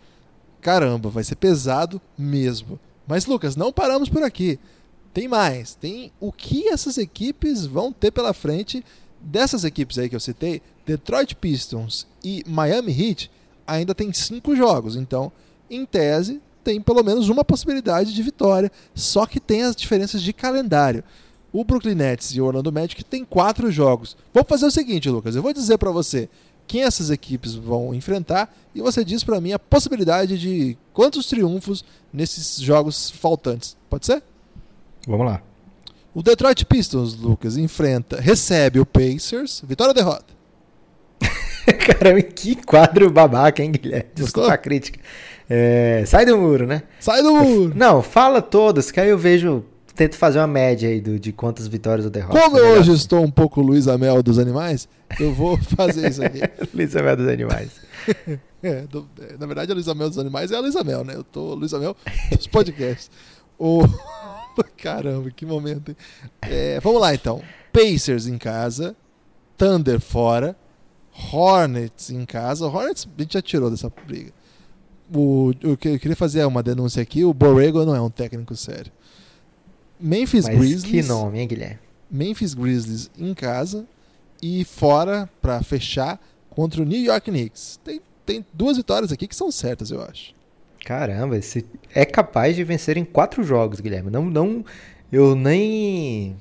Caramba, 0.60 1.08
vai 1.08 1.24
ser 1.24 1.36
pesado 1.36 2.00
mesmo. 2.16 2.78
Mas 3.06 3.26
Lucas, 3.26 3.56
não 3.56 3.72
paramos 3.72 4.08
por 4.08 4.22
aqui. 4.22 4.58
Tem 5.14 5.28
mais. 5.28 5.74
Tem 5.74 6.12
o 6.20 6.32
que 6.32 6.68
essas 6.68 6.98
equipes 6.98 7.66
vão 7.66 7.92
ter 7.92 8.10
pela 8.10 8.32
frente 8.34 8.84
dessas 9.20 9.64
equipes 9.64 9.98
aí 9.98 10.08
que 10.08 10.16
eu 10.16 10.20
citei, 10.20 10.62
Detroit 10.86 11.34
Pistons 11.34 12.06
e 12.22 12.44
Miami 12.46 12.92
Heat, 12.92 13.30
ainda 13.66 13.94
tem 13.94 14.12
cinco 14.12 14.54
jogos. 14.54 14.96
Então, 14.96 15.32
em 15.68 15.84
tese, 15.84 16.40
tem 16.62 16.80
pelo 16.80 17.02
menos 17.02 17.28
uma 17.28 17.44
possibilidade 17.44 18.14
de 18.14 18.22
vitória. 18.22 18.70
Só 18.94 19.26
que 19.26 19.40
tem 19.40 19.62
as 19.62 19.76
diferenças 19.76 20.22
de 20.22 20.32
calendário. 20.32 21.04
O 21.52 21.64
Brooklyn 21.64 21.94
Nets 21.94 22.34
e 22.34 22.40
o 22.40 22.44
Orlando 22.44 22.72
Magic 22.72 23.02
têm 23.04 23.24
quatro 23.24 23.70
jogos. 23.70 24.16
Vou 24.34 24.44
fazer 24.44 24.66
o 24.66 24.70
seguinte, 24.70 25.08
Lucas. 25.08 25.34
Eu 25.34 25.42
vou 25.42 25.52
dizer 25.52 25.78
para 25.78 25.90
você 25.90 26.28
quem 26.66 26.82
essas 26.82 27.10
equipes 27.10 27.54
vão 27.54 27.94
enfrentar 27.94 28.54
e 28.74 28.82
você 28.82 29.02
diz 29.02 29.24
para 29.24 29.40
mim 29.40 29.52
a 29.52 29.58
possibilidade 29.58 30.38
de 30.38 30.76
quantos 30.92 31.26
triunfos 31.26 31.82
nesses 32.12 32.60
jogos 32.60 33.10
faltantes. 33.10 33.76
Pode 33.88 34.04
ser? 34.04 34.22
Vamos 35.06 35.26
lá. 35.26 35.42
O 36.14 36.22
Detroit 36.22 36.64
Pistons, 36.66 37.14
Lucas, 37.16 37.56
enfrenta, 37.56 38.20
recebe 38.20 38.78
o 38.78 38.84
Pacers. 38.86 39.62
Vitória 39.66 39.90
ou 39.90 39.94
derrota? 39.94 40.26
Caramba, 41.86 42.22
que 42.22 42.56
quadro 42.56 43.10
babaca, 43.10 43.62
hein, 43.62 43.72
Guilherme? 43.72 44.10
Desculpa 44.14 44.52
a 44.52 44.58
crítica. 44.58 45.00
É, 45.48 46.04
sai 46.06 46.26
do 46.26 46.36
muro, 46.36 46.66
né? 46.66 46.82
Sai 47.00 47.22
do 47.22 47.34
muro! 47.34 47.72
Não, 47.74 48.02
fala 48.02 48.42
todos, 48.42 48.90
que 48.90 49.00
aí 49.00 49.08
eu 49.08 49.16
vejo 49.16 49.64
tento 49.98 50.14
fazer 50.14 50.38
uma 50.38 50.46
média 50.46 50.88
aí 50.88 51.00
do, 51.00 51.18
de 51.18 51.32
quantas 51.32 51.66
vitórias 51.66 52.04
ou 52.04 52.10
derrotas. 52.10 52.40
Como 52.40 52.56
eu 52.56 52.78
hoje 52.78 52.92
estou 52.92 53.20
um 53.20 53.30
pouco 53.30 53.60
Luiz 53.60 53.88
Amel 53.88 54.22
dos 54.22 54.38
animais, 54.38 54.88
eu 55.18 55.34
vou 55.34 55.58
fazer 55.76 56.08
isso 56.08 56.24
aqui. 56.24 56.38
Luiz 56.72 56.94
Amel 56.94 57.16
dos 57.16 57.26
animais. 57.26 57.80
é, 58.62 58.82
do, 58.82 59.08
é, 59.20 59.36
na 59.36 59.46
verdade, 59.46 59.72
a 59.72 59.74
Luiz 59.74 59.88
Amel 59.88 60.08
dos 60.08 60.18
animais 60.18 60.52
é 60.52 60.56
a 60.56 60.60
Luiz 60.60 60.76
Amel, 60.76 61.04
né? 61.04 61.16
Eu 61.16 61.24
tô 61.24 61.52
Luiz 61.54 61.74
Amel 61.74 61.96
dos 62.30 62.46
podcasts. 62.46 63.10
o... 63.58 63.82
Caramba, 64.76 65.30
que 65.32 65.44
momento. 65.44 65.96
É, 66.42 66.78
vamos 66.80 67.00
lá 67.00 67.12
então. 67.12 67.42
Pacers 67.72 68.28
em 68.28 68.38
casa, 68.38 68.96
Thunder 69.56 70.00
fora, 70.00 70.56
Hornets 71.32 72.10
em 72.10 72.24
casa. 72.24 72.66
Hornets 72.66 73.06
a 73.16 73.20
gente 73.20 73.34
já 73.34 73.42
tirou 73.42 73.68
dessa 73.68 73.92
briga. 74.06 74.32
O, 75.12 75.50
o 75.64 75.76
que 75.76 75.88
eu 75.88 75.98
queria 75.98 76.16
fazer 76.16 76.40
é 76.40 76.46
uma 76.46 76.62
denúncia 76.62 77.02
aqui: 77.02 77.24
o 77.24 77.32
Borrego 77.32 77.84
não 77.84 77.94
é 77.94 78.00
um 78.00 78.10
técnico 78.10 78.54
sério. 78.56 78.92
Memphis 80.00 80.46
Mas 80.46 80.58
Grizzlies. 80.58 80.84
Que 80.84 81.08
nome, 81.08 81.40
hein, 81.40 81.48
Guilherme? 81.48 81.78
Memphis 82.10 82.54
Grizzlies 82.54 83.10
em 83.18 83.34
casa 83.34 83.86
e 84.42 84.64
fora 84.64 85.28
para 85.42 85.62
fechar 85.62 86.20
contra 86.50 86.82
o 86.82 86.84
New 86.84 87.00
York 87.00 87.30
Knicks. 87.30 87.78
Tem, 87.84 88.00
tem 88.24 88.44
duas 88.52 88.76
vitórias 88.76 89.12
aqui 89.12 89.26
que 89.26 89.36
são 89.36 89.50
certas, 89.50 89.90
eu 89.90 90.02
acho. 90.02 90.34
Caramba, 90.84 91.36
esse 91.36 91.66
é 91.94 92.04
capaz 92.04 92.56
de 92.56 92.64
vencer 92.64 92.96
em 92.96 93.04
quatro 93.04 93.42
jogos, 93.42 93.80
Guilherme. 93.80 94.10
Não, 94.10 94.24
não, 94.24 94.64
eu 95.12 95.34
nem 95.34 96.36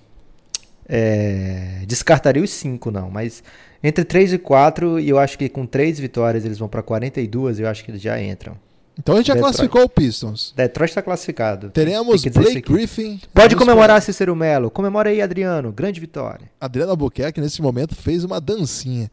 é, 0.88 1.84
descartaria 1.86 2.44
os 2.44 2.52
5, 2.52 2.92
não. 2.92 3.10
Mas 3.10 3.44
entre 3.84 4.06
3 4.06 4.34
e 4.34 4.38
4, 4.38 5.00
e 5.00 5.10
eu 5.10 5.20
acho 5.20 5.38
que 5.38 5.50
com 5.50 5.66
3 5.66 6.00
vitórias 6.00 6.46
eles 6.46 6.58
vão 6.58 6.70
para 6.70 6.82
42, 6.82 7.60
eu 7.60 7.68
acho 7.68 7.84
que 7.84 7.92
eles 7.92 8.02
já 8.02 8.22
entram. 8.22 8.58
Então 9.00 9.16
a 9.16 9.18
gente 9.20 9.28
já 9.28 9.34
Detroit. 9.34 9.54
classificou 9.56 9.84
o 9.84 9.90
Pistons. 9.90 10.54
Detroit 10.56 10.90
está 10.90 11.02
classificado. 11.02 11.70
Teremos 11.70 12.24
Blake 12.26 12.62
Griffin. 12.62 13.20
Pode 13.34 13.56
comemorar, 13.56 14.02
Cícero 14.02 14.36
Melo. 14.36 14.72
Comemora 14.72 15.10
aí, 15.10 15.22
Adriano. 15.22 15.72
Grande 15.72 16.00
vitória. 16.00 16.50
Adriano 16.60 16.92
Albuquerque, 16.92 17.40
nesse 17.40 17.62
momento, 17.62 17.96
fez 17.96 18.24
uma 18.24 18.42
dancinha. 18.42 19.12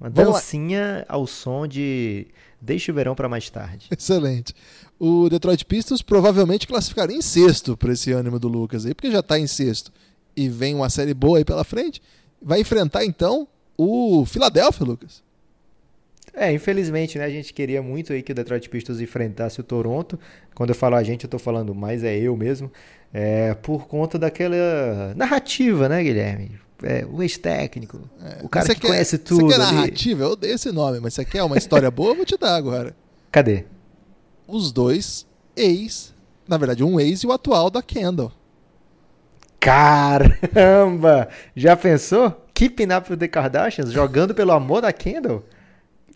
Uma 0.00 0.10
Vamos 0.10 0.34
dancinha 0.34 1.04
lá. 1.08 1.14
ao 1.16 1.26
som 1.26 1.66
de 1.66 2.28
Deixe 2.64 2.90
o 2.90 2.94
verão 2.94 3.14
para 3.14 3.28
mais 3.28 3.50
tarde. 3.50 3.88
Excelente. 3.96 4.54
O 4.98 5.28
Detroit 5.28 5.64
Pistons 5.66 6.00
provavelmente 6.00 6.66
classificaria 6.66 7.16
em 7.16 7.20
sexto 7.20 7.76
para 7.76 7.92
esse 7.92 8.10
ânimo 8.10 8.38
do 8.38 8.48
Lucas 8.48 8.86
aí, 8.86 8.94
porque 8.94 9.10
já 9.10 9.20
está 9.20 9.38
em 9.38 9.46
sexto 9.46 9.92
e 10.34 10.48
vem 10.48 10.74
uma 10.74 10.88
série 10.88 11.12
boa 11.12 11.38
aí 11.38 11.44
pela 11.44 11.62
frente. 11.62 12.00
Vai 12.40 12.60
enfrentar 12.60 13.04
então 13.04 13.46
o 13.76 14.24
Philadelphia, 14.24 14.86
Lucas. 14.86 15.22
É, 16.36 16.52
infelizmente, 16.52 17.16
né? 17.16 17.24
A 17.24 17.30
gente 17.30 17.52
queria 17.52 17.80
muito 17.80 18.12
aí 18.12 18.22
que 18.22 18.32
o 18.32 18.34
Detroit 18.34 18.68
Pistons 18.68 19.00
enfrentasse 19.00 19.60
o 19.60 19.62
Toronto. 19.62 20.18
Quando 20.54 20.70
eu 20.70 20.74
falo 20.74 20.96
a 20.96 21.02
gente, 21.02 21.24
eu 21.24 21.30
tô 21.30 21.38
falando 21.38 21.74
mais 21.74 22.02
é 22.02 22.16
eu 22.16 22.36
mesmo. 22.36 22.70
É, 23.12 23.54
por 23.54 23.86
conta 23.86 24.18
daquela 24.18 25.14
narrativa, 25.14 25.88
né, 25.88 26.02
Guilherme? 26.02 26.58
É, 26.82 27.06
o 27.06 27.22
ex-técnico, 27.22 28.00
é, 28.20 28.44
o 28.44 28.48
cara 28.48 28.66
que 28.66 28.80
quer, 28.80 28.88
conhece 28.88 29.16
tudo. 29.16 29.46
Você 29.46 29.52
quer 29.52 29.58
narrativa? 29.58 30.24
Eu 30.24 30.30
odeio 30.30 30.54
esse 30.54 30.72
nome, 30.72 30.98
mas 30.98 31.14
você 31.14 31.24
quer 31.24 31.44
uma 31.44 31.56
história 31.56 31.88
boa? 31.90 32.10
Eu 32.10 32.16
vou 32.16 32.24
te 32.24 32.36
dar 32.36 32.56
agora. 32.56 32.94
Cadê? 33.30 33.64
Os 34.46 34.72
dois 34.72 35.24
ex, 35.56 36.12
na 36.48 36.58
verdade, 36.58 36.82
um 36.82 36.98
ex 36.98 37.20
e 37.20 37.26
o 37.28 37.32
atual 37.32 37.70
da 37.70 37.80
Kendall. 37.80 38.32
Caramba! 39.60 41.28
Já 41.54 41.76
pensou? 41.76 42.44
Keeping 42.52 42.92
Up 42.92 43.10
with 43.10 43.18
the 43.18 43.28
Kardashians 43.28 43.92
jogando 43.92 44.34
pelo 44.34 44.52
amor 44.52 44.82
da 44.82 44.92
Kendall? 44.92 45.44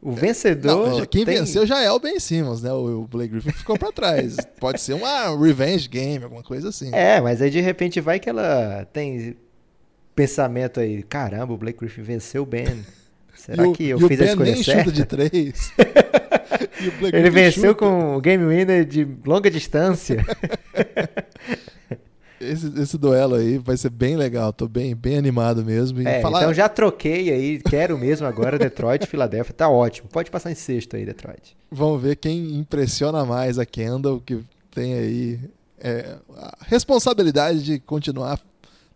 O 0.01 0.13
vencedor. 0.13 0.91
Não, 0.91 1.07
quem 1.07 1.25
tem... 1.25 1.39
venceu 1.39 1.67
já 1.67 1.81
é 1.81 1.91
o 1.91 1.99
Ben 1.99 2.21
Simmons, 2.21 2.63
né? 2.63 2.73
O 2.73 3.07
Blake 3.11 3.33
Griffin 3.33 3.53
ficou 3.53 3.77
para 3.79 3.91
trás. 3.91 4.37
Pode 4.61 4.81
ser 4.81 4.95
uma 4.95 5.37
revenge 5.37 5.89
game, 5.89 6.23
alguma 6.23 6.43
coisa 6.43 6.69
assim. 6.69 6.91
É, 6.93 7.21
mas 7.21 7.43
aí 7.43 7.51
de 7.51 7.61
repente 7.61 8.01
vai 8.01 8.21
que 8.21 8.31
ela 8.31 8.87
tem 8.93 9.37
pensamento 10.15 10.79
aí: 10.79 11.03
caramba, 11.03 11.53
o 11.53 11.57
Blake 11.57 11.81
Griffin 11.81 12.03
venceu 12.03 12.43
o 12.45 12.47
Ben. 12.47 12.85
Será 13.35 13.69
o, 13.69 13.73
que 13.73 13.89
eu 13.89 14.01
fiz 14.01 14.21
a 14.21 14.25
escolha 14.25 14.53
nem 14.53 14.63
certa? 14.63 14.85
chuta 14.85 14.93
de 14.93 15.05
três. 15.05 15.73
Ele 17.13 17.31
venceu 17.31 17.71
chuta. 17.71 17.75
com 17.75 18.17
o 18.17 18.21
game 18.21 18.45
winner 18.45 18.85
de 18.85 19.07
longa 19.25 19.49
distância. 19.49 20.25
Esse, 22.41 22.73
esse 22.81 22.97
duelo 22.97 23.35
aí 23.35 23.59
vai 23.59 23.77
ser 23.77 23.91
bem 23.91 24.17
legal, 24.17 24.53
tô 24.53 24.69
bem, 24.69 24.95
bem 24.95 25.17
animado 25.17 25.65
mesmo. 25.65 26.07
É, 26.07 26.21
falar... 26.21 26.41
Então 26.41 26.55
já 26.55 26.69
troquei 26.69 27.33
aí, 27.33 27.61
quero 27.61 27.99
mesmo 27.99 28.27
agora 28.27 28.57
Detroit 28.59 29.07
Filadélfia, 29.07 29.55
tá 29.55 29.69
ótimo. 29.69 30.09
Pode 30.09 30.31
passar 30.31 30.51
em 30.51 30.55
sexto 30.55 30.97
aí, 30.97 31.05
Detroit. 31.05 31.57
Vamos 31.71 32.01
ver 32.01 32.17
quem 32.17 32.57
impressiona 32.57 33.25
mais 33.25 33.59
a 33.59 33.67
Kendall, 33.67 34.21
que 34.21 34.41
tem 34.71 34.95
aí 34.95 35.41
é, 35.81 36.17
a 36.37 36.59
responsabilidade 36.67 37.63
de 37.63 37.79
continuar 37.81 38.41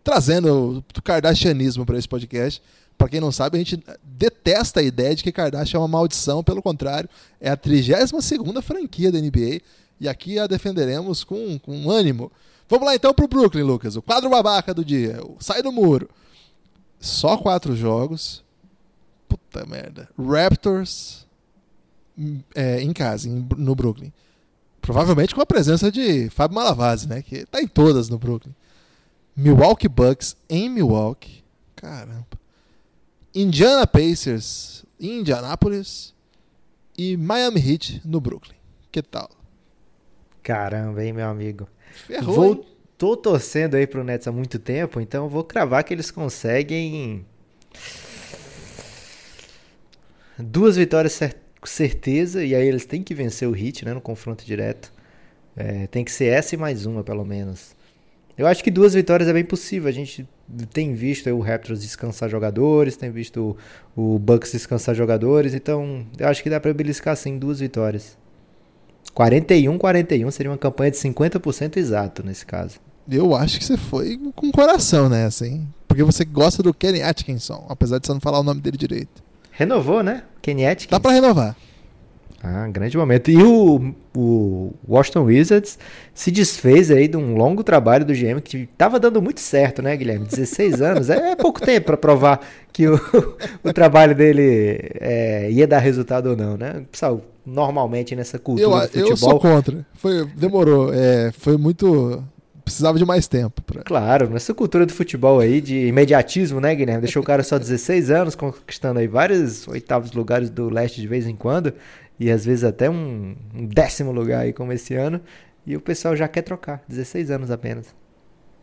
trazendo 0.05 0.84
o 0.97 1.03
Kardashianismo 1.03 1.86
para 1.86 1.99
esse 1.99 2.09
podcast. 2.09 2.62
Para 2.97 3.09
quem 3.09 3.20
não 3.20 3.32
sabe, 3.32 3.57
a 3.57 3.59
gente 3.59 3.82
detesta 4.03 4.80
a 4.80 4.82
ideia 4.82 5.14
de 5.14 5.24
que 5.24 5.32
Kardashian 5.32 5.78
é 5.78 5.80
uma 5.80 5.88
maldição, 5.88 6.45
pelo 6.45 6.62
contrário, 6.62 7.09
é 7.40 7.51
a 7.51 7.57
32 7.57 8.24
segunda 8.24 8.62
franquia 8.62 9.11
da 9.11 9.18
NBA 9.18 9.61
e 10.01 10.09
aqui 10.09 10.38
a 10.38 10.47
defenderemos 10.47 11.24
com, 11.24 11.59
com 11.59 11.90
ânimo. 11.90 12.30
Vamos 12.73 12.87
lá 12.87 12.95
então 12.95 13.12
pro 13.12 13.29
Brooklyn, 13.29 13.64
Lucas. 13.64 13.97
O 13.97 14.01
quadro 14.01 14.31
babaca 14.31 14.73
do 14.73 14.83
dia. 14.83 15.20
Sai 15.39 15.61
do 15.62 15.70
muro. 15.70 16.09
Só 16.99 17.37
quatro 17.37 17.77
jogos. 17.77 18.43
Puta 19.29 19.66
merda. 19.66 20.09
Raptors 20.18 21.27
é, 22.55 22.81
em 22.81 22.95
casa, 22.95 23.29
em, 23.29 23.47
no 23.59 23.75
Brooklyn. 23.75 24.11
Provavelmente 24.81 25.35
com 25.35 25.43
a 25.43 25.45
presença 25.45 25.93
de 25.93 26.31
Fábio 26.31 26.55
Malavase, 26.55 27.07
né? 27.07 27.20
Que 27.20 27.45
tá 27.45 27.61
em 27.61 27.68
todas 27.68 28.09
no 28.09 28.18
Brooklyn. 28.18 28.55
Milwaukee 29.37 29.87
Bucks 29.87 30.35
em 30.49 30.70
Milwaukee. 30.70 31.45
Caramba. 31.77 32.27
Indiana 33.35 33.87
Pacers 33.87 34.83
em 34.99 35.18
Indianápolis. 35.20 36.14
E 36.97 37.18
Miami 37.18 37.61
Heat 37.61 38.01
no 38.03 38.18
Brooklyn. 38.18 38.57
Que 38.91 39.03
tal? 39.03 39.29
Caramba, 40.43 41.05
hein, 41.05 41.12
meu 41.12 41.26
amigo. 41.26 41.68
Ferrou, 42.07 42.34
vou, 42.34 42.66
tô 42.99 43.16
torcendo 43.16 43.76
aí 43.76 43.86
pro 43.86 44.03
Nets 44.03 44.26
há 44.26 44.32
muito 44.32 44.59
tempo, 44.59 45.01
então 45.01 45.28
vou 45.28 45.45
cravar 45.45 45.84
que 45.84 45.95
eles 45.95 46.11
conseguem 46.11 47.24
duas 50.38 50.76
vitórias 50.76 51.18
com 51.61 51.66
certeza, 51.66 52.45
e 52.45 52.55
aí 52.55 52.66
eles 52.66 52.84
têm 52.84 53.03
que 53.03 53.14
vencer 53.14 53.49
o 53.49 53.57
Heat, 53.57 53.84
né, 53.84 53.95
no 53.95 54.01
confronto 54.01 54.45
direto. 54.45 54.93
É, 55.57 55.86
tem 55.86 56.05
que 56.05 56.11
ser 56.11 56.26
essa 56.26 56.55
e 56.55 56.59
mais 56.59 56.86
uma, 56.86 57.05
pelo 57.05 57.24
menos. 57.24 57.76
Eu 58.36 58.47
acho 58.47 58.64
que 58.64 58.70
duas 58.70 58.95
vitórias 58.95 59.28
é 59.28 59.32
bem 59.32 59.45
possível. 59.45 59.88
A 59.88 59.93
gente 59.93 60.26
tem 60.72 60.95
visto 60.95 61.28
o 61.30 61.40
Raptors 61.40 61.82
descansar 61.82 62.28
jogadores, 62.28 62.97
tem 62.97 63.11
visto 63.11 63.57
o, 63.95 64.14
o 64.14 64.18
Bucks 64.18 64.53
descansar 64.53 64.95
jogadores, 64.95 65.55
então 65.55 66.07
eu 66.18 66.26
acho 66.26 66.43
que 66.43 66.51
dá 66.51 66.59
para 66.59 66.72
beliscar 66.72 67.16
sim 67.16 67.38
duas 67.38 67.61
vitórias. 67.61 68.16
41-41 69.14 70.30
seria 70.30 70.50
uma 70.50 70.59
campanha 70.59 70.90
de 70.90 70.96
50% 70.96 71.76
exato 71.76 72.24
nesse 72.24 72.46
caso. 72.46 72.80
Eu 73.11 73.34
acho 73.34 73.59
que 73.59 73.64
você 73.64 73.76
foi 73.76 74.18
com 74.34 74.50
coração 74.50 75.09
nessa, 75.09 75.46
hein? 75.46 75.68
Porque 75.88 76.03
você 76.03 76.24
gosta 76.24 76.62
do 76.62 76.72
Kenny 76.72 77.03
Atkinson, 77.03 77.66
apesar 77.68 77.98
de 77.98 78.07
você 78.07 78.12
não 78.12 78.20
falar 78.20 78.40
o 78.40 78.44
nome 78.44 78.61
dele 78.61 78.76
direito. 78.76 79.22
Renovou, 79.50 80.03
né? 80.03 80.22
Kenny 80.40 80.64
Atkinson. 80.64 80.96
Dá 80.96 81.00
pra 81.00 81.12
renovar. 81.12 81.57
Ah, 82.43 82.66
grande 82.68 82.97
momento. 82.97 83.30
E 83.30 83.40
o, 83.40 83.95
o 84.16 84.74
Washington 84.88 85.22
Wizards 85.24 85.78
se 86.12 86.30
desfez 86.32 86.90
aí 86.90 87.07
de 87.07 87.16
um 87.16 87.36
longo 87.36 87.62
trabalho 87.62 88.05
do 88.05 88.12
GM 88.12 88.40
que 88.43 88.68
estava 88.72 88.99
dando 88.99 89.22
muito 89.22 89.38
certo, 89.40 89.80
né, 89.80 89.97
Guilherme? 89.97 90.26
16 90.26 90.82
anos 90.82 91.09
é 91.09 91.36
pouco 91.36 91.61
tempo 91.61 91.86
para 91.86 91.97
provar 91.97 92.40
que 92.72 92.88
o, 92.88 93.01
o 93.62 93.72
trabalho 93.72 94.14
dele 94.14 94.80
é, 95.01 95.51
ia 95.53 95.68
dar 95.68 95.78
resultado 95.78 96.30
ou 96.30 96.36
não, 96.36 96.57
né? 96.57 96.82
Pessoal, 96.90 97.22
normalmente 97.47 98.16
nessa 98.16 98.40
cultura 98.40 98.66
eu, 98.66 98.80
do 98.80 98.88
futebol... 98.88 99.11
Eu 99.11 99.16
sou 99.16 99.38
contra. 99.38 99.86
Foi, 99.95 100.26
demorou. 100.34 100.93
É, 100.93 101.30
foi 101.30 101.57
muito 101.57 102.24
precisava 102.64 102.99
de 102.99 103.05
mais 103.05 103.26
tempo. 103.26 103.61
Pra... 103.62 103.82
Claro, 103.82 104.30
nessa 104.30 104.55
cultura 104.55 104.86
do 104.86 104.93
futebol 104.93 105.40
aí, 105.40 105.61
de 105.61 105.86
imediatismo, 105.86 106.61
né, 106.61 106.74
Guilherme? 106.74 107.03
Deixou 107.03 107.22
o 107.22 107.26
cara 107.26 107.43
só 107.43 107.59
16 107.59 108.11
anos, 108.11 108.34
conquistando 108.34 109.01
aí 109.01 109.07
vários 109.07 109.66
oitavos 109.68 110.12
lugares 110.12 110.49
do 110.49 110.68
leste 110.68 111.01
de 111.01 111.07
vez 111.07 111.26
em 111.26 111.34
quando 111.34 111.74
e 112.19 112.31
às 112.31 112.45
vezes 112.45 112.65
até 112.65 112.89
um, 112.89 113.37
um 113.55 113.67
décimo 113.67 114.13
lugar 114.13 114.41
aí 114.41 114.53
como 114.53 114.73
esse 114.73 114.95
ano, 114.95 115.21
e 115.67 115.77
o 115.77 115.81
pessoal 115.81 116.17
já 116.17 116.29
quer 116.29 116.43
trocar, 116.43 116.83
16 116.89 117.31
anos 117.31 117.51
apenas. 117.51 117.95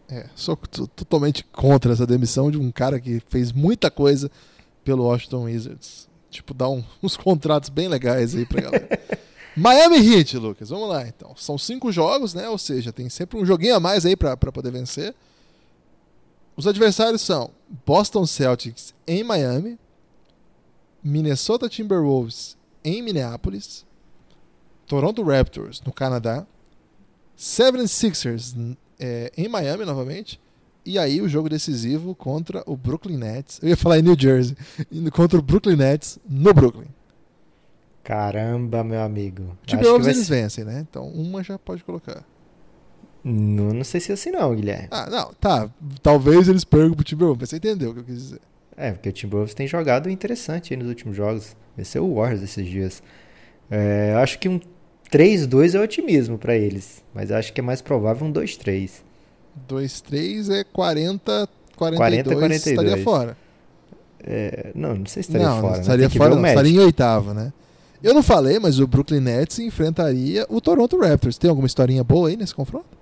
É, 0.10 0.28
sou 0.36 0.56
totalmente 0.56 1.43
contra 1.45 1.93
essa 1.93 2.06
demissão 2.06 2.50
de 2.50 2.58
um 2.58 2.72
cara 2.72 3.00
que 3.00 3.22
fez 3.30 3.52
muita 3.52 3.91
coisa 3.91 4.30
pelo 4.84 5.04
Washington 5.04 5.43
Wizards. 5.43 6.10
Tipo, 6.32 6.54
dá 6.54 6.68
um, 6.68 6.84
uns 7.02 7.16
contratos 7.16 7.70
bem 7.70 7.88
legais 7.88 8.36
aí 8.36 8.45
pra 8.45 8.62
galera. 8.62 8.89
Miami 9.56 9.97
Heat, 9.97 10.38
Lucas, 10.38 10.70
vamos 10.70 10.89
lá 10.89 11.08
então. 11.08 11.36
São 11.36 11.58
cinco 11.58 11.91
jogos, 11.91 12.34
né? 12.34 12.47
Ou 12.50 12.58
seja, 12.58 12.93
tem 12.93 13.10
sempre 13.10 13.38
um 13.38 13.45
joguinho 13.45 13.76
a 13.76 13.80
mais 13.80 14.06
aí 14.06 14.16
pra, 14.16 14.38
pra 14.38 14.52
poder 14.52 14.72
vencer. 14.72 15.14
Os 16.56 16.66
adversários 16.66 17.22
são 17.22 17.52
Boston 17.86 18.26
Celtics 18.26 18.93
em 19.08 19.24
Miami, 19.24 19.78
Minnesota 21.04 21.70
Timberwolves 21.70 22.58
em 22.84 23.01
Minneapolis, 23.01 23.86
Toronto 24.86 25.23
Raptors 25.23 25.82
no 25.82 25.91
Canadá, 25.91 26.45
76ers 27.38 28.75
é, 28.99 29.32
em 29.38 29.47
Miami 29.47 29.86
novamente, 29.86 30.39
e 30.86 30.97
aí 30.97 31.21
o 31.21 31.30
jogo 31.30 31.49
decisivo 31.49 32.15
contra 32.15 32.63
o 32.65 32.75
Brooklyn 32.75 33.17
Nets. 33.17 33.59
Eu 33.61 33.69
ia 33.69 33.77
falar 33.77 33.99
em 33.99 34.01
New 34.01 34.19
Jersey, 34.19 34.57
contra 35.13 35.38
o 35.38 35.41
Brooklyn 35.41 35.75
Nets 35.75 36.17
no 36.27 36.53
Brooklyn. 36.53 36.88
Caramba, 38.03 38.84
meu 38.84 39.01
amigo. 39.01 39.55
Timberwolves 39.65 40.07
eles 40.07 40.25
ser... 40.25 40.34
vencem, 40.34 40.63
né? 40.63 40.86
Então 40.89 41.07
uma 41.07 41.43
já 41.43 41.59
pode 41.59 41.84
colocar. 41.84 42.25
Não, 43.23 43.71
não 43.71 43.84
sei 43.84 43.99
se 43.99 44.11
é 44.11 44.13
assim 44.13 44.32
não, 44.32 44.55
Guilherme. 44.55 44.88
Ah, 44.89 45.07
não, 45.09 45.34
tá. 45.34 45.69
Talvez 46.01 46.47
eles 46.47 46.63
percam 46.63 46.93
pro 46.93 47.03
Timberwolves, 47.03 47.41
mas 47.41 47.49
você 47.49 47.57
entendeu 47.57 47.91
o 47.91 47.93
que 47.93 47.99
eu 47.99 48.03
quis 48.05 48.17
dizer. 48.17 48.41
É, 48.75 48.91
porque 48.91 49.09
o 49.09 49.11
Timberwolves 49.11 49.53
tem 49.53 49.67
jogado 49.67 50.09
interessante 50.09 50.75
nos 50.75 50.88
últimos 50.88 51.15
jogos. 51.15 51.55
Venceu 51.80 52.05
o 52.05 52.15
Warriors 52.15 52.43
esses 52.43 52.67
dias. 52.67 53.01
É, 53.71 54.13
acho 54.17 54.38
que 54.38 54.49
um 54.49 54.59
3-2 55.09 55.75
é 55.75 55.80
otimismo 55.82 56.38
para 56.38 56.55
eles, 56.55 57.01
mas 57.13 57.32
acho 57.32 57.53
que 57.53 57.61
é 57.61 57.63
mais 57.63 57.82
provável 57.82 58.27
um 58.27 58.34
2-3. 58.34 58.91
2-3 59.67 60.51
é 60.51 60.63
40, 60.65 61.49
42, 61.77 61.97
40, 61.97 62.23
42. 62.36 62.67
estaria 62.67 63.03
fora. 63.03 63.38
É, 64.21 64.71
não, 64.75 64.95
não 64.95 65.05
sei 65.05 65.23
se 65.23 65.30
estaria 65.30 65.47
não, 65.47 65.61
fora. 65.61 65.73
Não 65.75 65.82
estaria 65.82 66.09
fora, 66.09 66.36
não, 66.36 66.45
estaria 66.45 66.71
em 66.73 66.80
oitavo, 66.80 67.34
né? 67.34 67.53
Eu 68.03 68.13
não 68.13 68.23
falei, 68.23 68.59
mas 68.59 68.80
o 68.80 68.88
Brooklyn 68.88 69.21
Nets 69.21 69.59
enfrentaria 69.59 70.45
o 70.49 70.59
Toronto 70.59 70.99
Raptors. 70.99 71.38
Tem 71.38 71.49
alguma 71.49 71.67
historinha 71.67 72.03
boa 72.03 72.27
aí 72.27 72.36
nesse 72.36 72.53
confronto? 72.53 72.99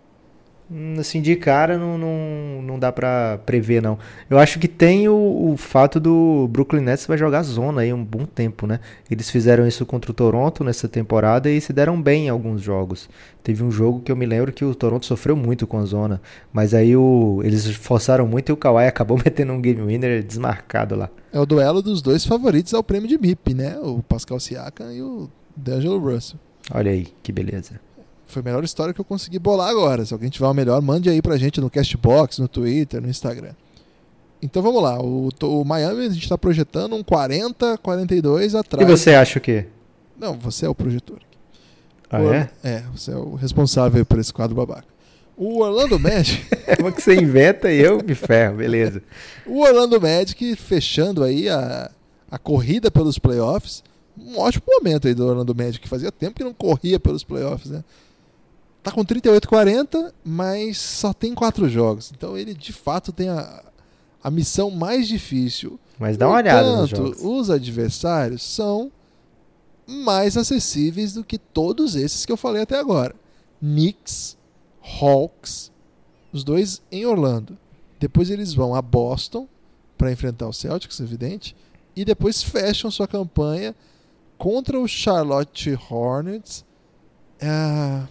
Hum, 0.69 0.95
assim, 0.99 1.21
de 1.21 1.35
cara 1.37 1.77
não, 1.77 1.97
não, 1.97 2.61
não 2.61 2.79
dá 2.79 2.91
pra 2.91 3.39
prever, 3.45 3.81
não. 3.81 3.97
Eu 4.29 4.37
acho 4.37 4.59
que 4.59 4.67
tem 4.67 5.07
o, 5.07 5.51
o 5.51 5.55
fato 5.55 5.97
do 5.97 6.47
Brooklyn 6.49 6.81
Nets 6.81 7.05
vai 7.05 7.17
jogar 7.17 7.41
zona 7.43 7.81
aí 7.81 7.93
um 7.93 8.03
bom 8.03 8.25
tempo, 8.25 8.67
né? 8.67 8.81
Eles 9.09 9.29
fizeram 9.29 9.65
isso 9.65 9.85
contra 9.85 10.11
o 10.11 10.13
Toronto 10.13 10.65
nessa 10.65 10.89
temporada 10.89 11.49
e 11.49 11.61
se 11.61 11.71
deram 11.71 12.01
bem 12.01 12.25
em 12.25 12.29
alguns 12.29 12.61
jogos. 12.61 13.09
Teve 13.41 13.63
um 13.63 13.71
jogo 13.71 14.01
que 14.01 14.11
eu 14.11 14.15
me 14.15 14.25
lembro 14.25 14.51
que 14.51 14.65
o 14.65 14.75
Toronto 14.75 15.05
sofreu 15.05 15.37
muito 15.37 15.65
com 15.65 15.77
a 15.77 15.85
zona, 15.85 16.21
mas 16.51 16.73
aí 16.73 16.97
o, 16.97 17.39
eles 17.45 17.65
forçaram 17.77 18.27
muito 18.27 18.49
e 18.49 18.51
o 18.51 18.57
Kawhi 18.57 18.87
acabou 18.87 19.17
metendo 19.23 19.53
um 19.53 19.61
game 19.61 19.81
winner 19.81 20.21
desmarcado 20.21 20.97
lá. 20.97 21.09
É 21.31 21.39
o 21.39 21.45
duelo 21.45 21.81
dos 21.81 22.01
dois 22.01 22.25
favoritos 22.25 22.73
ao 22.73 22.83
prêmio 22.83 23.07
de 23.07 23.17
MIP, 23.17 23.53
né? 23.53 23.77
O 23.79 24.03
Pascal 24.03 24.39
Siakam 24.39 24.91
e 24.91 25.01
o 25.01 25.29
D'Angelo 25.55 25.97
Russell. 25.97 26.39
Olha 26.73 26.91
aí, 26.91 27.07
que 27.23 27.31
beleza. 27.31 27.86
Foi 28.27 28.41
a 28.41 28.45
melhor 28.45 28.63
história 28.63 28.93
que 28.93 28.99
eu 28.99 29.05
consegui 29.05 29.39
bolar 29.39 29.69
agora. 29.69 30.05
Se 30.05 30.13
alguém 30.13 30.29
tiver 30.29 30.45
uma 30.45 30.53
melhor, 30.53 30.81
mande 30.81 31.09
aí 31.09 31.21
pra 31.21 31.37
gente 31.37 31.61
no 31.61 31.69
Castbox, 31.69 32.39
no 32.39 32.47
Twitter, 32.47 33.01
no 33.01 33.09
Instagram. 33.09 33.53
Então 34.41 34.61
vamos 34.61 34.83
lá. 34.83 34.99
O, 35.01 35.29
o 35.41 35.65
Miami 35.65 36.05
a 36.05 36.09
gente 36.09 36.23
está 36.23 36.37
projetando 36.37 36.95
um 36.95 37.03
40, 37.03 37.77
42 37.79 38.53
atrás. 38.53 38.87
E 38.87 38.91
você 38.91 39.13
acha 39.15 39.39
o 39.39 39.41
quê? 39.41 39.65
Não, 40.19 40.33
você 40.33 40.65
é 40.65 40.69
o 40.69 40.75
projetor. 40.75 41.19
Ah, 42.09 42.21
o, 42.21 42.33
é? 42.33 42.49
É, 42.63 42.83
você 42.93 43.11
é 43.11 43.15
o 43.15 43.35
responsável 43.35 44.05
por 44.05 44.19
esse 44.19 44.33
quadro 44.33 44.55
babaca. 44.55 44.85
O 45.35 45.61
Orlando 45.61 45.99
Magic. 45.99 46.45
é 46.65 46.81
uma 46.81 46.91
que 46.91 47.01
você 47.01 47.15
inventa 47.15 47.71
e 47.71 47.79
eu 47.79 48.01
me 48.03 48.15
ferro, 48.15 48.57
beleza. 48.57 49.01
o 49.45 49.61
Orlando 49.61 49.99
Magic 50.01 50.55
fechando 50.55 51.23
aí 51.23 51.47
a, 51.49 51.91
a 52.29 52.37
corrida 52.37 52.89
pelos 52.89 53.19
playoffs. 53.19 53.83
Um 54.17 54.39
ótimo 54.39 54.63
momento 54.67 55.07
aí 55.07 55.13
do 55.13 55.27
Orlando 55.27 55.53
Magic. 55.53 55.87
Fazia 55.87 56.11
tempo 56.11 56.35
que 56.35 56.43
não 56.43 56.53
corria 56.53 56.99
pelos 56.99 57.23
playoffs, 57.23 57.69
né? 57.69 57.83
Tá 58.87 58.93
com 58.93 59.03
38-40, 59.03 60.13
mas 60.23 60.77
só 60.77 61.13
tem 61.13 61.35
quatro 61.35 61.67
jogos. 61.67 62.11
Então 62.15 62.37
ele 62.37 62.53
de 62.53 62.71
fato 62.71 63.11
tem 63.11 63.27
a, 63.27 63.63
a 64.23 64.31
missão 64.31 64.71
mais 64.71 65.07
difícil. 65.07 65.77
Mas 65.99 66.15
dá 66.15 66.27
uma 66.27 66.37
olhada 66.37 66.85
jogos. 66.85 67.17
os 67.21 67.49
adversários 67.49 68.43
são 68.43 68.89
mais 69.85 70.37
acessíveis 70.37 71.13
do 71.13 71.23
que 71.23 71.37
todos 71.37 71.95
esses 71.95 72.25
que 72.25 72.31
eu 72.31 72.37
falei 72.37 72.61
até 72.61 72.79
agora. 72.79 73.13
Knicks, 73.59 74.37
Hawks, 74.81 75.69
os 76.31 76.45
dois 76.45 76.81
em 76.89 77.05
Orlando. 77.05 77.57
Depois 77.99 78.29
eles 78.29 78.53
vão 78.53 78.73
a 78.73 78.81
Boston 78.81 79.49
para 79.97 80.11
enfrentar 80.13 80.47
o 80.47 80.53
Celtics, 80.53 80.99
evidente, 81.01 81.55
e 81.95 82.05
depois 82.05 82.41
fecham 82.41 82.89
sua 82.89 83.07
campanha 83.07 83.75
contra 84.37 84.79
o 84.79 84.87
Charlotte 84.87 85.77
Hornets. 85.89 86.63
É, 87.39 88.07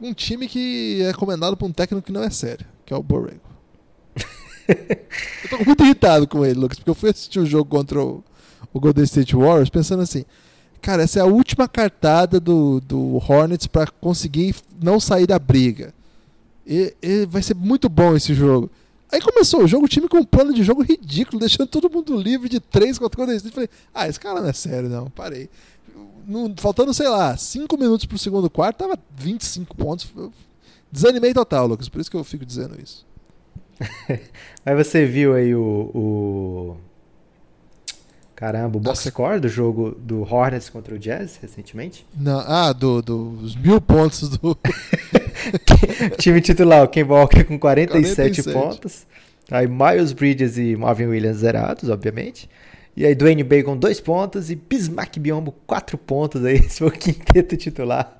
um 0.00 0.12
time 0.12 0.46
que 0.48 1.02
é 1.02 1.12
comandado 1.12 1.56
por 1.56 1.66
um 1.66 1.72
técnico 1.72 2.06
que 2.06 2.12
não 2.12 2.22
é 2.22 2.30
sério, 2.30 2.66
que 2.84 2.92
é 2.92 2.96
o 2.96 3.02
Borrego. 3.02 3.40
eu 4.68 5.48
tô 5.50 5.64
muito 5.64 5.84
irritado 5.84 6.26
com 6.26 6.44
ele, 6.44 6.58
Lucas, 6.58 6.78
porque 6.78 6.90
eu 6.90 6.94
fui 6.94 7.10
assistir 7.10 7.38
o 7.38 7.46
jogo 7.46 7.70
contra 7.70 8.02
o, 8.02 8.22
o 8.72 8.80
Golden 8.80 9.04
State 9.04 9.34
Warriors 9.34 9.70
pensando 9.70 10.02
assim, 10.02 10.24
cara, 10.80 11.02
essa 11.02 11.18
é 11.18 11.22
a 11.22 11.26
última 11.26 11.68
cartada 11.68 12.38
do, 12.40 12.80
do 12.80 13.16
Hornets 13.16 13.66
para 13.66 13.90
conseguir 13.90 14.54
não 14.82 15.00
sair 15.00 15.26
da 15.26 15.38
briga. 15.38 15.94
E, 16.66 16.94
e 17.00 17.26
vai 17.26 17.42
ser 17.42 17.54
muito 17.54 17.88
bom 17.88 18.16
esse 18.16 18.34
jogo. 18.34 18.70
Aí 19.10 19.20
começou 19.20 19.62
o 19.62 19.68
jogo, 19.68 19.84
o 19.86 19.88
time 19.88 20.08
com 20.08 20.18
um 20.18 20.24
plano 20.24 20.52
de 20.52 20.64
jogo 20.64 20.82
ridículo, 20.82 21.38
deixando 21.38 21.68
todo 21.68 21.88
mundo 21.88 22.20
livre 22.20 22.48
de 22.48 22.58
três 22.58 22.98
contra 22.98 23.16
o 23.16 23.18
Golden 23.18 23.36
State. 23.36 23.54
Falei, 23.54 23.70
ah, 23.94 24.08
esse 24.08 24.18
cara 24.18 24.40
não 24.40 24.48
é 24.48 24.52
sério, 24.52 24.88
não, 24.88 25.08
parei 25.08 25.48
no, 26.26 26.54
faltando, 26.56 26.92
sei 26.92 27.08
lá, 27.08 27.36
5 27.36 27.78
minutos 27.78 28.06
pro 28.06 28.18
segundo 28.18 28.50
quarto, 28.50 28.78
tava 28.78 28.98
25 29.16 29.76
pontos. 29.76 30.10
Eu 30.16 30.32
desanimei 30.90 31.32
total, 31.32 31.66
Lucas, 31.66 31.88
por 31.88 32.00
isso 32.00 32.10
que 32.10 32.16
eu 32.16 32.24
fico 32.24 32.44
dizendo 32.44 32.80
isso. 32.82 33.06
Mas 34.64 34.86
você 34.86 35.04
viu 35.04 35.34
aí 35.34 35.54
o, 35.54 35.90
o... 35.94 36.76
Caramba, 38.34 38.76
o 38.76 38.80
box 38.80 38.98
Nossa. 38.98 39.10
score 39.10 39.40
do 39.40 39.48
jogo 39.48 39.96
do 39.98 40.22
Hornets 40.22 40.68
contra 40.68 40.94
o 40.94 40.98
Jazz 40.98 41.38
recentemente? 41.40 42.06
Não, 42.14 42.40
ah, 42.40 42.72
do, 42.72 43.00
dos 43.00 43.56
mil 43.56 43.80
pontos 43.80 44.28
do. 44.28 44.58
Time 46.18 46.40
titular, 46.40 46.82
o 46.82 46.88
Ken 46.88 47.04
Walker 47.04 47.44
com 47.44 47.58
47, 47.58 48.42
47, 48.42 48.52
pontos. 48.52 49.06
Aí 49.50 49.66
Miles 49.66 50.12
Bridges 50.12 50.58
e 50.58 50.76
Marvin 50.76 51.06
Williams 51.06 51.38
zerados, 51.38 51.88
obviamente. 51.88 52.48
E 52.96 53.04
aí 53.04 53.14
Dwayne 53.14 53.44
Bacon, 53.44 53.76
dois 53.76 54.00
pontos. 54.00 54.50
E 54.50 54.54
Bismarck 54.54 55.18
Biombo, 55.18 55.52
quatro 55.66 55.98
pontos. 55.98 56.44
Aí, 56.44 56.56
esse 56.64 56.78
foi 56.78 56.88
o 56.88 56.92
quinteto 56.92 57.56
titular. 57.56 58.18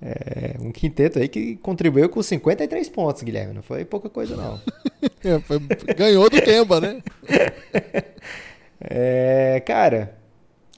É, 0.00 0.56
um 0.60 0.72
quinteto 0.72 1.18
aí 1.18 1.28
que 1.28 1.56
contribuiu 1.56 2.08
com 2.08 2.22
53 2.22 2.88
pontos, 2.88 3.22
Guilherme. 3.22 3.54
Não 3.54 3.62
foi 3.62 3.84
pouca 3.84 4.08
coisa, 4.08 4.36
não. 4.36 4.60
é, 5.24 5.38
foi, 5.40 5.58
ganhou 5.96 6.30
do 6.30 6.40
Kemba, 6.40 6.80
né? 6.80 7.02
é, 8.80 9.62
cara, 9.66 10.16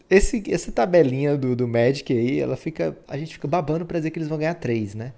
esse, 0.09 0.43
essa 0.49 0.71
tabelinha 0.73 1.37
do, 1.37 1.57
do 1.57 1.67
Magic 1.69 2.13
aí, 2.13 2.41
ela 2.41 2.57
fica. 2.57 2.97
A 3.09 3.17
gente 3.17 3.35
fica 3.35 3.49
babando 3.49 3.85
pra 3.85 3.99
dizer 3.99 4.11
que 4.11 4.19
eles 4.19 4.29
vão 4.29 4.39
ganhar 4.39 4.55
três, 4.55 4.95
né? 4.95 5.13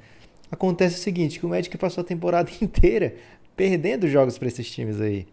Acontece 0.51 0.97
o 0.97 1.03
seguinte: 1.03 1.39
que 1.39 1.47
o 1.47 1.49
Magic 1.49 1.77
passou 1.77 2.03
a 2.03 2.05
temporada 2.05 2.51
inteira 2.61 3.14
perdendo 3.57 4.09
jogos 4.09 4.39
para 4.39 4.49
esses 4.49 4.70
times 4.70 5.01
aí. 5.01 5.27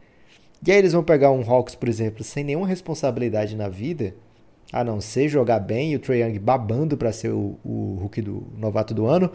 E 0.65 0.71
aí 0.71 0.77
eles 0.77 0.93
vão 0.93 1.03
pegar 1.03 1.31
um 1.31 1.41
Hawks, 1.41 1.75
por 1.75 1.89
exemplo, 1.89 2.23
sem 2.23 2.43
nenhuma 2.43 2.67
responsabilidade 2.67 3.55
na 3.55 3.67
vida, 3.67 4.15
a 4.71 4.83
não 4.83 5.01
ser 5.01 5.27
jogar 5.27 5.59
bem 5.59 5.91
e 5.91 5.95
o 5.95 5.99
Trae 5.99 6.21
Young 6.21 6.39
babando 6.39 6.95
para 6.95 7.11
ser 7.11 7.29
o, 7.29 7.57
o 7.63 7.97
Hulk 8.01 8.21
do 8.21 8.43
novato 8.57 8.93
do 8.93 9.05
ano. 9.05 9.29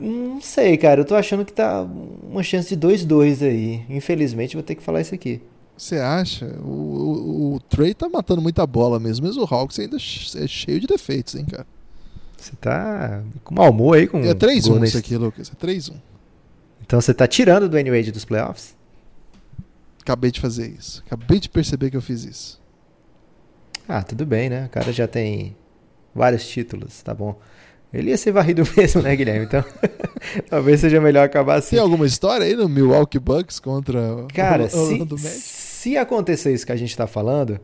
Não 0.00 0.40
sei, 0.40 0.76
cara. 0.76 1.00
Eu 1.00 1.04
tô 1.04 1.14
achando 1.14 1.44
que 1.44 1.52
tá 1.52 1.82
uma 2.28 2.42
chance 2.42 2.74
de 2.74 2.86
2-2 2.86 3.46
aí. 3.46 3.82
Infelizmente, 3.88 4.56
vou 4.56 4.62
ter 4.62 4.74
que 4.74 4.82
falar 4.82 5.00
isso 5.00 5.14
aqui. 5.14 5.40
Você 5.76 5.96
acha? 5.96 6.46
O, 6.62 6.70
o, 6.70 7.54
o, 7.54 7.60
Trey 7.60 7.94
tá 7.94 8.08
matando 8.08 8.42
muita 8.42 8.66
bola 8.66 8.98
mesmo, 8.98 9.26
mas 9.26 9.36
o 9.36 9.44
Hawks 9.44 9.78
ainda 9.78 9.96
é 9.96 10.46
cheio 10.46 10.80
de 10.80 10.86
defeitos, 10.86 11.34
hein, 11.34 11.44
cara? 11.44 11.66
Você 12.36 12.52
tá 12.60 13.22
com 13.42 13.54
mau 13.54 13.70
humor 13.70 13.96
aí 13.96 14.06
com 14.06 14.18
É 14.18 14.34
3-1 14.34 14.84
isso 14.84 14.98
aqui, 14.98 15.16
Lucas. 15.16 15.50
É 15.50 15.66
3-1. 15.66 15.94
Então 16.84 17.00
você 17.00 17.12
tá 17.12 17.26
tirando 17.26 17.68
do 17.68 17.78
N-Wade 17.78 18.12
dos 18.12 18.24
playoffs? 18.24 18.75
Acabei 20.06 20.30
de 20.30 20.40
fazer 20.40 20.68
isso. 20.68 21.02
Acabei 21.04 21.40
de 21.40 21.48
perceber 21.48 21.90
que 21.90 21.96
eu 21.96 22.00
fiz 22.00 22.22
isso. 22.22 22.62
Ah, 23.88 24.04
tudo 24.04 24.24
bem, 24.24 24.48
né? 24.48 24.66
O 24.66 24.68
cara 24.68 24.92
já 24.92 25.08
tem 25.08 25.56
vários 26.14 26.46
títulos, 26.46 27.02
tá 27.02 27.12
bom. 27.12 27.36
Ele 27.92 28.10
ia 28.10 28.16
ser 28.16 28.30
varrido 28.30 28.62
mesmo, 28.76 29.02
né, 29.02 29.16
Guilherme? 29.16 29.46
Então, 29.46 29.64
talvez 30.48 30.78
seja 30.78 31.00
melhor 31.00 31.24
acabar 31.24 31.56
assim. 31.56 31.70
Tem 31.74 31.80
alguma 31.80 32.06
história 32.06 32.46
aí 32.46 32.54
no 32.54 32.68
Milwaukee 32.68 33.18
Bucks 33.18 33.58
contra 33.58 34.24
cara, 34.32 34.66
o 34.66 35.18
se, 35.18 35.28
se 35.40 35.96
acontecer 35.96 36.54
isso 36.54 36.64
que 36.64 36.70
a 36.70 36.76
gente 36.76 36.96
tá 36.96 37.08
falando, 37.08 37.58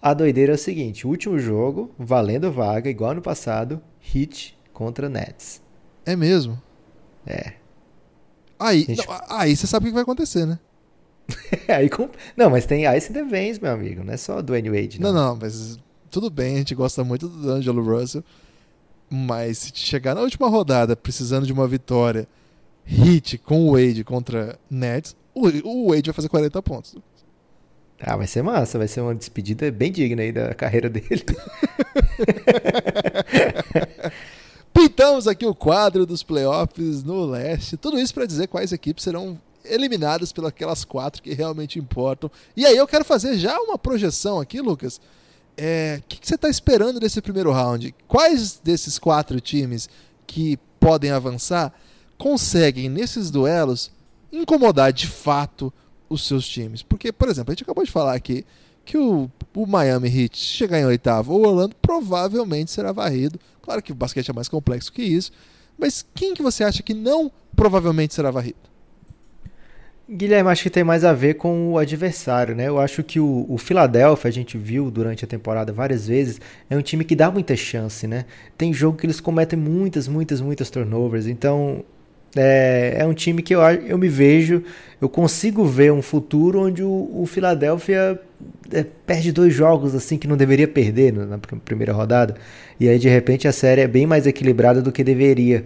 a 0.00 0.14
doideira 0.14 0.52
é 0.52 0.54
o 0.54 0.58
seguinte: 0.58 1.06
o 1.06 1.10
último 1.10 1.38
jogo, 1.38 1.94
valendo 1.98 2.50
vaga, 2.50 2.88
igual 2.88 3.14
no 3.14 3.20
passado, 3.20 3.82
Heat 4.14 4.58
contra 4.72 5.10
Nets. 5.10 5.60
É 6.06 6.16
mesmo? 6.16 6.58
É. 7.26 7.52
Aí, 8.58 8.84
gente... 8.84 9.06
não, 9.06 9.20
aí 9.28 9.54
você 9.54 9.66
sabe 9.66 9.84
o 9.84 9.88
que 9.88 9.94
vai 9.94 10.04
acontecer, 10.04 10.46
né? 10.46 10.58
aí. 11.68 11.90
Não, 12.36 12.50
mas 12.50 12.66
tem 12.66 12.84
Ice 12.96 13.12
the 13.12 13.22
Vans, 13.24 13.58
meu 13.58 13.72
amigo. 13.72 14.04
Não 14.04 14.12
é 14.12 14.16
só 14.16 14.40
do 14.40 14.52
Wade. 14.52 15.00
Não. 15.00 15.12
não, 15.12 15.28
não, 15.28 15.38
mas 15.40 15.78
tudo 16.10 16.30
bem. 16.30 16.54
A 16.54 16.58
gente 16.58 16.74
gosta 16.74 17.02
muito 17.04 17.28
do 17.28 17.50
Angelo 17.50 17.82
Russell. 17.82 18.24
Mas 19.08 19.58
se 19.58 19.72
chegar 19.74 20.14
na 20.14 20.20
última 20.20 20.48
rodada 20.48 20.96
precisando 20.96 21.46
de 21.46 21.52
uma 21.52 21.68
vitória 21.68 22.26
hit 22.84 23.38
com 23.38 23.68
o 23.68 23.72
Wade 23.72 24.02
contra 24.04 24.58
Nets, 24.68 25.16
o 25.34 25.90
Wade 25.90 26.10
vai 26.10 26.14
fazer 26.14 26.28
40 26.28 26.62
pontos. 26.62 26.96
Ah, 28.00 28.16
vai 28.16 28.26
ser 28.26 28.42
massa, 28.42 28.78
vai 28.78 28.88
ser 28.88 29.00
uma 29.00 29.14
despedida 29.14 29.70
bem 29.70 29.90
digna 29.90 30.22
aí 30.22 30.32
da 30.32 30.54
carreira 30.54 30.88
dele. 30.88 31.24
Pintamos 34.72 35.26
aqui 35.26 35.46
o 35.46 35.54
quadro 35.54 36.04
dos 36.04 36.22
playoffs 36.22 37.02
no 37.02 37.24
leste. 37.24 37.78
Tudo 37.78 37.98
isso 37.98 38.12
para 38.12 38.26
dizer 38.26 38.48
quais 38.48 38.72
equipes 38.72 39.04
serão 39.04 39.40
eliminadas 39.72 40.32
pelas 40.32 40.84
quatro 40.84 41.22
que 41.22 41.34
realmente 41.34 41.78
importam. 41.78 42.30
E 42.56 42.64
aí 42.64 42.76
eu 42.76 42.86
quero 42.86 43.04
fazer 43.04 43.36
já 43.38 43.58
uma 43.60 43.78
projeção 43.78 44.40
aqui, 44.40 44.60
Lucas. 44.60 45.00
É, 45.56 46.00
o 46.00 46.08
que, 46.08 46.20
que, 46.20 46.26
você 46.26 46.34
está 46.34 46.48
esperando 46.48 47.00
desse 47.00 47.20
primeiro 47.22 47.50
round? 47.50 47.94
Quais 48.06 48.60
desses 48.62 48.98
quatro 48.98 49.40
times 49.40 49.88
que 50.26 50.58
podem 50.78 51.10
avançar 51.10 51.72
conseguem, 52.18 52.88
nesses 52.88 53.30
duelos, 53.30 53.90
incomodar 54.30 54.92
de 54.92 55.06
fato 55.06 55.72
os 56.08 56.26
seus 56.26 56.46
times? 56.46 56.82
Porque, 56.82 57.10
por 57.10 57.28
exemplo, 57.28 57.50
a 57.50 57.54
gente 57.54 57.62
acabou 57.62 57.84
de 57.84 57.90
falar 57.90 58.14
aqui 58.14 58.44
que 58.84 58.98
o, 58.98 59.30
o 59.54 59.66
Miami 59.66 60.08
Heat 60.08 60.36
chegar 60.36 60.78
em 60.78 60.84
oitavo, 60.84 61.32
o 61.32 61.46
Orlando 61.46 61.74
provavelmente 61.82 62.70
será 62.70 62.92
varrido. 62.92 63.40
Claro 63.62 63.82
que 63.82 63.92
o 63.92 63.94
basquete 63.96 64.30
é 64.30 64.34
mais 64.34 64.48
complexo 64.48 64.92
que 64.92 65.02
isso. 65.02 65.32
Mas 65.78 66.06
quem 66.14 66.34
que 66.34 66.42
você 66.42 66.64
acha 66.64 66.82
que 66.82 66.94
não 66.94 67.30
provavelmente 67.54 68.14
será 68.14 68.30
varrido? 68.30 68.58
Guilherme, 70.08 70.50
acho 70.50 70.62
que 70.62 70.70
tem 70.70 70.84
mais 70.84 71.04
a 71.04 71.12
ver 71.12 71.34
com 71.34 71.72
o 71.72 71.78
adversário, 71.78 72.54
né? 72.54 72.68
Eu 72.68 72.78
acho 72.78 73.02
que 73.02 73.18
o, 73.18 73.44
o 73.48 73.58
Philadelphia, 73.58 74.28
a 74.28 74.32
gente 74.32 74.56
viu 74.56 74.88
durante 74.88 75.24
a 75.24 75.28
temporada 75.28 75.72
várias 75.72 76.06
vezes, 76.06 76.40
é 76.70 76.76
um 76.76 76.82
time 76.82 77.04
que 77.04 77.16
dá 77.16 77.28
muita 77.28 77.56
chance, 77.56 78.06
né? 78.06 78.24
Tem 78.56 78.72
jogo 78.72 78.96
que 78.98 79.04
eles 79.04 79.18
cometem 79.18 79.58
muitas, 79.58 80.06
muitas, 80.06 80.40
muitas 80.40 80.70
turnovers, 80.70 81.26
então 81.26 81.84
É, 82.36 82.96
é 83.00 83.06
um 83.06 83.14
time 83.14 83.42
que 83.42 83.54
eu, 83.54 83.60
eu 83.62 83.98
me 83.98 84.08
vejo, 84.08 84.62
eu 85.00 85.08
consigo 85.08 85.64
ver 85.64 85.92
um 85.92 86.02
futuro 86.02 86.60
onde 86.66 86.82
o, 86.82 87.10
o 87.14 87.26
Philadelphia 87.26 88.20
é, 88.72 88.84
perde 89.06 89.32
dois 89.32 89.54
jogos 89.54 89.94
assim 89.94 90.18
que 90.18 90.28
não 90.28 90.36
deveria 90.36 90.68
perder 90.68 91.12
na 91.12 91.38
primeira 91.38 91.92
rodada. 91.92 92.36
E 92.78 92.88
aí 92.88 92.98
de 92.98 93.08
repente 93.08 93.48
a 93.48 93.52
série 93.52 93.80
é 93.82 93.88
bem 93.88 94.06
mais 94.06 94.26
equilibrada 94.26 94.82
do 94.82 94.92
que 94.92 95.02
deveria. 95.04 95.64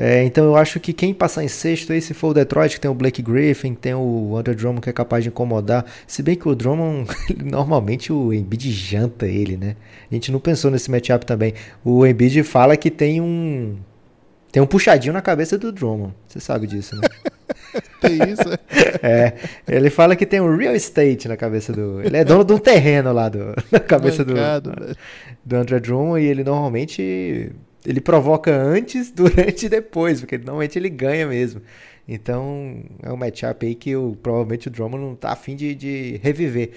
É, 0.00 0.22
então 0.22 0.44
eu 0.44 0.54
acho 0.54 0.78
que 0.78 0.92
quem 0.92 1.12
passar 1.12 1.42
em 1.42 1.48
sexto 1.48 1.92
aí, 1.92 2.00
se 2.00 2.14
for 2.14 2.28
o 2.28 2.34
Detroit, 2.34 2.76
que 2.76 2.80
tem 2.80 2.88
o 2.88 2.94
Blake 2.94 3.20
Griffin, 3.20 3.74
tem 3.74 3.94
o 3.94 4.36
Andrew 4.36 4.54
Drummond 4.54 4.80
que 4.80 4.88
é 4.88 4.92
capaz 4.92 5.24
de 5.24 5.28
incomodar. 5.28 5.84
Se 6.06 6.22
bem 6.22 6.36
que 6.36 6.48
o 6.48 6.54
Drummond, 6.54 7.10
normalmente 7.44 8.12
o 8.12 8.32
Embiid 8.32 8.70
janta 8.70 9.26
ele, 9.26 9.56
né? 9.56 9.74
A 10.08 10.14
gente 10.14 10.30
não 10.30 10.38
pensou 10.38 10.70
nesse 10.70 10.88
matchup 10.88 11.26
também. 11.26 11.52
O 11.84 12.06
Embiid 12.06 12.44
fala 12.44 12.76
que 12.76 12.92
tem 12.92 13.20
um 13.20 13.76
tem 14.52 14.62
um 14.62 14.66
puxadinho 14.66 15.12
na 15.12 15.20
cabeça 15.20 15.58
do 15.58 15.72
Drummond. 15.72 16.14
Você 16.28 16.38
sabe 16.38 16.68
disso, 16.68 16.94
né? 16.94 17.02
tem 18.00 18.18
isso? 18.30 18.48
É. 19.02 19.34
Ele 19.66 19.90
fala 19.90 20.16
que 20.16 20.24
tem 20.24 20.40
um 20.40 20.56
real 20.56 20.74
estate 20.74 21.28
na 21.28 21.36
cabeça 21.36 21.72
do. 21.72 22.00
Ele 22.02 22.16
é 22.16 22.24
dono 22.24 22.44
de 22.44 22.52
um 22.52 22.58
terreno 22.58 23.12
lá 23.12 23.28
do, 23.28 23.54
na 23.70 23.80
cabeça 23.80 24.24
Mancado, 24.24 24.70
do, 24.70 24.96
do 25.44 25.56
André 25.56 25.80
Drummond 25.80 26.20
e 26.20 26.26
ele 26.26 26.44
normalmente. 26.44 27.52
Ele 27.88 28.00
provoca 28.00 28.54
antes, 28.54 29.10
durante 29.12 29.66
e 29.66 29.68
depois, 29.68 30.20
porque 30.20 30.36
normalmente 30.36 30.78
ele 30.78 30.90
ganha 30.90 31.26
mesmo. 31.26 31.62
Então 32.06 32.82
é 33.02 33.10
um 33.12 33.16
matchup 33.16 33.66
aí 33.66 33.74
que 33.74 33.90
eu, 33.90 34.16
provavelmente 34.22 34.68
o 34.68 34.70
Drummond 34.70 35.02
não 35.02 35.14
tá 35.14 35.32
afim 35.32 35.56
de, 35.56 35.74
de 35.74 36.20
reviver. 36.22 36.72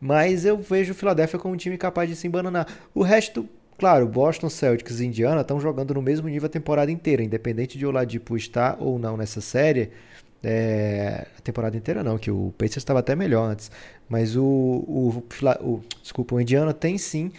Mas 0.00 0.44
eu 0.44 0.58
vejo 0.58 0.92
o 0.92 0.94
Philadelphia 0.94 1.38
como 1.38 1.54
um 1.54 1.56
time 1.56 1.78
capaz 1.78 2.08
de 2.08 2.16
se 2.16 2.26
embananar. 2.26 2.66
O 2.94 3.02
resto 3.02 3.48
Claro, 3.78 4.08
Boston, 4.08 4.48
Celtics 4.48 5.00
e 5.00 5.06
Indiana 5.06 5.42
estão 5.42 5.60
jogando 5.60 5.92
no 5.92 6.00
mesmo 6.00 6.28
nível 6.28 6.46
a 6.46 6.48
temporada 6.48 6.90
inteira, 6.90 7.22
independente 7.22 7.76
de 7.76 7.84
Oladipo 7.84 8.34
estar 8.34 8.78
ou 8.80 8.98
não 8.98 9.18
nessa 9.18 9.40
série. 9.42 9.90
É, 10.42 11.26
a 11.36 11.40
temporada 11.42 11.76
inteira 11.76 12.02
não, 12.02 12.16
que 12.16 12.30
o 12.30 12.54
Pacers 12.56 12.78
estava 12.78 13.00
até 13.00 13.14
melhor 13.14 13.50
antes. 13.50 13.70
Mas 14.08 14.34
o, 14.34 14.42
o, 14.42 15.22
o, 15.60 15.80
desculpa, 16.00 16.34
o 16.34 16.40
Indiana 16.40 16.72
tem 16.72 16.96
sim 16.96 17.30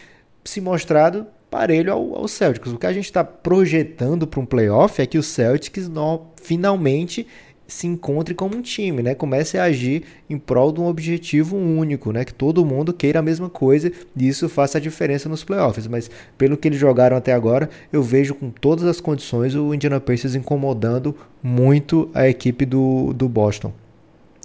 se 0.43 0.61
mostrado 0.61 1.25
parelho 1.57 1.91
ao, 1.91 2.15
ao 2.15 2.27
Celtics. 2.27 2.71
O 2.71 2.77
que 2.77 2.85
a 2.85 2.93
gente 2.93 3.05
está 3.05 3.23
projetando 3.23 4.27
para 4.27 4.39
um 4.39 4.45
playoff 4.45 5.01
é 5.01 5.07
que 5.07 5.17
o 5.17 5.23
Celtics 5.23 5.89
no, 5.89 6.27
finalmente 6.35 7.25
se 7.67 7.87
encontre 7.87 8.35
como 8.35 8.55
um 8.55 8.61
time, 8.61 9.01
né? 9.01 9.15
Comece 9.15 9.57
a 9.57 9.63
agir 9.63 10.03
em 10.29 10.37
prol 10.37 10.71
de 10.71 10.79
um 10.79 10.85
objetivo 10.85 11.57
único, 11.57 12.11
né? 12.11 12.23
Que 12.23 12.33
todo 12.33 12.63
mundo 12.63 12.93
queira 12.93 13.19
a 13.19 13.23
mesma 13.23 13.49
coisa 13.49 13.91
e 14.15 14.27
isso 14.27 14.47
faça 14.47 14.77
a 14.77 14.81
diferença 14.81 15.27
nos 15.27 15.43
playoffs. 15.43 15.87
Mas 15.87 16.11
pelo 16.37 16.55
que 16.55 16.67
eles 16.67 16.79
jogaram 16.79 17.17
até 17.17 17.33
agora, 17.33 17.67
eu 17.91 18.03
vejo 18.03 18.35
com 18.35 18.51
todas 18.51 18.85
as 18.85 19.01
condições 19.01 19.55
o 19.55 19.73
Indiana 19.73 19.99
Pacers 19.99 20.35
incomodando 20.35 21.15
muito 21.41 22.09
a 22.13 22.29
equipe 22.29 22.65
do, 22.67 23.13
do 23.13 23.27
Boston. 23.27 23.73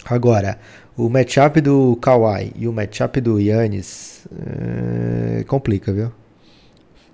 Agora, 0.07 0.59
o 0.97 1.11
matchup 1.11 1.61
do 1.61 1.95
Kawhi 1.97 2.53
e 2.57 2.67
o 2.67 2.73
matchup 2.73 3.21
do 3.21 3.39
Yannis 3.39 4.27
é, 4.35 5.45
complica, 5.45 5.93
viu? 5.93 6.11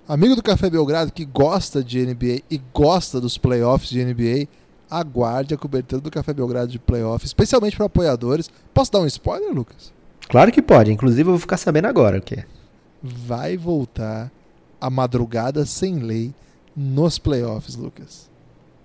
Amigo 0.08 0.34
do 0.34 0.42
Café 0.42 0.70
Belgrado 0.70 1.12
que 1.12 1.26
gosta 1.26 1.84
de 1.84 2.02
NBA 2.02 2.40
e 2.50 2.58
gosta 2.72 3.20
dos 3.20 3.36
playoffs 3.36 3.90
de 3.90 4.02
NBA, 4.02 4.48
aguarde 4.90 5.52
a 5.52 5.58
cobertura 5.58 6.00
do 6.00 6.10
Café 6.10 6.32
Belgrado 6.32 6.72
de 6.72 6.78
playoff, 6.78 7.26
especialmente 7.26 7.76
para 7.76 7.84
apoiadores. 7.84 8.48
Posso 8.72 8.90
dar 8.90 9.00
um 9.00 9.06
spoiler, 9.06 9.52
Lucas? 9.52 9.92
Claro 10.26 10.50
que 10.50 10.62
pode, 10.62 10.90
inclusive 10.90 11.28
eu 11.28 11.32
vou 11.32 11.38
ficar 11.38 11.58
sabendo 11.58 11.88
agora 11.88 12.16
o 12.16 12.22
que 12.22 12.42
Vai 13.02 13.58
voltar 13.58 14.32
a 14.80 14.88
madrugada 14.88 15.66
sem 15.66 15.98
lei 15.98 16.34
nos 16.74 17.18
playoffs, 17.18 17.76
Lucas. 17.76 18.30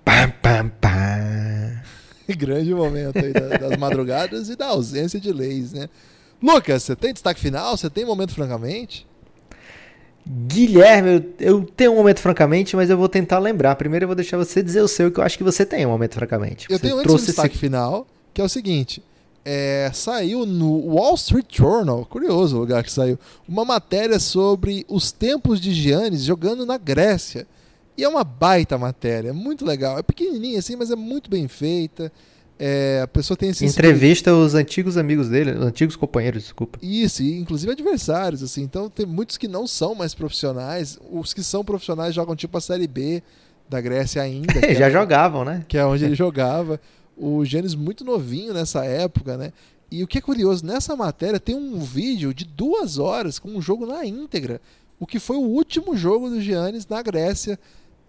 Pam, 0.03 0.29
pam, 0.41 0.69
pam. 0.81 1.81
Grande 2.35 2.75
momento 2.75 3.19
aí 3.19 3.31
das 3.31 3.77
madrugadas 3.77 4.49
e 4.49 4.57
da 4.57 4.67
ausência 4.67 5.21
de 5.21 5.31
leis, 5.31 5.71
né? 5.71 5.87
Lucas, 6.41 6.83
você 6.83 6.97
tem 6.97 7.13
destaque 7.13 7.39
final? 7.39 7.77
Você 7.77 7.89
tem 7.89 8.03
momento 8.03 8.33
francamente? 8.33 9.07
Guilherme, 10.25 11.33
eu, 11.39 11.65
tenho 11.65 11.91
um 11.91 11.95
momento 11.95 12.19
francamente, 12.19 12.75
mas 12.75 12.89
eu 12.89 12.97
vou 12.97 13.09
tentar 13.09 13.39
lembrar. 13.39 13.75
Primeiro 13.75 14.03
eu 14.03 14.07
vou 14.07 14.15
deixar 14.15 14.37
você 14.37 14.63
dizer 14.63 14.81
o 14.81 14.87
seu, 14.87 15.11
que 15.11 15.19
eu 15.19 15.23
acho 15.23 15.37
que 15.37 15.43
você 15.43 15.65
tem 15.65 15.85
um 15.85 15.89
momento 15.89 16.15
francamente. 16.15 16.67
Eu 16.69 16.77
você 16.77 16.87
tenho 16.87 16.99
um 16.99 17.03
destaque 17.03 17.49
esse... 17.49 17.59
final, 17.59 18.07
que 18.33 18.41
é 18.41 18.43
o 18.43 18.49
seguinte. 18.49 19.03
É, 19.45 19.91
saiu 19.93 20.45
no 20.45 20.93
Wall 20.93 21.15
Street 21.15 21.47
Journal, 21.49 22.05
curioso 22.05 22.55
o 22.55 22.59
lugar 22.61 22.81
que 22.83 22.91
saiu, 22.91 23.19
uma 23.47 23.65
matéria 23.65 24.17
sobre 24.17 24.85
os 24.87 25.11
tempos 25.11 25.59
de 25.59 25.73
Giannis 25.73 26.23
jogando 26.23 26.65
na 26.65 26.77
Grécia. 26.77 27.45
E 27.97 28.03
é 28.03 28.07
uma 28.07 28.23
baita 28.23 28.77
matéria, 28.77 29.33
muito 29.33 29.65
legal. 29.65 29.99
É 29.99 30.01
pequenininha 30.01 30.59
assim, 30.59 30.77
mas 30.77 30.89
é 30.89 30.95
muito 30.95 31.29
bem 31.29 31.47
feita. 31.49 32.11
É, 32.65 33.01
a 33.01 33.07
pessoa 33.09 33.35
tem 33.35 33.49
esse 33.49 33.65
entrevista 33.65 34.33
os 34.33 34.55
antigos 34.55 34.95
amigos 34.95 35.27
dele, 35.27 35.51
os 35.51 35.65
antigos 35.65 35.97
companheiros, 35.97 36.43
desculpa. 36.43 36.79
Isso, 36.81 37.21
e 37.21 37.37
inclusive 37.37 37.73
adversários, 37.73 38.41
assim. 38.41 38.61
Então 38.61 38.89
tem 38.89 39.05
muitos 39.05 39.35
que 39.35 39.49
não 39.49 39.67
são 39.67 39.93
mais 39.93 40.13
profissionais. 40.15 40.97
Os 41.11 41.33
que 41.33 41.43
são 41.43 41.65
profissionais 41.65 42.15
jogam 42.15 42.37
tipo 42.37 42.57
a 42.57 42.61
série 42.61 42.87
B 42.87 43.21
da 43.67 43.81
Grécia 43.81 44.21
ainda. 44.21 44.53
Já 44.73 44.87
é, 44.87 44.91
jogavam, 44.91 45.43
né? 45.43 45.65
Que 45.67 45.77
é 45.77 45.85
onde 45.85 46.05
ele 46.05 46.15
jogava. 46.15 46.79
O 47.17 47.43
Gênesis 47.43 47.75
muito 47.75 48.05
novinho 48.05 48.53
nessa 48.53 48.85
época, 48.85 49.35
né? 49.35 49.51
E 49.91 50.01
o 50.01 50.07
que 50.07 50.19
é 50.19 50.21
curioso, 50.21 50.65
nessa 50.65 50.95
matéria 50.95 51.41
tem 51.41 51.55
um 51.55 51.79
vídeo 51.79 52.33
de 52.33 52.45
duas 52.45 52.97
horas 52.97 53.39
com 53.39 53.49
um 53.49 53.61
jogo 53.61 53.85
na 53.85 54.05
íntegra. 54.05 54.61
O 54.97 55.05
que 55.05 55.19
foi 55.19 55.35
o 55.35 55.41
último 55.41 55.97
jogo 55.97 56.29
do 56.29 56.39
Giannis 56.39 56.87
na 56.87 57.01
Grécia 57.01 57.59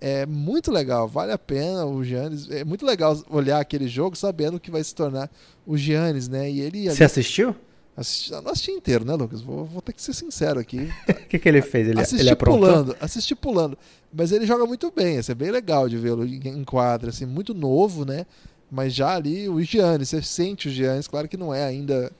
é 0.07 0.27
muito 0.27 0.71
legal, 0.71 1.09
vale 1.09 1.33
a 1.33 1.39
pena 1.39 1.87
o 1.87 2.05
Giannis. 2.05 2.51
É 2.51 2.63
muito 2.63 2.85
legal 2.85 3.19
olhar 3.31 3.59
aquele 3.59 3.89
jogo 3.89 4.15
sabendo 4.15 4.61
que 4.61 4.71
vai 4.71 4.85
se 4.85 4.95
tornar 4.95 5.31
o 5.67 5.79
Giannis, 5.79 6.29
né? 6.29 6.51
E 6.51 6.61
ele. 6.61 6.91
Você 6.91 7.05
assistiu? 7.05 7.57
Assisti, 7.97 8.31
não 8.33 8.51
assisti 8.51 8.71
inteiro, 8.71 9.03
né, 9.03 9.15
Lucas? 9.15 9.41
Vou, 9.41 9.65
vou 9.65 9.81
ter 9.81 9.95
que 9.95 10.03
ser 10.03 10.13
sincero 10.13 10.61
aqui. 10.61 10.91
O 11.09 11.27
que, 11.27 11.39
que 11.39 11.49
ele 11.49 11.63
fez? 11.63 11.89
Ele, 11.89 12.01
assisti 12.03 12.27
ele 12.27 12.37
pulando, 12.37 12.95
assisti 13.01 13.35
pulando. 13.35 13.79
Mas 14.13 14.31
ele 14.31 14.45
joga 14.45 14.67
muito 14.67 14.93
bem, 14.95 15.17
isso 15.17 15.33
é 15.33 15.35
bem 15.35 15.51
legal 15.51 15.89
de 15.89 15.97
vê-lo 15.97 16.23
em 16.27 16.65
quadra, 16.65 17.09
assim, 17.09 17.25
muito 17.25 17.55
novo, 17.55 18.05
né? 18.05 18.27
Mas 18.71 18.95
já 18.95 19.17
ali 19.17 19.49
o 19.49 19.61
Giannis, 19.63 20.11
você 20.11 20.21
sente 20.21 20.69
o 20.69 20.71
Giannis, 20.71 21.09
claro 21.09 21.27
que 21.27 21.37
não 21.39 21.53
é 21.53 21.65
ainda 21.65 22.13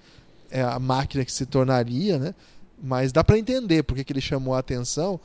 é 0.51 0.63
a 0.63 0.79
máquina 0.79 1.23
que 1.23 1.31
se 1.31 1.45
tornaria, 1.45 2.19
né? 2.19 2.35
Mas 2.83 3.13
dá 3.13 3.23
para 3.23 3.39
entender 3.39 3.83
porque 3.83 4.03
que 4.03 4.13
ele 4.13 4.23
chamou 4.23 4.55
a 4.55 4.59
atenção 4.61 5.21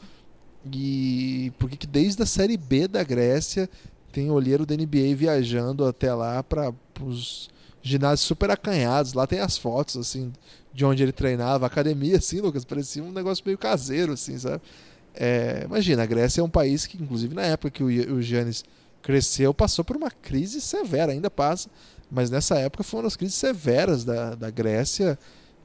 e 0.65 1.51
porque 1.57 1.77
que 1.77 1.87
desde 1.87 2.21
a 2.23 2.25
Série 2.25 2.57
B 2.57 2.87
da 2.87 3.03
Grécia 3.03 3.69
tem 4.11 4.29
olheiro 4.29 4.65
da 4.65 4.75
NBA 4.75 5.15
viajando 5.15 5.85
até 5.85 6.13
lá 6.13 6.43
para 6.43 6.73
os 7.01 7.49
ginásios 7.81 8.27
super 8.27 8.51
acanhados. 8.51 9.13
Lá 9.13 9.25
tem 9.25 9.39
as 9.39 9.57
fotos, 9.57 9.97
assim, 9.97 10.31
de 10.73 10.83
onde 10.85 11.03
ele 11.03 11.11
treinava. 11.11 11.65
Academia, 11.65 12.17
assim, 12.17 12.41
Lucas, 12.41 12.65
parecia 12.65 13.03
um 13.03 13.11
negócio 13.11 13.43
meio 13.45 13.57
caseiro, 13.57 14.13
assim, 14.13 14.37
sabe? 14.37 14.61
É, 15.13 15.63
imagina, 15.65 16.03
a 16.03 16.05
Grécia 16.05 16.41
é 16.41 16.43
um 16.43 16.49
país 16.49 16.85
que, 16.85 17.01
inclusive, 17.01 17.33
na 17.33 17.43
época 17.43 17.71
que 17.71 17.83
o, 17.83 18.21
Giannis 18.21 18.63
cresceu, 19.01 19.53
passou 19.53 19.83
por 19.83 19.95
uma 19.95 20.11
crise 20.11 20.61
severa, 20.61 21.11
ainda 21.11 21.31
passa, 21.31 21.69
mas 22.11 22.29
nessa 22.29 22.57
época 22.57 22.83
foi 22.83 22.99
uma 22.99 23.03
das 23.03 23.15
crises 23.15 23.35
severas 23.35 24.03
da, 24.03 24.35
da 24.35 24.49
Grécia 24.49 25.17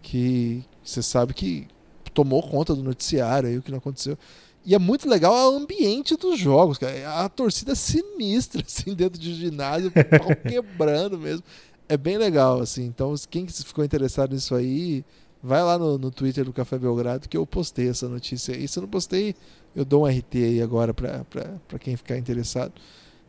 que 0.03 0.65
você 0.85 1.03
sabe 1.03 1.35
que 1.35 1.67
tomou 2.13 2.43
conta 2.43 2.75
do 2.75 2.83
noticiário 2.83 3.49
aí, 3.49 3.59
o 3.59 3.63
que 3.63 3.71
não 3.71 3.79
aconteceu. 3.79 4.17
E 4.65 4.75
é 4.75 4.79
muito 4.79 5.09
legal 5.09 5.53
o 5.53 5.57
ambiente 5.57 6.17
dos 6.17 6.39
jogos, 6.39 6.79
cara. 6.79 7.21
A 7.21 7.29
torcida 7.29 7.75
sinistra, 7.75 8.63
assim, 8.67 8.95
dentro 8.95 9.21
de 9.21 9.35
ginásio, 9.35 9.91
pau 9.91 10.35
quebrando 10.49 11.19
mesmo. 11.19 11.45
É 11.89 11.97
bem 11.97 12.17
legal, 12.17 12.61
assim. 12.61 12.85
Então, 12.85 13.15
quem 13.29 13.47
ficou 13.47 13.85
interessado 13.85 14.33
nisso 14.33 14.55
aí, 14.55 15.05
vai 15.43 15.63
lá 15.63 15.79
no, 15.79 15.99
no 15.99 16.11
Twitter 16.11 16.45
do 16.45 16.53
Café 16.53 16.79
Belgrado 16.79 17.29
que 17.29 17.37
eu 17.37 17.47
postei 17.47 17.91
essa 17.91 18.09
notícia 18.09 18.55
aí. 18.55 18.67
Se 18.67 18.79
eu 18.79 18.83
não 18.83 18.89
postei, 18.89 19.35
eu 19.77 19.85
dou 19.85 20.05
um 20.05 20.07
RT 20.07 20.37
aí 20.37 20.63
agora 20.63 20.95
para 20.95 21.79
quem 21.79 21.95
ficar 21.97 22.17
interessado. 22.17 22.73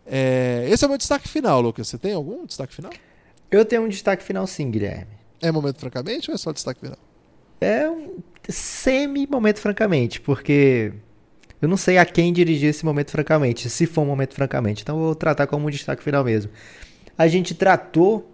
É, 0.05 0.65
esse 0.69 0.83
é 0.83 0.87
o 0.87 0.89
meu 0.89 0.97
destaque 0.97 1.27
final, 1.27 1.59
Lucas. 1.59 1.89
Você 1.89 1.97
tem 1.97 2.13
algum 2.13 2.45
destaque 2.45 2.73
final? 2.73 2.91
Eu 3.51 3.65
tenho 3.65 3.83
um 3.83 3.89
destaque 3.89 4.23
final 4.23 4.47
sim, 4.47 4.71
Guilherme. 4.71 5.11
É 5.41 5.51
momento 5.51 5.79
francamente 5.79 6.29
ou 6.29 6.35
é 6.35 6.37
só 6.37 6.53
destaque 6.53 6.79
final? 6.79 6.97
É 7.59 7.89
um 7.89 8.19
semi-momento 8.47 9.59
francamente, 9.59 10.21
porque 10.21 10.93
eu 11.65 11.69
não 11.69 11.77
sei 11.77 11.97
a 11.97 12.05
quem 12.05 12.31
dirigir 12.31 12.69
esse 12.69 12.85
momento 12.85 13.11
francamente, 13.11 13.69
se 13.69 13.87
for 13.87 14.03
um 14.03 14.05
momento 14.05 14.35
francamente. 14.35 14.83
Então 14.83 14.99
vou 14.99 15.15
tratar 15.15 15.47
como 15.47 15.67
um 15.67 15.69
destaque 15.69 16.03
final 16.03 16.23
mesmo. 16.23 16.51
A 17.17 17.27
gente 17.27 17.55
tratou 17.55 18.31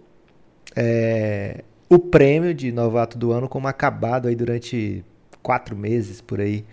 é, 0.76 1.64
o 1.88 1.98
prêmio 1.98 2.52
de 2.52 2.70
novato 2.70 3.16
do 3.16 3.32
ano 3.32 3.48
como 3.48 3.66
acabado 3.68 4.28
aí 4.28 4.36
durante 4.36 5.02
quatro 5.42 5.74
meses 5.74 6.20
por 6.20 6.40
aí. 6.40 6.64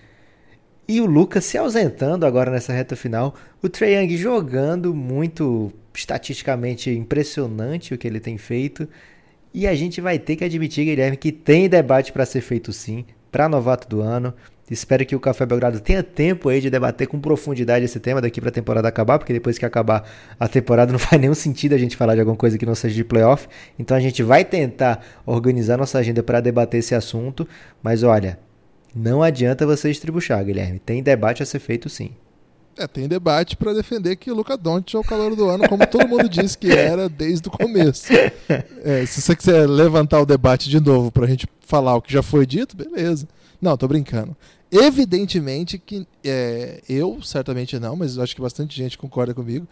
E 0.86 1.00
o 1.00 1.06
Lucas 1.06 1.46
se 1.46 1.58
ausentando 1.58 2.26
agora 2.26 2.52
nessa 2.52 2.74
reta 2.74 2.96
final. 2.96 3.36
O 3.62 3.70
Trae 3.70 3.94
Young 3.94 4.18
jogando 4.18 4.94
muito 4.94 5.72
estatisticamente 5.94 6.90
impressionante 6.90 7.94
o 7.94 7.98
que 7.98 8.08
ele 8.08 8.20
tem 8.20 8.38
feito. 8.38 8.86
E 9.54 9.66
a 9.66 9.76
gente 9.76 10.02
vai 10.02 10.20
ter 10.20 10.36
que 10.36 10.44
admitir, 10.44 10.86
Guilherme, 10.86 11.16
que 11.16 11.32
tem 11.32 11.70
debate 11.70 12.12
para 12.12 12.26
ser 12.26 12.42
feito 12.42 12.74
sim, 12.74 13.06
para 13.32 13.48
novato 13.48 13.88
do 13.88 14.02
ano. 14.02 14.34
Espero 14.70 15.06
que 15.06 15.16
o 15.16 15.20
Café 15.20 15.46
Belgrado 15.46 15.80
tenha 15.80 16.04
tempo 16.04 16.50
aí 16.50 16.62
de 16.62 16.70
debater 16.70 17.08
com 17.08 17.20
profundidade 17.20 17.86
esse 17.86 18.00
tema 18.00 18.22
daqui 18.22 18.40
para 18.40 18.50
a 18.50 18.54
temporada 18.54 18.88
acabar, 18.88 19.18
porque 19.18 19.34
depois 19.34 19.58
que 19.58 19.66
acabar 19.66 20.08
a 20.40 20.48
temporada 20.48 20.92
não 20.94 21.00
faz 21.00 21.20
nenhum 21.20 21.34
sentido 21.34 21.74
a 21.74 21.78
gente 21.78 21.98
falar 21.98 22.14
de 22.14 22.22
alguma 22.22 22.38
coisa 22.38 22.58
que 22.58 22.66
não 22.66 22.76
seja 22.76 22.96
de 22.96 23.04
playoff. 23.04 23.48
Então 23.78 23.98
a 23.98 24.00
gente 24.00 24.22
vai 24.22 24.46
tentar 24.46 25.04
organizar 25.26 25.78
nossa 25.78 25.98
agenda 25.98 26.22
para 26.22 26.40
debater 26.40 26.80
esse 26.80 26.94
assunto, 26.94 27.48
mas 27.82 28.04
olha, 28.04 28.40
não 28.96 29.24
adianta 29.24 29.66
você 29.66 29.90
estribuchar, 29.90 30.44
Guilherme. 30.44 30.80
Tem 30.80 31.02
debate 31.02 31.44
a 31.44 31.46
ser 31.46 31.60
feito 31.60 31.90
sim. 31.90 32.12
É, 32.78 32.88
tem 32.88 33.10
debate 33.10 33.58
para 33.58 33.74
defender 33.74 34.16
que 34.16 34.32
o 34.32 34.36
Luca 34.36 34.56
Doncic 34.56 34.96
é 34.96 34.98
o 34.98 35.04
calor 35.04 35.36
do 35.36 35.50
ano, 35.50 35.68
como 35.68 35.86
todo 35.86 36.08
mundo 36.08 36.30
disse 36.30 36.58
que 36.58 36.72
era 36.72 37.10
desde 37.10 37.50
o 37.50 37.52
começo. 37.52 38.08
É, 38.84 39.06
se 39.06 39.22
você 39.22 39.36
quiser 39.36 39.68
levantar 39.68 40.22
o 40.22 40.26
debate 40.26 40.70
de 40.70 40.80
novo 40.80 41.12
para 41.12 41.26
a 41.26 41.28
gente 41.28 41.46
falar 41.60 41.96
o 41.96 42.02
que 42.02 42.14
já 42.14 42.24
foi 42.24 42.46
dito, 42.46 42.78
beleza. 42.78 43.28
Não, 43.62 43.76
tô 43.76 43.86
brincando. 43.88 44.36
Evidentemente 44.72 45.80
que 45.80 46.06
é, 46.24 46.82
eu, 46.88 47.22
certamente 47.24 47.80
não, 47.80 47.96
mas 47.96 48.20
acho 48.20 48.36
que 48.36 48.42
bastante 48.42 48.76
gente 48.76 48.98
concorda 48.98 49.34
comigo, 49.34 49.68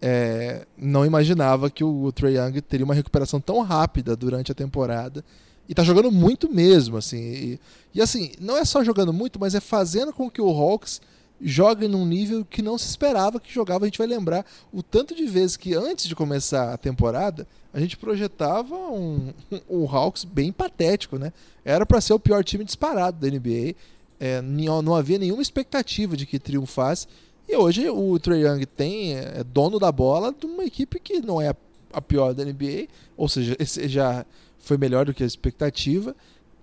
é, 0.00 0.66
não 0.76 1.04
imaginava 1.04 1.70
que 1.70 1.84
o, 1.84 2.04
o 2.04 2.12
Trae 2.12 2.36
Young 2.36 2.60
teria 2.62 2.84
uma 2.84 2.94
recuperação 2.94 3.40
tão 3.40 3.60
rápida 3.60 4.16
durante 4.16 4.50
a 4.50 4.54
temporada. 4.54 5.24
E 5.68 5.74
tá 5.74 5.82
jogando 5.84 6.10
muito 6.10 6.50
mesmo, 6.50 6.96
assim. 6.96 7.18
E, 7.18 7.60
e 7.94 8.00
assim, 8.00 8.32
não 8.40 8.56
é 8.56 8.64
só 8.64 8.82
jogando 8.82 9.12
muito, 9.12 9.38
mas 9.38 9.54
é 9.54 9.60
fazendo 9.60 10.12
com 10.14 10.30
que 10.30 10.40
o 10.40 10.48
Hawks 10.48 11.00
joga 11.40 11.86
num 11.86 12.06
nível 12.06 12.44
que 12.44 12.62
não 12.62 12.78
se 12.78 12.88
esperava 12.88 13.38
que 13.38 13.52
jogava. 13.52 13.84
A 13.84 13.88
gente 13.88 13.98
vai 13.98 14.06
lembrar 14.06 14.46
o 14.72 14.82
tanto 14.82 15.14
de 15.14 15.26
vezes 15.26 15.56
que 15.56 15.74
antes 15.74 16.06
de 16.08 16.16
começar 16.16 16.72
a 16.72 16.78
temporada 16.78 17.46
a 17.72 17.78
gente 17.78 17.96
projetava 17.96 18.74
um, 18.74 19.32
um, 19.52 19.60
um 19.84 19.96
Hawks 19.96 20.24
bem 20.24 20.50
patético, 20.50 21.18
né? 21.18 21.32
Era 21.64 21.84
para 21.84 22.00
ser 22.00 22.14
o 22.14 22.18
pior 22.18 22.42
time 22.42 22.64
disparado 22.64 23.18
da 23.18 23.28
NBA. 23.28 23.74
É, 24.20 24.40
não 24.42 24.94
havia 24.94 25.18
nenhuma 25.18 25.42
expectativa 25.42 26.16
de 26.16 26.26
que 26.26 26.38
triunfasse. 26.38 27.06
E 27.48 27.56
hoje 27.56 27.88
o 27.88 28.18
Trae 28.18 28.42
Young 28.42 28.66
tem 28.66 29.14
é 29.14 29.42
dono 29.44 29.78
da 29.78 29.90
bola 29.90 30.34
de 30.38 30.44
uma 30.46 30.64
equipe 30.64 31.00
que 31.00 31.20
não 31.20 31.40
é 31.40 31.54
a 31.92 32.00
pior 32.00 32.34
da 32.34 32.44
NBA, 32.44 32.88
ou 33.16 33.28
seja, 33.28 33.56
já 33.88 34.26
foi 34.58 34.76
melhor 34.76 35.06
do 35.06 35.14
que 35.14 35.22
a 35.22 35.26
expectativa. 35.26 36.14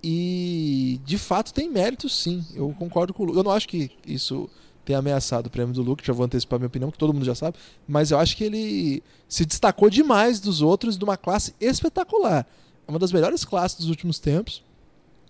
E 0.04 1.02
de 1.04 1.18
fato 1.18 1.54
tem 1.54 1.70
mérito 1.70 2.08
sim. 2.08 2.46
Eu 2.54 2.70
concordo 2.78 3.14
com 3.14 3.24
o 3.24 3.26
Lu. 3.26 3.36
Eu 3.36 3.44
não 3.44 3.52
acho 3.52 3.68
que 3.68 3.90
isso 4.06 4.48
tem 4.86 4.96
ameaçado 4.96 5.48
o 5.48 5.50
prêmio 5.50 5.74
do 5.74 5.82
Luke, 5.82 6.06
já 6.06 6.14
vou 6.14 6.26
antecipar 6.26 6.60
minha 6.60 6.68
opinião, 6.68 6.92
que 6.92 6.98
todo 6.98 7.12
mundo 7.12 7.26
já 7.26 7.34
sabe, 7.34 7.58
mas 7.88 8.12
eu 8.12 8.20
acho 8.20 8.38
que 8.38 8.44
ele 8.44 9.04
se 9.28 9.44
destacou 9.44 9.90
demais 9.90 10.40
dos 10.40 10.62
outros 10.62 10.96
de 10.96 11.04
uma 11.04 11.18
classe 11.18 11.56
espetacular. 11.60 12.46
É 12.88 12.92
uma 12.92 13.00
das 13.00 13.12
melhores 13.12 13.44
classes 13.44 13.80
dos 13.80 13.90
últimos 13.90 14.20
tempos. 14.20 14.64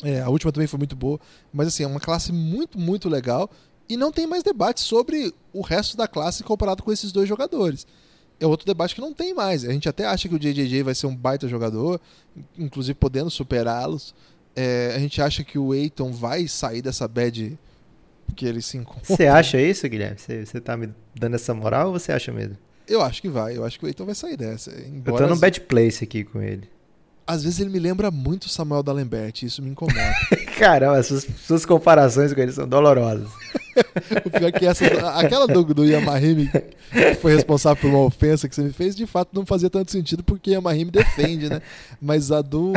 É, 0.03 0.21
a 0.21 0.29
última 0.29 0.51
também 0.51 0.67
foi 0.67 0.77
muito 0.77 0.95
boa, 0.95 1.19
mas 1.53 1.67
assim, 1.67 1.83
é 1.83 1.87
uma 1.87 1.99
classe 1.99 2.31
muito, 2.31 2.77
muito 2.77 3.07
legal 3.07 3.49
e 3.87 3.95
não 3.95 4.11
tem 4.11 4.27
mais 4.27 4.43
debate 4.43 4.81
sobre 4.81 5.33
o 5.53 5.61
resto 5.61 5.95
da 5.95 6.07
classe 6.07 6.43
comparado 6.43 6.83
com 6.83 6.91
esses 6.91 7.11
dois 7.11 7.29
jogadores. 7.29 7.85
É 8.39 8.45
outro 8.45 8.65
debate 8.65 8.93
que 8.93 9.01
não 9.01 9.13
tem 9.13 9.33
mais. 9.33 9.63
A 9.63 9.71
gente 9.71 9.87
até 9.87 10.05
acha 10.05 10.27
que 10.27 10.35
o 10.35 10.39
JJJ 10.39 10.83
vai 10.83 10.93
ser 10.93 11.07
um 11.07 11.15
baita 11.15 11.47
jogador, 11.47 12.01
inclusive 12.57 12.95
podendo 12.95 13.29
superá-los. 13.29 14.13
É, 14.55 14.93
a 14.95 14.99
gente 14.99 15.21
acha 15.21 15.43
que 15.43 15.57
o 15.57 15.73
Eiton 15.73 16.11
vai 16.11 16.47
sair 16.47 16.81
dessa 16.81 17.07
bad 17.07 17.57
que 18.35 18.45
ele 18.45 18.61
se 18.61 18.77
encontra. 18.77 19.15
Você 19.15 19.27
acha 19.27 19.61
isso, 19.61 19.87
Guilherme? 19.87 20.17
Você, 20.17 20.59
tá 20.59 20.75
me 20.75 20.89
dando 21.13 21.35
essa 21.35 21.53
moral 21.53 21.87
ou 21.87 21.93
você 21.93 22.11
acha 22.11 22.31
mesmo? 22.31 22.57
Eu 22.87 23.01
acho 23.01 23.21
que 23.21 23.29
vai. 23.29 23.55
Eu 23.55 23.63
acho 23.63 23.79
que 23.79 23.85
o 23.85 23.87
Eiton 23.87 24.05
vai 24.05 24.15
sair 24.15 24.35
dessa. 24.35 24.71
Eu 24.71 25.15
tô 25.15 25.27
num 25.27 25.37
bad 25.37 25.61
place 25.61 26.03
aqui 26.03 26.23
com 26.23 26.41
ele. 26.41 26.69
Às 27.27 27.43
vezes 27.43 27.59
ele 27.59 27.71
me 27.71 27.79
lembra 27.79 28.11
muito 28.11 28.47
Samuel 28.49 28.83
D'Alembert, 28.83 29.43
isso 29.43 29.61
me 29.61 29.69
incomoda. 29.71 30.13
Caramba, 30.57 31.01
suas, 31.01 31.25
suas 31.45 31.65
comparações 31.65 32.33
com 32.33 32.39
ele 32.39 32.51
são 32.51 32.67
dolorosas. 32.67 33.27
O 34.25 34.29
pior 34.29 34.47
é 34.47 34.51
que 34.51 34.65
essa, 34.65 34.85
aquela 35.17 35.47
do, 35.47 35.63
do 35.63 35.85
Yamahime, 35.85 36.49
que 36.91 37.15
foi 37.15 37.35
responsável 37.35 37.81
por 37.81 37.89
uma 37.89 38.05
ofensa 38.05 38.47
que 38.47 38.55
você 38.55 38.61
me 38.61 38.71
fez, 38.71 38.95
de 38.95 39.05
fato 39.05 39.29
não 39.33 39.45
fazia 39.45 39.69
tanto 39.69 39.91
sentido 39.91 40.23
porque 40.23 40.51
Yamahime 40.51 40.91
defende, 40.91 41.49
né? 41.49 41.61
Mas 42.01 42.31
a 42.31 42.41
do. 42.41 42.73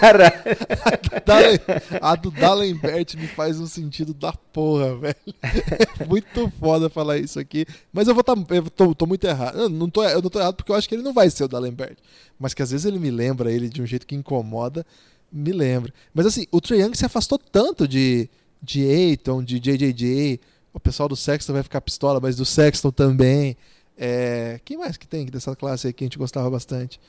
Cara! 0.00 0.32
A 2.00 2.14
do, 2.16 2.30
D'Alembert 2.30 3.16
me 3.16 3.26
faz 3.26 3.58
um 3.58 3.66
sentido 3.66 4.12
da 4.12 4.32
porra, 4.32 4.96
velho. 4.96 5.16
É 5.42 6.04
muito 6.06 6.52
foda 6.60 6.88
falar 6.88 7.18
isso 7.18 7.38
aqui. 7.38 7.66
Mas 7.92 8.08
eu 8.08 8.14
vou 8.14 8.22
tá, 8.22 8.34
eu 8.50 8.70
tô, 8.70 8.94
tô 8.94 9.06
muito 9.06 9.24
errado. 9.26 9.58
Eu 9.58 9.68
não, 9.68 9.88
tô, 9.88 10.04
eu 10.04 10.20
não 10.20 10.30
tô 10.30 10.38
errado 10.38 10.54
porque 10.54 10.70
eu 10.70 10.76
acho 10.76 10.88
que 10.88 10.94
ele 10.94 11.02
não 11.02 11.12
vai 11.12 11.30
ser 11.30 11.44
o 11.44 11.48
D'Alembert. 11.48 11.96
Mas 12.38 12.54
que 12.54 12.62
às 12.62 12.70
vezes 12.70 12.86
ele 12.86 12.98
me 12.98 13.10
lembra 13.10 13.50
ele 13.50 13.68
de 13.68 13.80
um 13.80 13.86
jeito 13.86 14.06
que 14.06 14.14
incomoda, 14.14 14.84
me 15.32 15.52
lembra. 15.52 15.92
Mas 16.12 16.26
assim, 16.26 16.46
o 16.50 16.60
Trae 16.60 16.80
Young 16.80 16.94
se 16.94 17.04
afastou 17.04 17.38
tanto 17.38 17.88
de, 17.88 18.28
de 18.64 18.84
Aiton, 18.84 19.42
de 19.42 19.60
JJJ. 19.60 20.40
O 20.72 20.80
pessoal 20.80 21.08
do 21.08 21.16
Sexton 21.16 21.52
vai 21.52 21.62
ficar 21.62 21.80
pistola, 21.80 22.18
mas 22.20 22.36
do 22.36 22.44
Sexton 22.44 22.90
também. 22.90 23.56
É... 23.96 24.60
Quem 24.64 24.76
mais 24.76 24.96
que 24.96 25.06
tem 25.06 25.26
dessa 25.26 25.54
classe 25.54 25.86
aí 25.86 25.92
que 25.92 26.04
a 26.04 26.06
gente 26.06 26.18
gostava 26.18 26.50
bastante? 26.50 27.00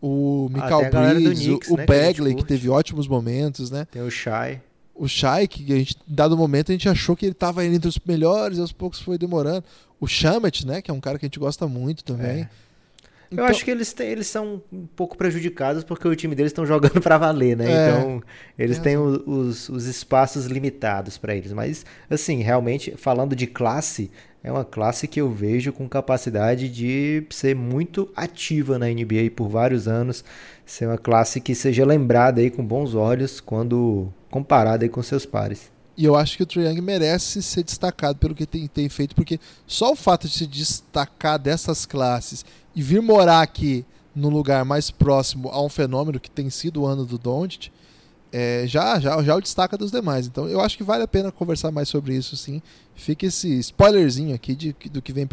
O 0.00 0.48
Michael 0.50 0.86
ah, 0.86 1.14
Bridges, 1.14 1.68
o, 1.68 1.76
né, 1.76 1.84
Bagley, 1.84 2.34
que, 2.34 2.42
que, 2.42 2.48
teve 2.48 2.70
ótimos 2.70 3.06
momentos, 3.06 3.70
né? 3.70 3.86
Tem 3.90 4.00
o 4.00 4.10
Shai. 4.10 4.62
O 4.94 5.06
Shai, 5.06 5.46
que 5.46 5.70
a 5.72 5.76
gente, 5.76 5.96
dado 6.06 6.36
momento, 6.36 6.70
a 6.70 6.72
gente 6.72 6.88
achou 6.88 7.14
que 7.14 7.26
ele 7.26 7.32
estava 7.32 7.64
entre 7.66 7.88
os 7.88 7.98
melhores, 8.06 8.56
e 8.56 8.60
aos 8.62 8.72
poucos 8.72 9.00
foi 9.00 9.18
demorando. 9.18 9.62
O 10.00 10.06
Shamet, 10.06 10.66
né? 10.66 10.80
Que 10.80 10.90
é 10.90 10.94
um 10.94 11.00
cara 11.00 11.18
que 11.18 11.26
a 11.26 11.28
gente 11.28 11.38
gosta 11.38 11.66
muito 11.66 12.02
também. 12.02 12.42
É. 12.42 12.48
Então... 13.30 13.44
Eu 13.44 13.50
acho 13.50 13.64
que 13.64 13.70
eles, 13.70 13.92
têm, 13.92 14.08
eles 14.08 14.26
são 14.26 14.60
um 14.72 14.86
pouco 14.86 15.16
prejudicados 15.16 15.84
porque 15.84 16.08
o 16.08 16.16
time 16.16 16.34
deles 16.34 16.50
estão 16.50 16.66
jogando 16.66 16.98
para 17.02 17.16
valer, 17.16 17.56
né? 17.56 17.70
É, 17.70 17.88
então, 17.88 18.22
eles 18.58 18.78
é. 18.78 18.80
têm 18.80 18.96
os, 18.96 19.68
os 19.68 19.86
espaços 19.86 20.46
limitados 20.46 21.16
para 21.16 21.34
eles. 21.34 21.52
Mas, 21.52 21.86
assim, 22.08 22.42
realmente, 22.42 22.94
falando 22.96 23.36
de 23.36 23.46
classe, 23.46 24.10
é 24.42 24.50
uma 24.50 24.64
classe 24.64 25.06
que 25.06 25.20
eu 25.20 25.30
vejo 25.30 25.72
com 25.72 25.88
capacidade 25.88 26.68
de 26.68 27.24
ser 27.30 27.54
muito 27.54 28.10
ativa 28.16 28.78
na 28.78 28.86
NBA 28.86 29.30
por 29.36 29.48
vários 29.48 29.86
anos. 29.86 30.24
Ser 30.66 30.86
uma 30.86 30.98
classe 30.98 31.40
que 31.40 31.54
seja 31.54 31.84
lembrada 31.84 32.40
aí 32.40 32.50
com 32.50 32.64
bons 32.64 32.94
olhos 32.94 33.40
quando 33.40 34.12
comparada 34.28 34.84
aí 34.84 34.88
com 34.88 35.02
seus 35.02 35.24
pares. 35.24 35.70
E 36.00 36.04
eu 36.06 36.16
acho 36.16 36.38
que 36.38 36.42
o 36.42 36.46
Trae 36.46 36.64
Young 36.64 36.80
merece 36.80 37.42
ser 37.42 37.62
destacado 37.62 38.18
pelo 38.18 38.34
que 38.34 38.46
tem, 38.46 38.66
tem 38.66 38.88
feito, 38.88 39.14
porque 39.14 39.38
só 39.66 39.92
o 39.92 39.94
fato 39.94 40.26
de 40.26 40.32
se 40.32 40.46
destacar 40.46 41.38
dessas 41.38 41.84
classes 41.84 42.42
e 42.74 42.80
vir 42.80 43.02
morar 43.02 43.42
aqui 43.42 43.84
no 44.14 44.30
lugar 44.30 44.64
mais 44.64 44.90
próximo 44.90 45.50
a 45.50 45.62
um 45.62 45.68
fenômeno 45.68 46.18
que 46.18 46.30
tem 46.30 46.48
sido 46.48 46.80
o 46.80 46.86
ano 46.86 47.04
do 47.04 47.18
Doncic, 47.18 47.70
é, 48.32 48.64
já, 48.66 48.98
já, 48.98 49.22
já 49.22 49.36
o 49.36 49.42
destaca 49.42 49.76
dos 49.76 49.90
demais. 49.90 50.26
Então 50.26 50.48
eu 50.48 50.62
acho 50.62 50.74
que 50.74 50.82
vale 50.82 51.02
a 51.02 51.06
pena 51.06 51.30
conversar 51.30 51.70
mais 51.70 51.90
sobre 51.90 52.16
isso, 52.16 52.34
sim. 52.34 52.62
Fica 52.94 53.26
esse 53.26 53.58
spoilerzinho 53.58 54.34
aqui 54.34 54.54
de, 54.54 54.74
do 54.90 55.02
que 55.02 55.12
vem. 55.12 55.28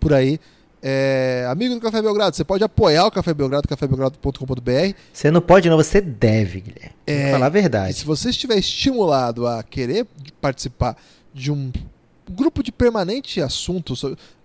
Por 0.00 0.12
aí. 0.12 0.40
É, 0.82 1.46
amigo 1.50 1.74
do 1.74 1.80
Café 1.80 2.00
Belgrado, 2.00 2.36
você 2.36 2.44
pode 2.44 2.62
apoiar 2.62 3.06
o 3.06 3.10
Café 3.10 3.34
Belgrado, 3.34 3.66
cafébelgrado.com.br. 3.66 4.94
Você 5.12 5.30
não 5.30 5.40
pode, 5.40 5.68
não, 5.68 5.76
você 5.76 6.00
deve, 6.00 6.60
Guilherme. 6.60 6.94
É, 7.06 7.32
falar 7.32 7.46
a 7.46 7.50
verdade. 7.50 7.94
se 7.94 8.04
você 8.04 8.30
estiver 8.30 8.56
estimulado 8.56 9.46
a 9.46 9.62
querer 9.62 10.06
participar 10.40 10.96
de 11.34 11.50
um 11.50 11.72
grupo 12.30 12.62
de 12.62 12.70
permanente 12.70 13.40
assunto, 13.40 13.94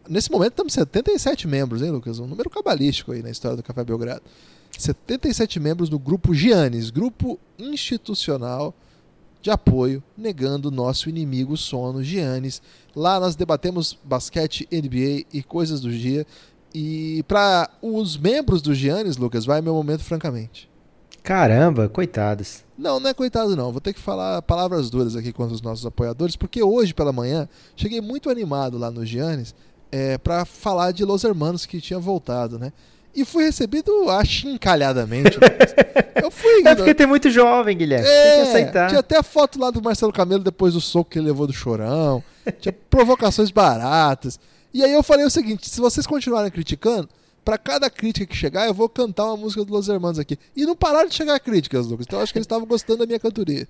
Nesse 0.07 0.29
momento 0.29 0.51
estamos 0.51 0.73
77 0.73 1.47
membros, 1.47 1.81
hein, 1.81 1.89
Lucas? 1.89 2.19
Um 2.19 2.27
número 2.27 2.49
cabalístico 2.49 3.13
aí 3.13 3.23
na 3.23 3.29
história 3.29 3.55
do 3.55 3.63
Café 3.63 3.83
Belgrado. 3.83 4.21
77 4.77 5.59
membros 5.59 5.89
no 5.89 5.97
grupo 5.97 6.33
Giannis, 6.33 6.89
grupo 6.89 7.39
institucional 7.57 8.73
de 9.43 9.51
apoio, 9.51 10.01
negando 10.17 10.69
o 10.69 10.71
nosso 10.71 11.09
inimigo 11.09 11.57
sono, 11.57 12.01
Giannis. 12.01 12.61
Lá 12.95 13.19
nós 13.19 13.35
debatemos 13.35 13.99
basquete, 14.01 14.65
NBA 14.71 15.25
e 15.33 15.43
coisas 15.43 15.81
do 15.81 15.91
dia. 15.91 16.25
E 16.73 17.23
para 17.27 17.69
os 17.81 18.15
membros 18.15 18.61
do 18.61 18.73
Giannis, 18.73 19.17
Lucas, 19.17 19.45
vai 19.45 19.61
meu 19.61 19.73
momento 19.73 20.01
francamente. 20.01 20.71
Caramba, 21.21 21.89
coitados. 21.89 22.63
Não, 22.77 23.01
não 23.01 23.09
é 23.09 23.13
coitado 23.13 23.53
não. 23.53 23.69
Vou 23.69 23.81
ter 23.81 23.93
que 23.93 23.99
falar 23.99 24.41
palavras 24.43 24.89
duras 24.89 25.13
aqui 25.13 25.33
contra 25.33 25.53
os 25.53 25.61
nossos 25.61 25.85
apoiadores, 25.85 26.37
porque 26.37 26.63
hoje 26.63 26.93
pela 26.93 27.11
manhã 27.11 27.47
cheguei 27.75 27.99
muito 27.99 28.29
animado 28.29 28.77
lá 28.77 28.89
no 28.89 29.05
Giannis 29.05 29.53
é, 29.91 30.17
para 30.17 30.45
falar 30.45 30.91
de 30.91 31.03
Los 31.03 31.25
Hermanos 31.25 31.65
que 31.65 31.81
tinha 31.81 31.99
voltado, 31.99 32.57
né? 32.57 32.71
E 33.15 33.23
fui 33.23 33.43
recebido 33.43 34.09
achincalhadamente. 34.09 35.37
eu 36.21 36.31
fui. 36.31 36.63
É 36.65 36.73
porque 36.73 36.95
tem 36.95 37.05
muito 37.05 37.29
jovem, 37.29 37.77
Guilherme. 37.77 38.07
É, 38.07 38.23
tem 38.23 38.43
que 38.43 38.49
aceitar. 38.49 38.87
Tinha 38.87 38.99
até 38.99 39.17
a 39.17 39.23
foto 39.23 39.59
lá 39.59 39.69
do 39.69 39.81
Marcelo 39.81 40.11
Camelo 40.11 40.43
depois 40.43 40.73
do 40.73 40.81
soco 40.81 41.11
que 41.11 41.19
ele 41.19 41.27
levou 41.27 41.45
do 41.45 41.53
chorão. 41.53 42.23
Tinha 42.59 42.73
provocações 42.89 43.51
baratas. 43.51 44.39
E 44.73 44.83
aí 44.83 44.91
eu 44.91 45.03
falei 45.03 45.25
o 45.25 45.29
seguinte: 45.29 45.69
se 45.69 45.79
vocês 45.79 46.07
continuarem 46.07 46.49
criticando, 46.49 47.07
para 47.45 47.57
cada 47.57 47.89
crítica 47.89 48.25
que 48.25 48.35
chegar, 48.35 48.65
eu 48.65 48.73
vou 48.73 48.89
cantar 48.89 49.25
uma 49.25 49.37
música 49.37 49.63
do 49.63 49.71
Los 49.71 49.87
Hermanos 49.87 50.17
aqui. 50.17 50.37
E 50.55 50.65
não 50.65 50.75
pararam 50.75 51.07
de 51.07 51.13
chegar 51.13 51.39
críticas, 51.39 51.87
Lucas. 51.87 52.07
Então 52.07 52.19
eu 52.19 52.23
acho 52.23 52.33
que 52.33 52.39
eles 52.39 52.45
estavam 52.45 52.65
gostando 52.65 52.99
da 52.99 53.05
minha 53.05 53.19
cantoria. 53.19 53.67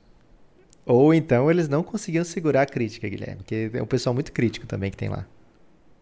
Ou 0.86 1.14
então 1.14 1.50
eles 1.50 1.68
não 1.68 1.84
conseguiam 1.84 2.24
segurar 2.24 2.62
a 2.62 2.66
crítica, 2.66 3.10
Guilherme. 3.10 3.38
Porque 3.38 3.72
é 3.74 3.82
um 3.82 3.88
pessoal 3.88 4.14
muito 4.14 4.32
crítico 4.32 4.66
também 4.66 4.92
que 4.92 4.98
tem 4.98 5.10
lá. 5.10 5.26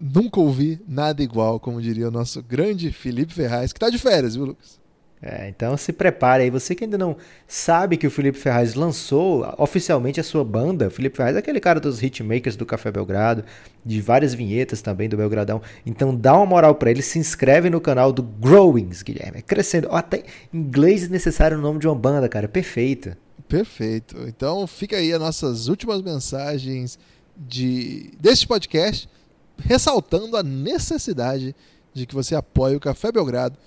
Nunca 0.01 0.39
ouvi 0.39 0.81
nada 0.87 1.21
igual, 1.21 1.59
como 1.59 1.79
diria 1.79 2.07
o 2.07 2.11
nosso 2.11 2.41
grande 2.41 2.91
Felipe 2.91 3.33
Ferraz, 3.33 3.71
que 3.71 3.77
está 3.77 3.89
de 3.89 3.99
férias, 3.99 4.35
viu, 4.35 4.45
Lucas? 4.45 4.81
É, 5.21 5.47
então 5.47 5.77
se 5.77 5.93
prepare 5.93 6.43
aí. 6.43 6.49
Você 6.49 6.73
que 6.73 6.83
ainda 6.83 6.97
não 6.97 7.15
sabe 7.47 7.95
que 7.95 8.07
o 8.07 8.11
Felipe 8.11 8.39
Ferraz 8.39 8.73
lançou 8.73 9.45
oficialmente 9.59 10.19
a 10.19 10.23
sua 10.23 10.43
banda. 10.43 10.87
O 10.87 10.89
Felipe 10.89 11.17
Ferraz 11.17 11.35
é 11.35 11.39
aquele 11.39 11.59
cara 11.59 11.79
dos 11.79 12.01
hitmakers 12.01 12.55
do 12.55 12.65
Café 12.65 12.91
Belgrado, 12.91 13.45
de 13.85 14.01
várias 14.01 14.33
vinhetas 14.33 14.81
também 14.81 15.07
do 15.07 15.15
Belgradão. 15.15 15.61
Então 15.85 16.15
dá 16.15 16.35
uma 16.35 16.47
moral 16.47 16.73
para 16.73 16.89
ele, 16.89 17.03
se 17.03 17.19
inscreve 17.19 17.69
no 17.69 17.79
canal 17.79 18.11
do 18.11 18.23
Growings, 18.23 19.03
Guilherme. 19.03 19.37
É 19.37 19.41
crescendo. 19.43 19.89
Oh, 19.91 19.95
até 19.95 20.23
inglês 20.51 21.07
necessário 21.07 21.55
no 21.57 21.61
nome 21.61 21.77
de 21.77 21.87
uma 21.87 21.95
banda, 21.95 22.27
cara. 22.27 22.47
Perfeito. 22.47 23.15
Perfeito. 23.47 24.17
Então 24.27 24.65
fica 24.65 24.95
aí 24.95 25.13
as 25.13 25.19
nossas 25.19 25.67
últimas 25.67 26.01
mensagens 26.01 26.97
de 27.37 28.11
deste 28.19 28.47
podcast, 28.47 29.07
ressaltando 29.63 30.35
a 30.37 30.43
necessidade 30.43 31.55
de 31.93 32.05
que 32.05 32.15
você 32.15 32.35
apoie 32.35 32.75
o 32.75 32.79
Café 32.79 33.11
Belgrado 33.11 33.57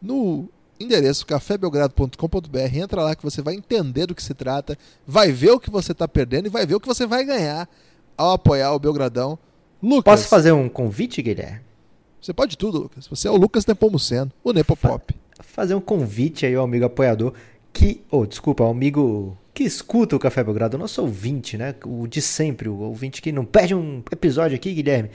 no 0.00 0.48
endereço 0.78 1.26
cafébelgrado.com.br. 1.26 2.58
Entra 2.74 3.02
lá 3.02 3.14
que 3.14 3.22
você 3.22 3.42
vai 3.42 3.54
entender 3.54 4.06
do 4.06 4.14
que 4.14 4.22
se 4.22 4.34
trata, 4.34 4.78
vai 5.06 5.30
ver 5.30 5.50
o 5.50 5.60
que 5.60 5.70
você 5.70 5.92
está 5.92 6.08
perdendo 6.08 6.46
e 6.46 6.50
vai 6.50 6.64
ver 6.64 6.74
o 6.74 6.80
que 6.80 6.88
você 6.88 7.06
vai 7.06 7.24
ganhar 7.24 7.68
ao 8.16 8.32
apoiar 8.32 8.72
o 8.72 8.78
Belgradão. 8.78 9.38
Lucas. 9.82 10.04
Posso 10.04 10.28
fazer 10.28 10.52
um 10.52 10.68
convite, 10.68 11.22
Guilherme? 11.22 11.60
Você 12.20 12.32
pode 12.34 12.56
tudo, 12.56 12.78
Lucas. 12.78 13.06
Você 13.06 13.28
é 13.28 13.30
o 13.30 13.36
Lucas 13.36 13.64
Nepomuceno, 13.64 14.30
o 14.44 14.52
Nepopop. 14.52 15.14
Fa 15.14 15.42
fazer 15.42 15.74
um 15.74 15.80
convite 15.80 16.44
aí 16.44 16.54
ao 16.54 16.64
amigo 16.64 16.84
apoiador 16.84 17.32
que, 17.72 18.02
oh, 18.10 18.26
desculpa, 18.26 18.62
ao 18.62 18.70
amigo 18.70 19.36
que 19.54 19.64
escuta 19.64 20.14
o 20.14 20.18
Café 20.18 20.44
Belgrado, 20.44 20.76
o 20.76 20.80
nosso 20.80 21.00
ouvinte, 21.00 21.56
né? 21.56 21.74
O 21.84 22.06
de 22.06 22.20
sempre, 22.20 22.68
o 22.68 22.76
ouvinte 22.80 23.22
que 23.22 23.32
não 23.32 23.44
perde 23.44 23.74
um 23.74 24.02
episódio 24.12 24.54
aqui, 24.54 24.72
Guilherme. 24.74 25.10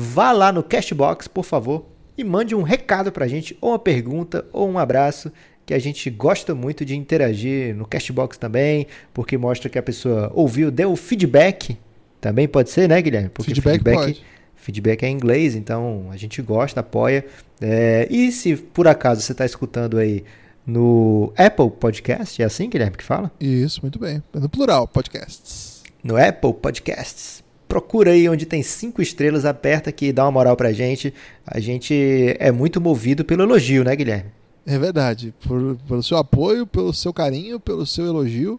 Vá 0.00 0.30
lá 0.30 0.52
no 0.52 0.62
Cashbox, 0.62 1.26
por 1.26 1.44
favor, 1.44 1.84
e 2.16 2.22
mande 2.22 2.54
um 2.54 2.62
recado 2.62 3.10
pra 3.10 3.26
gente, 3.26 3.58
ou 3.60 3.70
uma 3.70 3.80
pergunta, 3.80 4.46
ou 4.52 4.70
um 4.70 4.78
abraço, 4.78 5.32
que 5.66 5.74
a 5.74 5.78
gente 5.80 6.08
gosta 6.08 6.54
muito 6.54 6.84
de 6.84 6.96
interagir 6.96 7.74
no 7.74 7.84
Cashbox 7.84 8.38
também, 8.38 8.86
porque 9.12 9.36
mostra 9.36 9.68
que 9.68 9.76
a 9.76 9.82
pessoa 9.82 10.30
ouviu, 10.32 10.70
deu 10.70 10.94
feedback. 10.94 11.76
Também 12.20 12.46
pode 12.46 12.70
ser, 12.70 12.88
né, 12.88 13.02
Guilherme? 13.02 13.28
Porque 13.28 13.52
feedback, 13.52 13.82
feedback, 13.82 14.22
feedback 14.54 15.02
é 15.02 15.08
em 15.08 15.14
inglês, 15.14 15.56
então 15.56 16.06
a 16.12 16.16
gente 16.16 16.40
gosta, 16.42 16.78
apoia. 16.78 17.26
É, 17.60 18.06
e 18.08 18.30
se 18.30 18.54
por 18.54 18.86
acaso 18.86 19.20
você 19.20 19.32
está 19.32 19.44
escutando 19.44 19.98
aí 19.98 20.22
no 20.64 21.32
Apple 21.36 21.72
Podcast, 21.72 22.40
é 22.40 22.44
assim, 22.44 22.70
Guilherme, 22.70 22.96
que 22.96 23.02
fala? 23.02 23.32
Isso, 23.40 23.80
muito 23.82 23.98
bem. 23.98 24.22
No 24.32 24.48
plural, 24.48 24.86
podcasts. 24.86 25.82
No 26.04 26.16
Apple 26.16 26.54
Podcasts 26.54 27.42
procura 27.68 28.12
aí 28.12 28.28
onde 28.28 28.46
tem 28.46 28.62
cinco 28.62 29.02
estrelas, 29.02 29.44
aperta 29.44 29.90
aqui 29.90 30.06
e 30.06 30.12
dá 30.12 30.24
uma 30.24 30.32
moral 30.32 30.56
pra 30.56 30.72
gente. 30.72 31.12
A 31.46 31.60
gente 31.60 32.36
é 32.40 32.50
muito 32.50 32.80
movido 32.80 33.24
pelo 33.24 33.42
elogio, 33.42 33.84
né, 33.84 33.94
Guilherme? 33.94 34.30
É 34.66 34.78
verdade. 34.78 35.34
Por, 35.46 35.76
pelo 35.86 36.02
seu 36.02 36.16
apoio, 36.16 36.66
pelo 36.66 36.92
seu 36.92 37.12
carinho, 37.12 37.60
pelo 37.60 37.86
seu 37.86 38.06
elogio. 38.06 38.58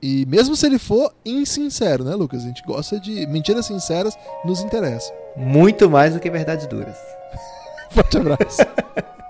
E 0.00 0.26
mesmo 0.26 0.54
se 0.54 0.66
ele 0.66 0.78
for 0.78 1.12
insincero, 1.24 2.04
né, 2.04 2.14
Lucas? 2.14 2.44
A 2.44 2.46
gente 2.46 2.62
gosta 2.64 3.00
de. 3.00 3.26
Mentiras 3.26 3.66
sinceras 3.66 4.14
nos 4.44 4.60
interessa. 4.60 5.12
Muito 5.36 5.88
mais 5.90 6.14
do 6.14 6.20
que 6.20 6.30
verdades 6.30 6.66
duras. 6.66 6.96
Forte 7.90 8.18
abraço. 8.18 8.62